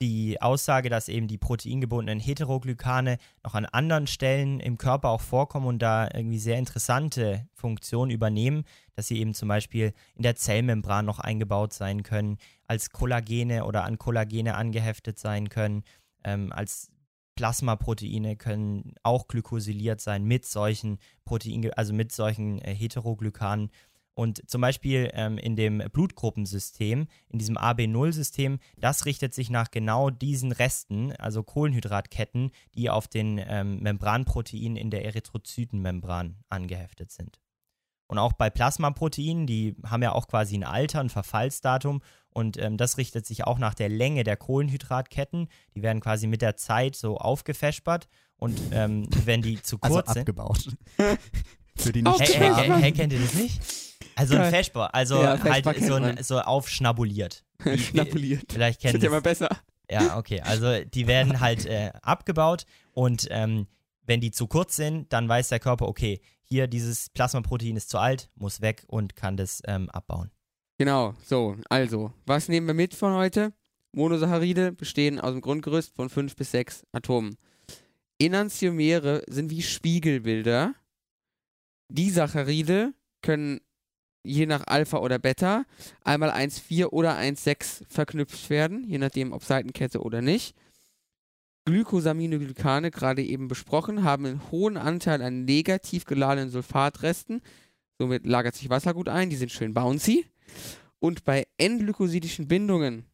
die 0.00 0.40
Aussage, 0.40 0.88
dass 0.88 1.08
eben 1.08 1.28
die 1.28 1.36
proteingebundenen 1.38 2.20
Heteroglykane 2.20 3.18
noch 3.44 3.54
an 3.54 3.66
anderen 3.66 4.06
Stellen 4.06 4.58
im 4.60 4.78
Körper 4.78 5.10
auch 5.10 5.20
vorkommen 5.20 5.66
und 5.66 5.80
da 5.80 6.08
irgendwie 6.14 6.38
sehr 6.38 6.58
interessante 6.58 7.46
Funktionen 7.52 8.10
übernehmen, 8.10 8.64
dass 8.94 9.08
sie 9.08 9.18
eben 9.18 9.34
zum 9.34 9.48
Beispiel 9.48 9.92
in 10.14 10.22
der 10.22 10.36
Zellmembran 10.36 11.04
noch 11.04 11.18
eingebaut 11.18 11.74
sein 11.74 12.02
können, 12.02 12.38
als 12.66 12.90
Kollagene 12.90 13.64
oder 13.64 13.84
an 13.84 13.98
Kollagene 13.98 14.54
angeheftet 14.54 15.18
sein 15.18 15.48
können, 15.50 15.84
ähm, 16.24 16.52
als 16.52 16.90
Plasmaproteine 17.40 18.36
können 18.36 18.94
auch 19.02 19.26
glykosyliert 19.26 20.00
sein 20.00 20.24
mit 20.24 20.44
solchen 20.44 20.98
Protein, 21.24 21.72
also 21.72 21.94
mit 21.94 22.12
solchen 22.12 22.58
äh, 22.58 22.74
Heteroglykanen. 22.74 23.70
Und 24.20 24.50
zum 24.50 24.60
Beispiel 24.60 25.10
ähm, 25.14 25.38
in 25.38 25.56
dem 25.56 25.78
Blutgruppensystem, 25.78 27.06
in 27.30 27.38
diesem 27.38 27.56
AB0-System, 27.56 28.58
das 28.76 29.06
richtet 29.06 29.32
sich 29.32 29.48
nach 29.48 29.70
genau 29.70 30.10
diesen 30.10 30.52
Resten, 30.52 31.12
also 31.16 31.42
Kohlenhydratketten, 31.42 32.50
die 32.74 32.90
auf 32.90 33.08
den 33.08 33.40
ähm, 33.42 33.78
Membranproteinen 33.80 34.76
in 34.76 34.90
der 34.90 35.06
Erythrozytenmembran 35.06 36.36
angeheftet 36.50 37.10
sind. 37.10 37.40
Und 38.08 38.18
auch 38.18 38.34
bei 38.34 38.50
Plasmaproteinen, 38.50 39.46
die 39.46 39.74
haben 39.86 40.02
ja 40.02 40.12
auch 40.12 40.28
quasi 40.28 40.54
ein 40.54 40.64
Alter, 40.64 41.00
ein 41.00 41.08
Verfallsdatum 41.08 42.02
und 42.28 42.58
ähm, 42.58 42.76
das 42.76 42.98
richtet 42.98 43.24
sich 43.24 43.44
auch 43.46 43.58
nach 43.58 43.72
der 43.72 43.88
Länge 43.88 44.22
der 44.22 44.36
Kohlenhydratketten. 44.36 45.48
Die 45.74 45.82
werden 45.82 46.02
quasi 46.02 46.26
mit 46.26 46.42
der 46.42 46.56
Zeit 46.56 46.94
so 46.94 47.16
aufgefespert 47.16 48.06
und 48.36 48.60
ähm, 48.72 49.08
wenn 49.24 49.40
die 49.40 49.62
zu 49.62 49.78
kurz 49.78 50.08
also 50.08 50.12
sind. 50.12 50.26
Für 51.82 51.92
die 51.92 52.04
Auf- 52.04 52.18
nicht 52.20 52.34
Hey, 52.36 52.52
hey, 52.54 52.70
hey, 52.80 52.92
kennt 52.92 53.12
ihr 53.12 53.20
das 53.20 53.34
nicht? 53.34 53.60
Also 54.16 54.36
ein. 54.36 54.50
Feschbar, 54.50 54.94
also 54.94 55.22
Ja, 55.22 55.42
halt 55.42 55.64
so, 55.82 55.94
ein, 55.94 56.22
so 56.22 56.38
aufschnabuliert. 56.40 57.44
Schnapuliert. 57.76 58.44
Vielleicht 58.52 58.78
Das 58.84 58.92
kennt 58.92 58.94
ist 58.96 59.02
ja 59.02 59.08
ihr 59.08 59.12
mal 59.12 59.22
besser. 59.22 59.48
Ja, 59.90 60.18
okay. 60.18 60.40
Also 60.42 60.84
die 60.84 61.06
werden 61.06 61.40
halt 61.40 61.66
äh, 61.66 61.90
abgebaut 62.02 62.64
und 62.92 63.26
ähm, 63.30 63.66
wenn 64.06 64.20
die 64.20 64.30
zu 64.30 64.46
kurz 64.46 64.76
sind, 64.76 65.12
dann 65.12 65.28
weiß 65.28 65.48
der 65.48 65.58
Körper, 65.60 65.88
okay, 65.88 66.20
hier 66.42 66.66
dieses 66.66 67.10
Plasmaprotein 67.10 67.76
ist 67.76 67.90
zu 67.90 67.98
alt, 67.98 68.28
muss 68.34 68.60
weg 68.60 68.84
und 68.88 69.14
kann 69.16 69.36
das 69.36 69.62
ähm, 69.66 69.88
abbauen. 69.90 70.30
Genau, 70.78 71.14
so, 71.24 71.56
also, 71.68 72.12
was 72.26 72.48
nehmen 72.48 72.66
wir 72.66 72.74
mit 72.74 72.94
von 72.94 73.12
heute? 73.14 73.52
Monosaccharide 73.92 74.72
bestehen 74.72 75.20
aus 75.20 75.32
dem 75.32 75.40
Grundgerüst 75.40 75.94
von 75.94 76.08
5 76.08 76.34
bis 76.36 76.50
6 76.52 76.84
Atomen. 76.92 77.36
Enantiomere 78.18 79.22
sind 79.28 79.50
wie 79.50 79.62
Spiegelbilder. 79.62 80.74
Die 81.90 82.10
Saccharide 82.10 82.94
können 83.20 83.60
je 84.22 84.46
nach 84.46 84.66
Alpha 84.66 84.98
oder 84.98 85.18
Beta 85.18 85.64
einmal 86.04 86.30
1,4 86.30 86.86
oder 86.86 87.18
1,6 87.18 87.82
verknüpft 87.88 88.48
werden, 88.48 88.84
je 88.86 88.98
nachdem 88.98 89.32
ob 89.32 89.42
Seitenkette 89.42 90.00
oder 90.00 90.22
nicht. 90.22 90.54
Glycosaminoglycane, 91.64 92.90
gerade 92.90 93.22
eben 93.22 93.48
besprochen, 93.48 94.04
haben 94.04 94.26
einen 94.26 94.50
hohen 94.50 94.76
Anteil 94.76 95.20
an 95.20 95.44
negativ 95.44 96.04
geladenen 96.04 96.50
Sulfatresten. 96.50 97.42
Somit 97.98 98.24
lagert 98.24 98.54
sich 98.54 98.70
Wasser 98.70 98.94
gut 98.94 99.08
ein, 99.08 99.28
die 99.28 99.36
sind 99.36 99.50
schön 99.50 99.74
bouncy. 99.74 100.26
Und 101.00 101.24
bei 101.24 101.46
N-glykosidischen 101.58 102.46
Bindungen 102.46 103.04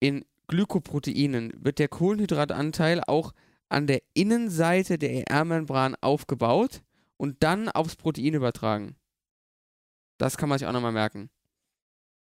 in 0.00 0.24
Glykoproteinen 0.48 1.52
wird 1.58 1.78
der 1.78 1.88
Kohlenhydratanteil 1.88 3.02
auch 3.06 3.32
an 3.68 3.86
der 3.86 4.02
Innenseite 4.14 4.98
der 4.98 5.28
ER-Membran 5.30 5.96
aufgebaut 6.00 6.82
und 7.16 7.42
dann 7.42 7.68
aufs 7.68 7.96
Protein 7.96 8.34
übertragen. 8.34 8.96
Das 10.18 10.36
kann 10.36 10.48
man 10.48 10.58
sich 10.58 10.66
auch 10.66 10.72
nochmal 10.72 10.92
merken. 10.92 11.30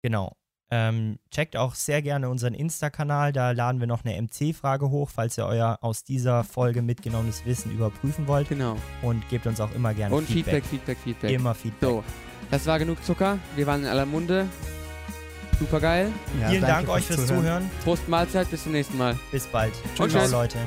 Genau. 0.02 0.36
Ähm, 0.72 1.20
checkt 1.30 1.56
auch 1.56 1.76
sehr 1.76 2.02
gerne 2.02 2.28
unseren 2.28 2.56
Insta-Kanal, 2.56 3.32
da 3.32 3.52
laden 3.52 3.80
wir 3.80 3.88
noch 3.88 4.04
eine 4.04 4.20
MC-Frage 4.20 4.90
hoch, 4.90 5.12
falls 5.12 5.38
ihr 5.38 5.46
euer 5.46 5.78
aus 5.82 6.04
dieser 6.04 6.44
Folge 6.44 6.82
mitgenommenes 6.82 7.46
Wissen 7.46 7.72
überprüfen 7.72 8.28
wollt 8.28 8.50
Genau. 8.50 8.76
und 9.04 9.28
gebt 9.30 9.46
uns 9.46 9.62
auch 9.62 9.72
immer 9.76 9.94
gerne 9.94 10.16
Und 10.16 10.26
Feedback. 10.28 10.66
Feedback, 10.66 10.98
Feedback, 10.98 10.98
Feedback. 10.98 11.32
Immer 11.32 11.54
Feedback. 11.54 11.88
So, 11.90 12.04
das 12.50 12.66
war 12.66 12.80
genug 12.80 13.04
Zucker. 13.04 13.38
Wir 13.56 13.68
waren 13.68 13.82
in 13.82 13.88
aller 13.88 14.08
Munde. 14.08 14.48
Super 15.60 15.80
geil. 15.80 16.12
Ja, 16.42 16.50
Vielen 16.50 16.62
Dank 16.64 16.90
euch 16.90 17.06
fürs 17.06 17.28
Zuhören. 17.28 17.70
Prost 17.84 18.10
Mahlzeit, 18.10 18.50
bis 18.50 18.64
zum 18.64 18.72
nächsten 18.72 18.98
Mal. 18.98 19.18
Bis 19.32 19.46
bald. 19.48 19.74
Und 20.00 20.10
Ciao, 20.10 20.24
tschüss. 20.24 20.32
Leute. 20.32 20.58